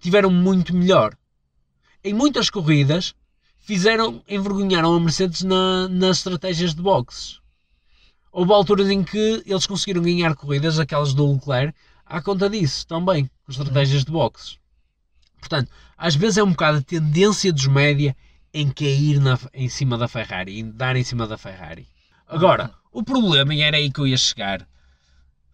[0.00, 1.14] tiveram muito melhor.
[2.06, 3.14] Em muitas corridas
[3.58, 7.40] fizeram, envergonharam a Mercedes na, nas estratégias de boxes
[8.36, 13.30] houve alturas em que eles conseguiram ganhar corridas, aquelas do Leclerc, à conta disso também,
[13.42, 14.58] com estratégias de boxes.
[15.40, 18.14] Portanto, às vezes é um bocado a tendência dos média
[18.52, 21.88] em cair na, em cima da Ferrari, em dar em cima da Ferrari.
[22.28, 24.68] Agora, o problema, e era aí que eu ia chegar,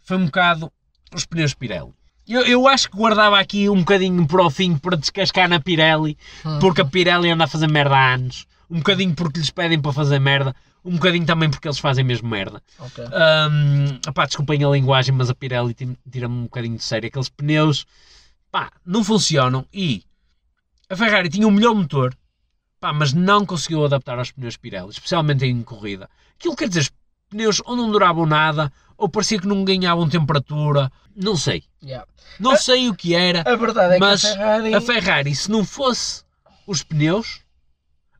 [0.00, 0.72] foi um bocado
[1.14, 1.94] os pneus Pirelli.
[2.28, 6.16] Eu, eu acho que guardava aqui um bocadinho para o fim para descascar na Pirelli,
[6.60, 8.46] porque a Pirelli anda a fazer merda há anos.
[8.70, 10.54] Um bocadinho porque lhes pedem para fazer merda
[10.84, 12.62] um bocadinho também porque eles fazem mesmo merda.
[12.78, 13.04] Okay.
[13.04, 15.74] Um, opá, desculpem a linguagem, mas a Pirelli
[16.10, 17.06] tira-me um bocadinho de sério.
[17.06, 17.86] Aqueles pneus
[18.50, 20.04] pá, não funcionam e
[20.88, 22.14] a Ferrari tinha o um melhor motor,
[22.80, 26.10] pá, mas não conseguiu adaptar aos pneus Pirelli, especialmente em corrida.
[26.38, 26.90] Aquilo quer dizer,
[27.30, 28.72] pneus ou não duravam nada,
[29.02, 31.64] ou parecia que não ganhavam temperatura, não sei.
[31.82, 32.06] Yeah.
[32.38, 34.74] Não a, sei o que era, a verdade é mas que a Ferrari...
[34.74, 36.22] a Ferrari, se não fosse
[36.68, 37.40] os pneus,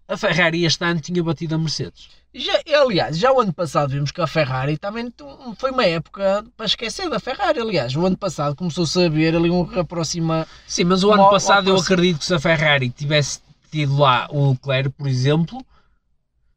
[0.08, 2.08] a Ferrari este ano tinha batido a Mercedes.
[2.34, 5.12] Já, aliás, já o ano passado vimos que a Ferrari também
[5.56, 7.60] foi uma época para esquecer da Ferrari.
[7.60, 10.48] Aliás, o ano passado começou-se a ver ali um aproxima.
[10.66, 13.40] Sim, mas o ano passado eu acredito que se a Ferrari tivesse
[13.70, 15.64] tido lá o Leclerc, por exemplo,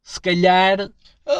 [0.02, 0.90] se calhar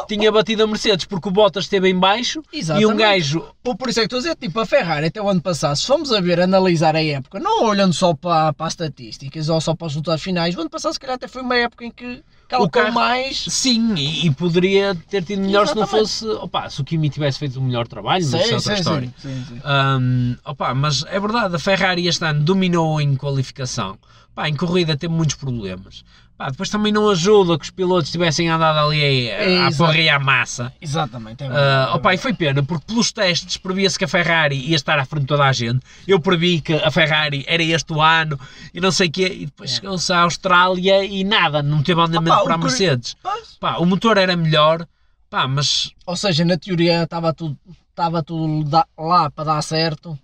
[0.09, 2.83] tinha batido a Mercedes, porque o Bottas esteve em baixo Exatamente.
[2.91, 3.45] e um gajo.
[3.63, 5.87] Por isso é que estou a dizer, tipo, a Ferrari até o ano passado, se
[5.87, 9.75] formos a ver, analisar a época, não olhando só para, para as estatísticas ou só
[9.75, 12.23] para os resultados finais, o ano passado se calhar até foi uma época em que
[12.49, 13.39] calcou o carro- mais.
[13.49, 16.09] Sim, e, e poderia ter tido melhor se não Exatamente.
[16.09, 16.27] fosse.
[16.29, 19.15] Opa, se o Kimi tivesse feito um melhor trabalho, mas é Sim, outra sim, história.
[19.21, 19.61] sim, sim.
[19.65, 23.99] Hum, opa, mas é verdade, a Ferrari este ano dominou em qualificação.
[24.35, 26.05] Pá, em corrida teve muitos problemas.
[26.39, 29.77] Pá, depois também não ajuda que os pilotos tivessem andado ali a, a Exato.
[29.79, 30.71] porra e à massa.
[30.81, 31.43] Exatamente.
[31.43, 34.77] É verdade, é opa, e foi pena, porque pelos testes previa-se que a Ferrari ia
[34.77, 35.81] estar à frente de toda a gente.
[36.07, 38.39] Eu previ que a Ferrari era este o ano
[38.75, 39.27] e não sei o quê.
[39.41, 39.75] E depois É.
[39.77, 43.17] chegou-se à Austrália e nada, não teve andamento Opa, o para a Mercedes.
[43.59, 44.87] Pá, o motor era melhor,
[45.31, 47.57] pá, mas Ou seja, na teoria estava tudo,
[47.89, 50.19] estava tudo lá para dar certo,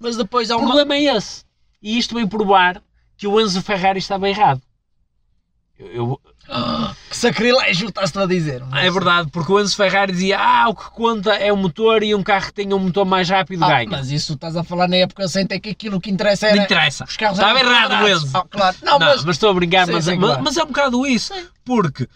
[0.00, 0.66] mas depois há o uma.
[0.68, 1.44] problema é esse.
[1.82, 2.80] E isto vem provar
[3.18, 4.62] que o Enzo Ferrari estava errado.
[5.78, 8.62] Eu- Ah, que sacrilégio estás-te a dizer.
[8.74, 12.14] é verdade, porque o Enzo Ferrari dizia: Ah, o que conta é o motor e
[12.14, 13.88] um carro que tenha um motor mais rápido Ah, ganha.
[13.90, 16.64] mas isso estás a falar na época sem ter que aquilo que interessa Não era.
[16.64, 17.04] interessa.
[17.04, 18.08] Os carros Estava errado o.
[18.08, 18.30] Enzo.
[18.34, 18.76] Ah, claro.
[18.82, 19.24] Não, Não, mas.
[19.24, 20.42] mas, estou a brincar, Sim, mas, sim, mas, claro.
[20.44, 21.34] mas é um bocado isso.
[21.64, 22.08] Porque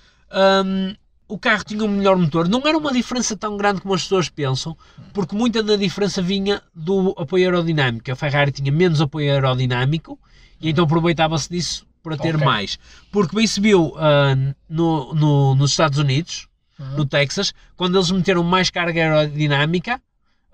[0.64, 0.94] hum,
[1.28, 2.48] o carro tinha um melhor motor.
[2.48, 4.74] Não era uma diferença tão grande como as pessoas pensam,
[5.12, 8.10] porque muita da diferença vinha do apoio aerodinâmico.
[8.10, 10.18] A Ferrari tinha menos apoio aerodinâmico
[10.58, 12.44] e então aproveitava-se disso para ter Ok.
[12.46, 12.78] mais.
[13.10, 14.34] Porque bem se viu ah,
[14.68, 16.48] no, no- nos Estados Unidos,
[16.78, 16.96] Uhum.
[16.96, 20.00] no Texas, quando eles meteram mais carga aerodinâmica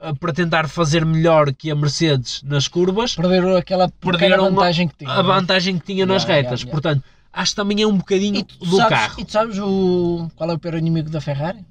[0.00, 4.96] ah, para tentar fazer melhor que a Mercedes nas curvas, Perderam aquela Perderam vantagem que
[4.96, 5.10] tinha.
[5.10, 6.60] a vantagem que tinha nas Yeah, yeah, retas.
[6.62, 6.70] yeah.
[6.72, 9.20] Portanto, acho que também é um bocadinho do sabes, carro.
[9.20, 10.28] E tu sabes o...
[10.36, 11.64] qual é o pior inimigo da Ferrari?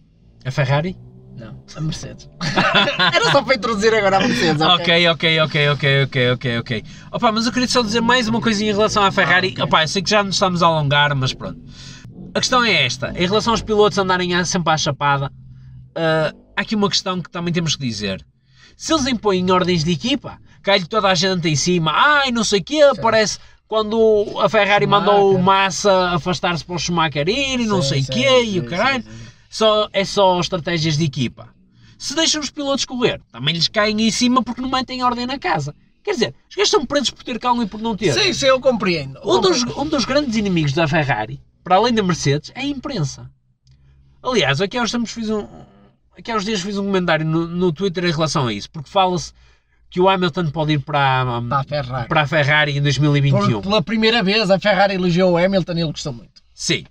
[0.46, 0.96] A Ferrari?
[1.38, 2.28] Não, a Mercedes.
[3.14, 5.08] Era só para introduzir agora a Mercedes, ok?
[5.08, 5.70] Ok, ok, ok,
[6.04, 6.84] ok, ok, ok.
[7.12, 9.50] Opa, mas eu queria só dizer mais uma coisinha em relação à Ferrari.
[9.50, 9.64] Ah, ok.
[9.66, 11.60] Opa, eu sei que já nos estamos a alongar, mas pronto.
[12.34, 13.14] A questão é esta.
[13.16, 15.32] Em relação aos pilotos andarem sempre à chapada,
[15.96, 18.26] ah, há aqui uma questão que também temos que dizer.
[18.76, 22.60] Se eles impõem ordens de equipa, cai-lhe toda a gente em cima, ai, não sei
[22.62, 23.02] o quê, Sim.
[23.02, 25.06] parece quando a Ferrari Schumacher.
[25.08, 28.44] mandou o Massa afastar-se para o Schumacher ir e não Sim, sei o sim, quê,
[28.44, 29.04] e o sim, caralho.
[29.50, 31.50] Só, é só estratégias de equipa.
[31.98, 35.40] Se deixam os pilotos correr, também lhes caem em cima porque não mantêm ordem na
[35.40, 35.74] casa.
[36.04, 38.14] Quer dizer, os gajos são presos por ter calma e por não ter.
[38.14, 39.18] Sim, sim, eu compreendo.
[39.24, 42.66] Eu Um dos, um dos grandes inimigos da Ferrari, para além da Mercedes, é a
[42.66, 43.30] imprensa.
[44.24, 45.48] Aliás, aqui há uns tempos fiz um.
[46.18, 48.90] Aqui há uns dias fiz um comentário no, no Twitter em relação a isso, porque
[48.90, 49.34] fala-se
[49.90, 52.08] que o Hamilton pode ir para, Para a Ferrari.
[52.10, 53.54] para a Ferrari em 2021.
[53.54, 56.42] Por- pela primeira vez a Ferrari elogiou o Hamilton e ele gostou muito.
[56.54, 56.86] Sim.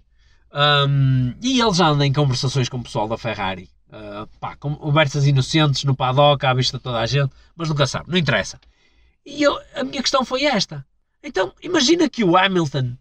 [0.56, 3.68] Um, e ele já anda em conversações com o pessoal da Ferrari.
[3.88, 8.10] Uh, pá, conversas inocentes no paddock, à vista de toda a gente, mas nunca sabe,
[8.10, 8.58] não interessa.
[9.24, 10.84] E eu, a minha questão foi esta.
[11.22, 12.96] Então, imagina que o Hamilton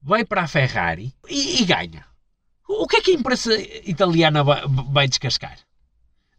[0.00, 2.06] vai para a Ferrari e, e ganha.
[2.68, 3.52] O que é que a imprensa
[3.84, 5.58] italiana vai, vai descascar?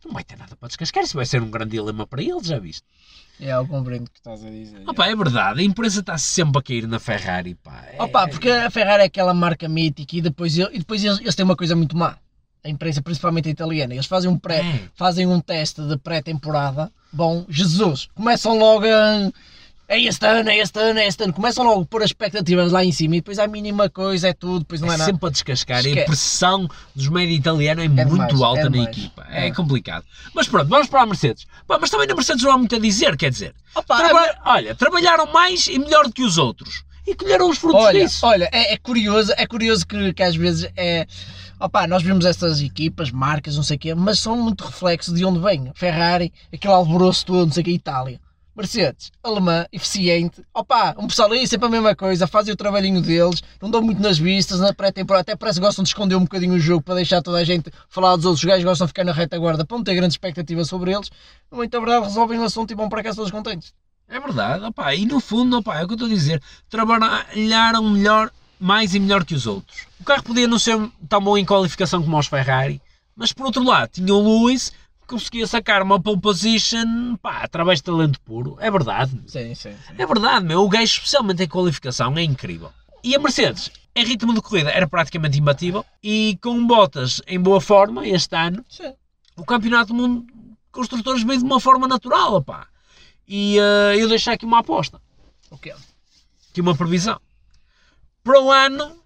[0.05, 2.59] Não vai ter nada para descascar, isso vai ser um grande dilema para eles, já
[2.59, 2.83] viste?
[3.39, 4.83] É, eu compreendo o que estás a dizer.
[4.87, 7.55] Opa, é verdade, a imprensa está sempre a cair na Ferrari.
[7.55, 7.83] Pá.
[7.91, 11.35] É- Opa, porque a Ferrari é aquela marca mítica e depois, e depois eles, eles
[11.35, 12.17] têm uma coisa muito má.
[12.63, 14.79] A imprensa, principalmente a italiana, eles fazem um, pré, É.
[14.95, 16.89] fazem um teste de pré-temporada.
[17.11, 19.31] Bom, Jesus, começam logo a.
[19.93, 21.33] É este ano, é este ano, é este ano.
[21.33, 24.33] Começam logo a pôr as expectativas lá em cima e depois a mínima coisa é
[24.33, 25.11] tudo, depois não é, é nada.
[25.11, 25.85] sempre a descascar.
[25.85, 28.89] E a pressão dos médios italianos é, muito demais, alta é na demais.
[28.97, 29.27] equipa.
[29.29, 29.51] É, É.
[29.51, 30.03] complicado.
[30.33, 31.45] Mas pronto, vamos para a Mercedes.
[31.67, 33.53] Pá, mas também na Mercedes não há muito a dizer, quer dizer.
[33.75, 36.83] Opa, traba- Olha, trabalharam mais e melhor do que os outros.
[37.05, 38.25] E colheram os frutos Olha, disso.
[38.25, 41.05] olha é, é curioso, é curioso que, que às vezes é.
[41.87, 45.39] Nós vemos essas equipas, marcas, não sei o quê, mas são muito reflexos de onde
[45.39, 45.71] vem.
[45.75, 48.19] Ferrari, aquele alvoroço todo, não sei o quê, Itália.
[48.55, 50.45] Mercedes, alemã, eficiente.
[50.53, 53.99] Opa, um pessoal aí sempre a mesma coisa, fazem o trabalhinho deles, não dão muito
[53.99, 56.95] nas vistas, na pré-temporada, até parece que gostam de esconder um bocadinho o jogo para
[56.95, 59.75] deixar toda a gente falar dos outros Os gajos, gostam de ficar na retaguarda para
[59.75, 61.09] não ter grande expectativa sobre eles.
[61.49, 63.73] Na muita verdade, resolvem o assunto e vão para casa todos contentes.
[64.07, 66.39] É verdade, opá, e no fundo, opá, é o que eu estou a dizer,
[66.69, 69.87] trabalharam melhor, mais e melhor que os outros.
[69.99, 70.77] O carro podia não ser
[71.09, 72.79] tão bom em qualificação como os Ferrari,
[73.15, 74.71] mas por outro lado, tinha o Lewis
[75.13, 78.57] conseguia sacar uma pole position, pá, através de talento puro.
[78.59, 79.93] É verdade, Sim, sim, sim.
[79.97, 82.71] é verdade, meu, o gajo, especialmente em qualificação, é incrível.
[83.03, 87.61] E a Mercedes, em ritmo de corrida, era praticamente imbatível, e com Bottas em boa
[87.61, 88.91] forma este ano, sim.
[89.37, 92.65] o campeonato do mundo de construtores veio de uma forma natural, opá.
[93.27, 94.99] E eh, eu deixo aqui uma aposta
[95.51, 95.73] O quê?
[96.49, 97.19] aqui uma previsão.
[98.23, 98.97] Para o ano,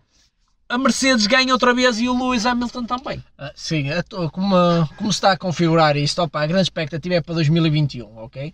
[0.70, 3.24] a Mercedes ganha outra vez e o Lewis Hamilton também.
[3.38, 4.56] Ah, sim, a como,
[4.98, 8.54] como se está a configurar isto, opa, a grande expectativa é para 2021, ok?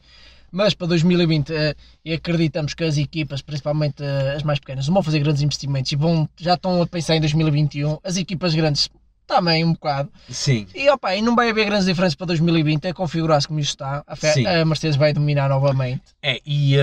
[0.52, 1.76] Mas para 2020, eh,
[2.06, 5.96] e acreditamos que as equipas, principalmente eh, as mais pequenas, vão fazer grandes investimentos e
[5.96, 7.98] vão, já estão a pensar em 2021.
[8.04, 8.88] As equipas grandes
[9.26, 10.12] também um bocado.
[10.30, 10.68] Sim.
[10.76, 14.04] E, opa, e não vai haver grandes diferenças para 2020, é configurar-se como isto está.
[14.06, 14.46] A, Sim.
[14.46, 16.04] a Mercedes vai dominar novamente.
[16.22, 16.76] É, e,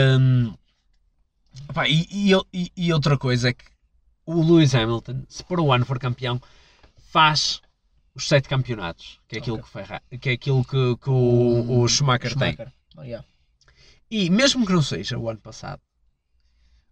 [1.69, 3.65] opá, e, e, e- e outra coisa é que
[4.31, 6.41] o Lewis Hamilton, se por o ano for campeão,
[7.11, 7.61] faz
[8.15, 9.67] os sete campeonatos, que é aquilo, Ok.
[9.67, 12.57] que, Ferra- que, é aquilo que, que o, o Schumacher, tem.
[12.97, 13.25] Oh, yeah.
[14.11, 15.81] E mesmo que não seja o ano passado,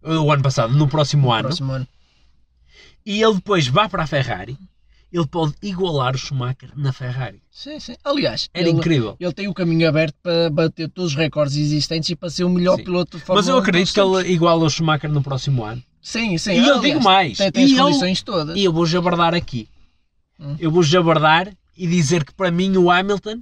[0.01, 1.87] o ano passado, no próximo ano, Próximo ano.
[3.05, 4.57] e ele depois vá para a Ferrari,
[5.11, 7.41] ele pode igualar o Schumacher na Ferrari.
[7.51, 7.95] Sim, sim.
[8.03, 9.17] Aliás, Era ele, incrível.
[9.19, 12.49] ele tem o caminho aberto para bater todos os recordes existentes e para ser o
[12.49, 12.83] melhor Sim.
[12.85, 15.65] piloto de Fórmula Mas eu 1 de acredito que ele iguala o Schumacher no próximo
[15.65, 15.83] ano.
[16.01, 16.51] Sim, sim.
[16.53, 17.37] E eu aliás, digo mais.
[17.37, 18.57] Tem, tem e as eu- condições todas.
[18.57, 19.67] E eu vou jabardar aqui.
[20.39, 20.55] Hum.
[20.59, 23.41] Eu vou jabardar e dizer que para mim o Hamilton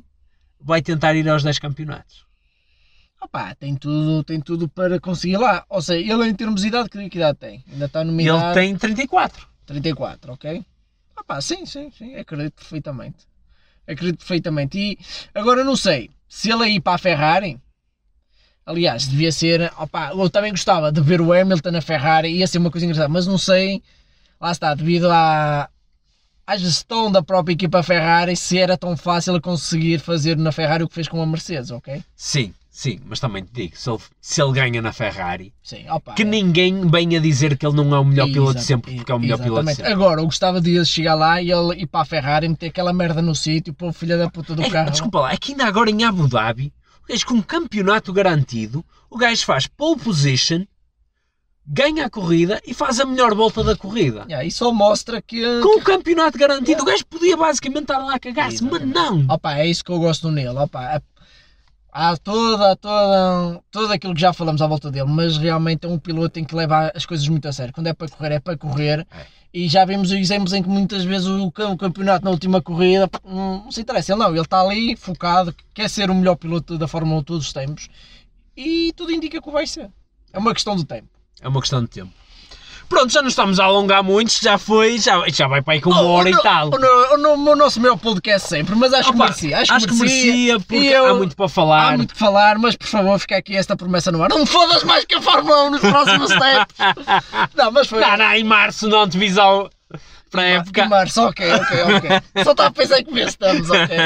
[0.60, 2.26] vai tentar ir aos 10 campeonatos.
[3.22, 5.66] Opá, tem tudo, tem tudo para conseguir lá.
[5.70, 7.64] Ou seja, ele em termos de idade, que idade tem?
[7.72, 9.48] Ainda está numa E ele tem 34.
[9.66, 10.64] 34, ok?
[11.20, 13.28] Opá, sim, sim, sim, acredito perfeitamente.
[13.88, 14.78] Acredito perfeitamente.
[14.78, 14.98] E
[15.34, 17.60] agora não sei, se ele ir para a Ferrari,
[18.68, 22.58] aliás, devia ser, opá, eu também gostava de ver o Hamilton na Ferrari, ia ser
[22.60, 23.82] uma coisa engraçada, mas não sei,
[24.40, 25.70] lá está, devido à,
[26.46, 30.88] à gestão da própria equipa Ferrari, se era tão fácil conseguir fazer na Ferrari o
[30.90, 32.04] que fez com a Mercedes, ok?
[32.16, 36.14] Sim, sim, mas também te digo, se ele, se ele ganha na Ferrari, Sim, opá.
[36.14, 39.16] que ninguém venha dizer que ele não é o melhor piloto de sempre, porque é
[39.16, 39.78] o melhor piloto de exatamente.
[39.78, 39.94] sempre.
[39.94, 43.22] Agora, eu gostava de chegar lá e ele ir para a Ferrari, meter aquela merda
[43.22, 44.92] no sítio, pôr o filho da puta do É, carro.
[44.92, 46.72] desculpa lá, é que ainda agora em Abu Dhabi,
[47.08, 50.66] gajo com um campeonato garantido, o gajo faz pole position,
[51.66, 54.26] ganha a corrida e faz a melhor volta da corrida.
[54.28, 55.42] Yeah, e só mostra que.
[55.62, 59.26] Com o campeonato garantido, o gajo podia basicamente estar lá a cagar-se, mas não.
[59.30, 60.58] Opa, é isso que eu gosto nele.
[60.58, 61.02] Opa,
[61.98, 65.98] há toda, toda, tudo aquilo que já falamos à volta dele, mas realmente é um
[65.98, 67.74] piloto em que leva as coisas muito a sério.
[67.74, 69.08] Quando é para correr, é para correr.
[69.12, 69.26] É.
[69.54, 73.10] E já vimos exemplos em que muitas vezes o, cam- o campeonato na última corrida
[73.26, 74.12] não, não se interessa.
[74.12, 77.26] Ele não, ele está ali focado, quer ser o melhor piloto da Fórmula 1 de
[77.26, 77.90] todos os tempos
[78.56, 79.90] e tudo indica que o vai ser.
[80.32, 81.08] É uma questão de tempo.
[81.42, 82.12] É uma questão de tempo.
[82.90, 85.90] Pronto, já não estamos a alongar muito, já foi, já, já vai para aí com
[85.90, 86.68] uma hora e tal.
[86.68, 89.60] O, no- o no- o nosso maior podcast sempre, mas acho que Opa, merecia.
[89.60, 91.94] Acho, Acho que merecia, porque eu- há muito para falar.
[91.94, 94.30] Há muito que falar, mas por favor, fica aqui esta promessa no ar.
[94.30, 97.06] Não me fodas mais que a Fórmula 1 nos próximos tempos.
[97.56, 98.00] Não, mas foi.
[98.00, 99.70] Não, não, em março não divisão
[100.30, 100.84] para a época.
[100.84, 102.10] Em março, ok, ok, ok.
[102.44, 103.98] Só estava a pensar em que mês estamos, ok.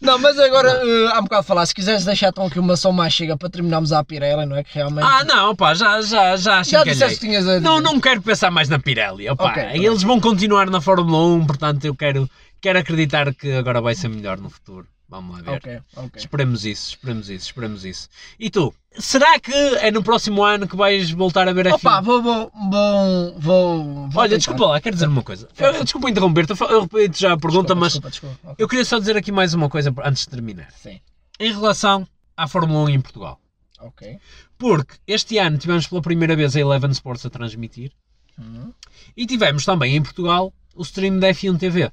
[0.00, 1.66] Não, mas agora eh, há um bocado de falar.
[1.66, 4.62] Se quiseres deixar então aqui uma só mais chega para terminarmos a Pirelli, não é?
[4.64, 5.06] Que realmente.
[5.06, 8.50] Ah, não, pá, já, já, já já disseste que tinhas a Não, não quero pensar
[8.50, 9.28] mais na Pirelli.
[9.28, 9.82] Opa, Ok, pronto.
[9.82, 12.28] eles vão continuar na Fórmula 1, portanto eu quero,
[12.60, 14.86] quero acreditar que agora vai ser melhor no futuro.
[15.08, 15.56] Vamos lá ver.
[15.58, 16.10] Ok, ok.
[16.20, 18.08] Esperemos isso, esperemos isso, esperemos isso.
[18.40, 18.74] E tu?
[18.98, 22.52] Será que é no próximo ano que vais voltar a ver a Opa, vou, vou,
[22.70, 24.36] vou, vou, Olha, tentar.
[24.38, 25.48] desculpa lá, quero dizer uma coisa.
[25.58, 28.38] Eu, desculpa interromper-te, eu repito já a pergunta, Desculpa, mas Desculpa, desculpa.
[28.52, 28.54] Ok.
[28.64, 30.70] eu queria só dizer aqui mais uma coisa antes de terminar.
[30.72, 31.00] Sim,
[31.38, 32.06] Em relação
[32.36, 33.40] à Fórmula 1 em Portugal.
[33.80, 34.18] ok.
[34.58, 37.92] Porque este ano tivemos pela primeira vez a Eleven Sports a transmitir
[38.38, 38.70] Hum,
[39.16, 41.90] e tivemos também em Portugal o stream da F1 TV,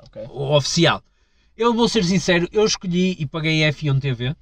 [0.00, 0.22] ok.
[0.30, 1.02] o oficial.
[1.56, 4.34] Eu vou ser sincero, eu escolhi e paguei a F1 TV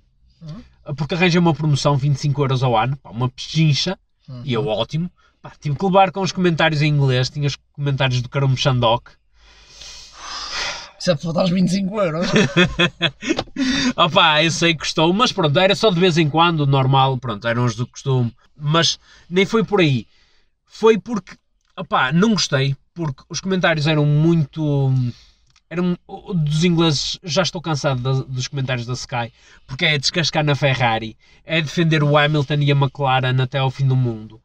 [0.42, 0.94] Hum.
[0.96, 3.98] porque arranjei uma promoção 25 euros ao ano, pá, uma pechincha,
[4.28, 4.42] Hum.
[4.44, 5.10] e eu ótimo.
[5.40, 8.56] Pá, tive que levar com os comentários em inglês, tinha os comentários do Carumo
[11.10, 12.26] é para faltar os 25 euros.
[13.96, 17.46] Opá, eu sei que custou, mas pronto, era só de vez em quando, normal, pronto,
[17.46, 18.32] eram os do costume.
[18.56, 20.06] Mas nem foi por aí.
[20.64, 21.36] Foi porque,
[21.76, 24.92] opá, não gostei, porque os comentários eram muito...
[25.72, 29.32] Eram, o- dos ingleses, já estou cansado da- dos comentários da Sky,
[29.66, 31.16] porque é descascar na Ferrari,
[31.46, 34.38] é defender o Hamilton e a McLaren até ao fim do mundo.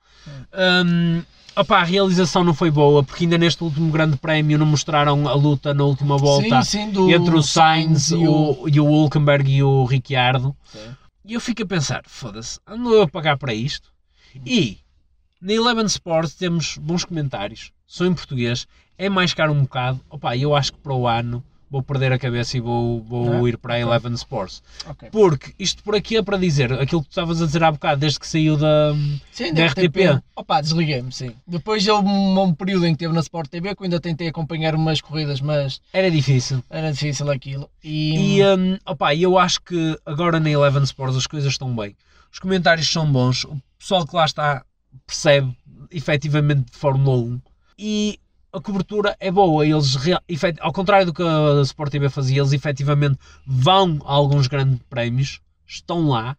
[0.86, 1.22] Hum,
[1.54, 5.34] opá, a realização não foi boa, porque ainda neste último grande prémio não mostraram a
[5.34, 8.62] luta na última volta Sim, sim, do entre o Sainz, e o...
[8.62, 10.56] o, e o Hulkenberg e o Ricciardo.
[10.72, 10.95] Sim.
[11.26, 13.91] E eu fico a pensar, foda-se, ando eu a pagar para isto?
[14.45, 14.78] E
[15.41, 18.66] na Eleven Sports temos bons comentários, são em português,
[18.98, 19.99] é mais caro um bocado.
[20.10, 23.49] Opa, eu acho que para o ano vou perder a cabeça e vou, vou Ah,
[23.49, 23.80] ir para a.
[23.80, 24.64] Eleven Sports.
[24.90, 25.10] Ok.
[25.11, 27.99] Porque isto por aqui é para dizer aquilo que tu estavas a dizer há bocado,
[27.99, 28.94] desde que saiu da,
[29.34, 30.24] Sim, da da RTP.
[30.34, 31.34] Opa, desliguei-me, sim.
[31.45, 34.30] Depois houve um, um período em que teve na Sport TV que eu ainda tentei
[34.30, 36.64] acompanhar umas corridas, mas Era difícil.
[36.69, 37.69] era difícil aquilo.
[37.84, 41.98] E, E um, opa, eu acho que agora na Eleven Sports as coisas estão bem.
[42.32, 44.64] Os comentários são bons, o pessoal que lá está
[45.06, 45.53] percebe
[45.91, 47.41] efetivamente de Fórmula 1
[47.78, 48.19] e
[48.57, 49.65] a cobertura é boa.
[49.65, 49.95] Eles,
[50.59, 55.39] ao contrário do que a Sport TV fazia, eles efetivamente vão a alguns grandes prémios,
[55.65, 56.35] estão lá.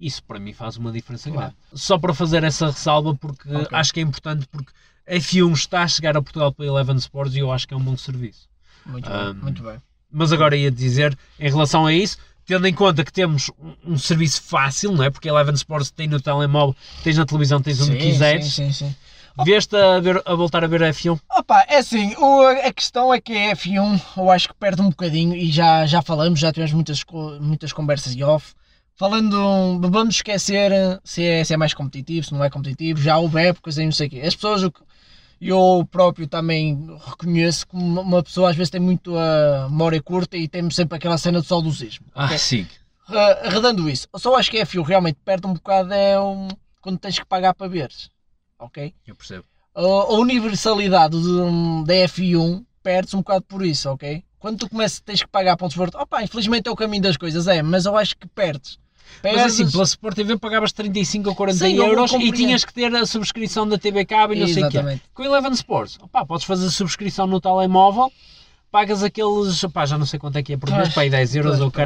[0.00, 1.52] Isso para mim faz uma diferença Claro.
[1.52, 1.56] grande.
[1.82, 3.68] Só para fazer essa ressalva, porque Ok.
[3.72, 4.72] acho que é importante, porque
[5.06, 7.76] a F1 está a chegar a Portugal pela Eleven Sports e eu acho que é
[7.76, 8.48] um bom serviço.
[8.86, 9.76] muito um, bem, muito bem.
[10.10, 12.16] Mas agora ia dizer, em relação a isso,
[12.46, 15.10] tendo em conta que temos um, um serviço fácil, não é?
[15.10, 16.74] Porque a Eleven Sports tem no telemóvel,
[17.04, 18.46] tens na televisão, tens onde Sim, quiseres.
[18.54, 18.96] Sim, sim, sim.
[19.44, 21.18] Veste a, ver- a voltar a ver a F1?
[21.30, 24.90] Opa, é assim, o- a questão é que a F1 eu acho que perde um
[24.90, 27.04] bocadinho e já, já falamos, já tivemos muitas,
[27.40, 28.54] muitas conversas e off.
[28.96, 30.70] Falando, vamos esquecer
[31.02, 33.92] se é, se é mais competitivo, se não é competitivo, já houve épocas e não
[33.92, 34.20] sei o quê.
[34.20, 34.70] As pessoas,
[35.40, 40.46] eu próprio também reconheço que uma pessoa às vezes tem muito a memória curta e
[40.46, 42.06] temos sempre aquela cena do saudosismo.
[42.14, 42.38] Ah, ok?
[42.38, 42.66] sim.
[43.08, 46.46] Uh, arredando isso, eu só acho que a F1 realmente perde um bocado é um,
[46.80, 48.10] quando tens que pagar para veres.
[48.60, 48.94] Ok?
[49.06, 49.44] Eu percebo.
[49.74, 54.22] a a universalidade de- da F1 perde-se um bocado por isso, ok?
[54.38, 57.46] Quando tu começas, tens que pagar pontos por opa, infelizmente é o caminho das coisas,
[57.46, 58.78] é, mas eu acho que perdes.
[59.22, 62.64] Mas Perdes- assim, pela Sport TV pagavas 35 ou 40 Sim, eu euros e tinhas
[62.64, 64.76] que ter a subscrição da TV Cabo e não sei o quê.
[64.78, 65.02] Exatamente.
[65.12, 68.10] Com Eleven Sports, opá, podes fazer a subscrição no telemóvel,
[68.70, 71.50] pagas aqueles, opá, já não sei quanto é que é por mês, aí 10 euros
[71.52, 71.84] pois, ou pois.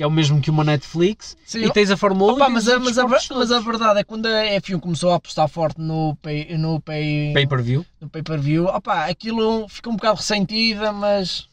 [0.00, 2.52] Que é o mesmo que uma Netflix, Sim, e tens a Fórmula 1 Opa, e
[2.54, 5.78] mas, mas, a, mas a verdade é que quando a F1 começou a apostar forte
[5.78, 7.84] no pay, no pay, Pay-per-view.
[8.00, 11.46] no pay-per-view, opa, aquilo fica um bocado ressentida, mas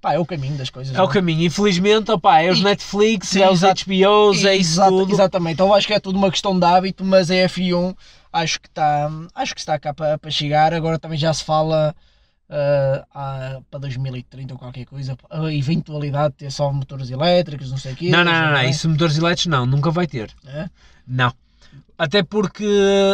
[0.00, 0.94] pá, é o caminho das coisas.
[0.94, 3.82] É o não caminho, infelizmente, opá, é os E- Netflix, Sim, é os exato.
[3.84, 5.12] HBOs, é isso Exata- tudo.
[5.12, 7.92] Exatamente, então acho que é tudo uma questão de hábito, mas a F1
[8.32, 10.72] acho que está, acho que está cá para, para chegar.
[10.72, 11.92] Agora também já se fala
[12.50, 17.92] ah, para 2030 ou qualquer coisa, a eventualidade de ter só motores elétricos, não sei
[17.92, 18.10] o quê.
[18.10, 20.30] Não, não, não, não, isso motores elétricos não, nunca vai ter.
[20.46, 20.68] É?
[21.06, 21.32] Não.
[21.96, 22.66] Até porque,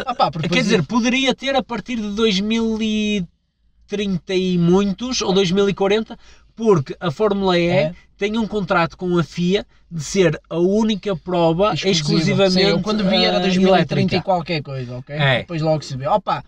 [0.07, 6.19] Ah, pá, porque quer dizer, poderia ter a partir de 2030 e muitos, ou 2040,
[6.55, 7.93] porque a Fórmula E É.
[8.17, 12.45] tem um contrato com a FIA de ser a única prova exclusiva.
[12.45, 15.15] exclusivamente Sim, quando vi era eh, 2030 e qualquer coisa, ok?
[15.15, 15.39] É.
[15.41, 16.07] Depois logo se vê.
[16.07, 16.43] Opa,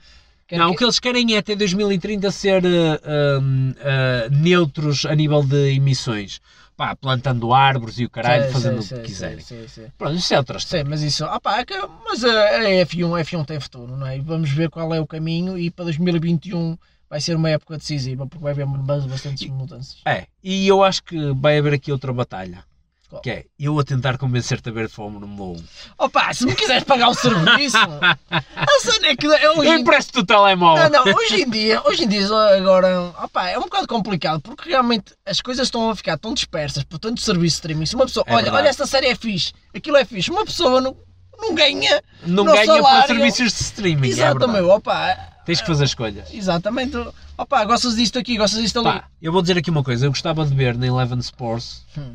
[0.49, 5.15] quero Não, que- o que eles querem é até 2030 ser um, eh, neutros a
[5.15, 6.41] nível de emissões.
[6.77, 9.41] Pá, plantando árvores e o caralho, Sei, fazendo sei, o que quiserem.
[9.41, 9.67] sei.
[9.99, 10.85] Pronto, isso é outra história.
[10.85, 14.07] Sim, mas isso, opa, é que- mas a, a F1, a F1 tem futuro, não
[14.07, 14.17] é?
[14.17, 16.79] E vamos ver qual é o caminho e para 2021
[17.11, 19.97] vai ser uma época decisiva, porque vai haver ba- bastantes mudanças.
[20.07, 22.63] É, e eu acho que vai haver aqui outra batalha.
[23.09, 23.23] Qual?
[23.23, 25.65] Que é eu a tentar convencer-te a ver Fórmula 1.
[25.99, 27.77] Opa, se me quiseres pagar o serviço,
[28.31, 30.91] a cena é que eu hoje Eu em empresto-te o telemóvel.
[30.91, 32.27] não, não, hoje em dia, hoje em dia
[32.59, 36.85] agora, opa, é um bocado complicado porque realmente as coisas estão a ficar tão dispersas
[36.85, 37.87] por tanto serviço de streaming.
[37.87, 38.63] Se uma pessoa, É olha, verdade.
[38.63, 40.95] olha esta série é fixe, aquilo é fixe, uma pessoa não,
[41.39, 42.03] não ganha.
[42.27, 43.01] Não no ganha salário.
[43.01, 44.11] por serviços de streaming.
[44.13, 44.53] é verdade.
[44.53, 45.17] meu, opa,
[45.47, 46.29] Tens que fazer escolhas.
[46.31, 46.95] exatamente.
[47.39, 48.85] Opa, gostas disto aqui, gostas disto ali.
[49.01, 50.05] Pá, eu vou dizer aqui uma coisa.
[50.05, 52.13] Eu gostava de ver na Eleven Sports Hum.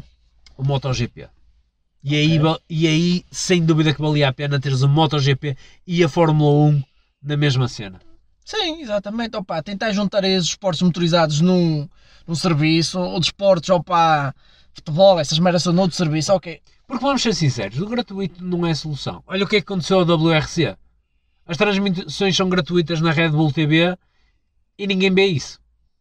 [0.57, 1.27] O MotoGP.
[2.03, 5.55] E aí, va- e aí, sem dúvida que valia a pena teres o MotoGP
[5.87, 6.83] e a Fórmula 1
[7.21, 7.99] na mesma cena.
[8.43, 9.37] Sim, exatamente.
[9.37, 11.87] Opa, tentar juntar esses esportes motorizados num,
[12.27, 14.35] num serviço, ou de esportes, opa,
[14.73, 16.61] futebol, essas merdas são noutro serviço, ok.
[16.85, 19.23] Porque vamos ser sinceros, o gratuito não é solução.
[19.25, 20.75] Olha o que é que aconteceu ao WRC.
[21.45, 23.97] As transmissões são gratuitas na Red Bull TV
[24.77, 25.59] e ninguém vê isso.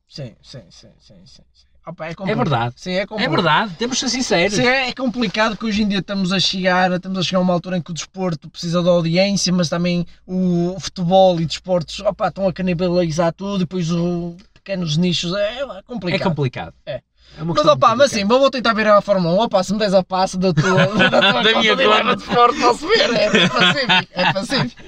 [0.08, 1.42] Sim, sim, sim, sim, sim.
[1.52, 1.71] sim.
[1.86, 2.74] Opa, é, É verdade.
[2.76, 4.54] Sim, é É verdade, temos de ser sinceros.
[4.54, 7.42] Sim, é, é complicado que hoje em dia estamos a chegar, estamos a chegar a
[7.42, 11.98] uma altura em que o desporto precisa de audiência, mas também o futebol e desportos
[12.00, 16.28] opa, estão a canibalizar tudo e depois o pequenos nichos é É complicado.
[16.28, 16.72] complicado.
[16.86, 17.00] É.
[17.38, 19.38] É Mas opa, mas assim, vou tentar ver a Fórmula 1.
[19.44, 22.22] Opa, se me des a passa da tua, da, tua Da minha conta de de
[22.22, 23.10] Sport, posso ver.
[23.14, 24.82] É pacífico, é pacífico.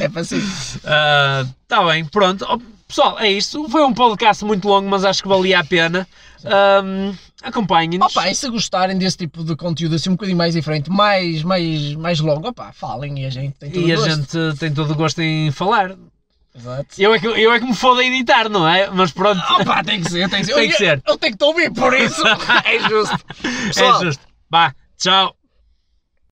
[0.00, 0.76] É pacífico.
[0.76, 1.46] Está
[1.80, 2.46] Ah, bem, pronto.
[2.88, 3.68] Pessoal, é isto.
[3.68, 6.08] Foi um podcast muito longo, mas acho que valia a pena.
[6.44, 8.10] Ahm, Acompanhem-nos.
[8.16, 11.94] Opa, e se gostarem desse tipo de conteúdo assim um bocadinho mais diferente, mais, mais,
[11.94, 14.16] mais longo, opa, falem e a gente tem todo e a o gosto.
[14.50, 15.94] gente tem todo o gosto em falar.
[16.56, 16.86] Exato.
[16.98, 18.90] Eu é, que, eu é que me foda a editar, não é?
[18.90, 20.54] Mas pronto, Opa, tem que ser, tem que ser.
[20.54, 21.02] Tem que Eu- ser.
[21.06, 22.22] Eu tenho que te ouvir por isso.
[22.64, 23.14] é justo.
[23.44, 24.22] é Pessoal, justo.
[24.50, 25.36] Vá, tchau.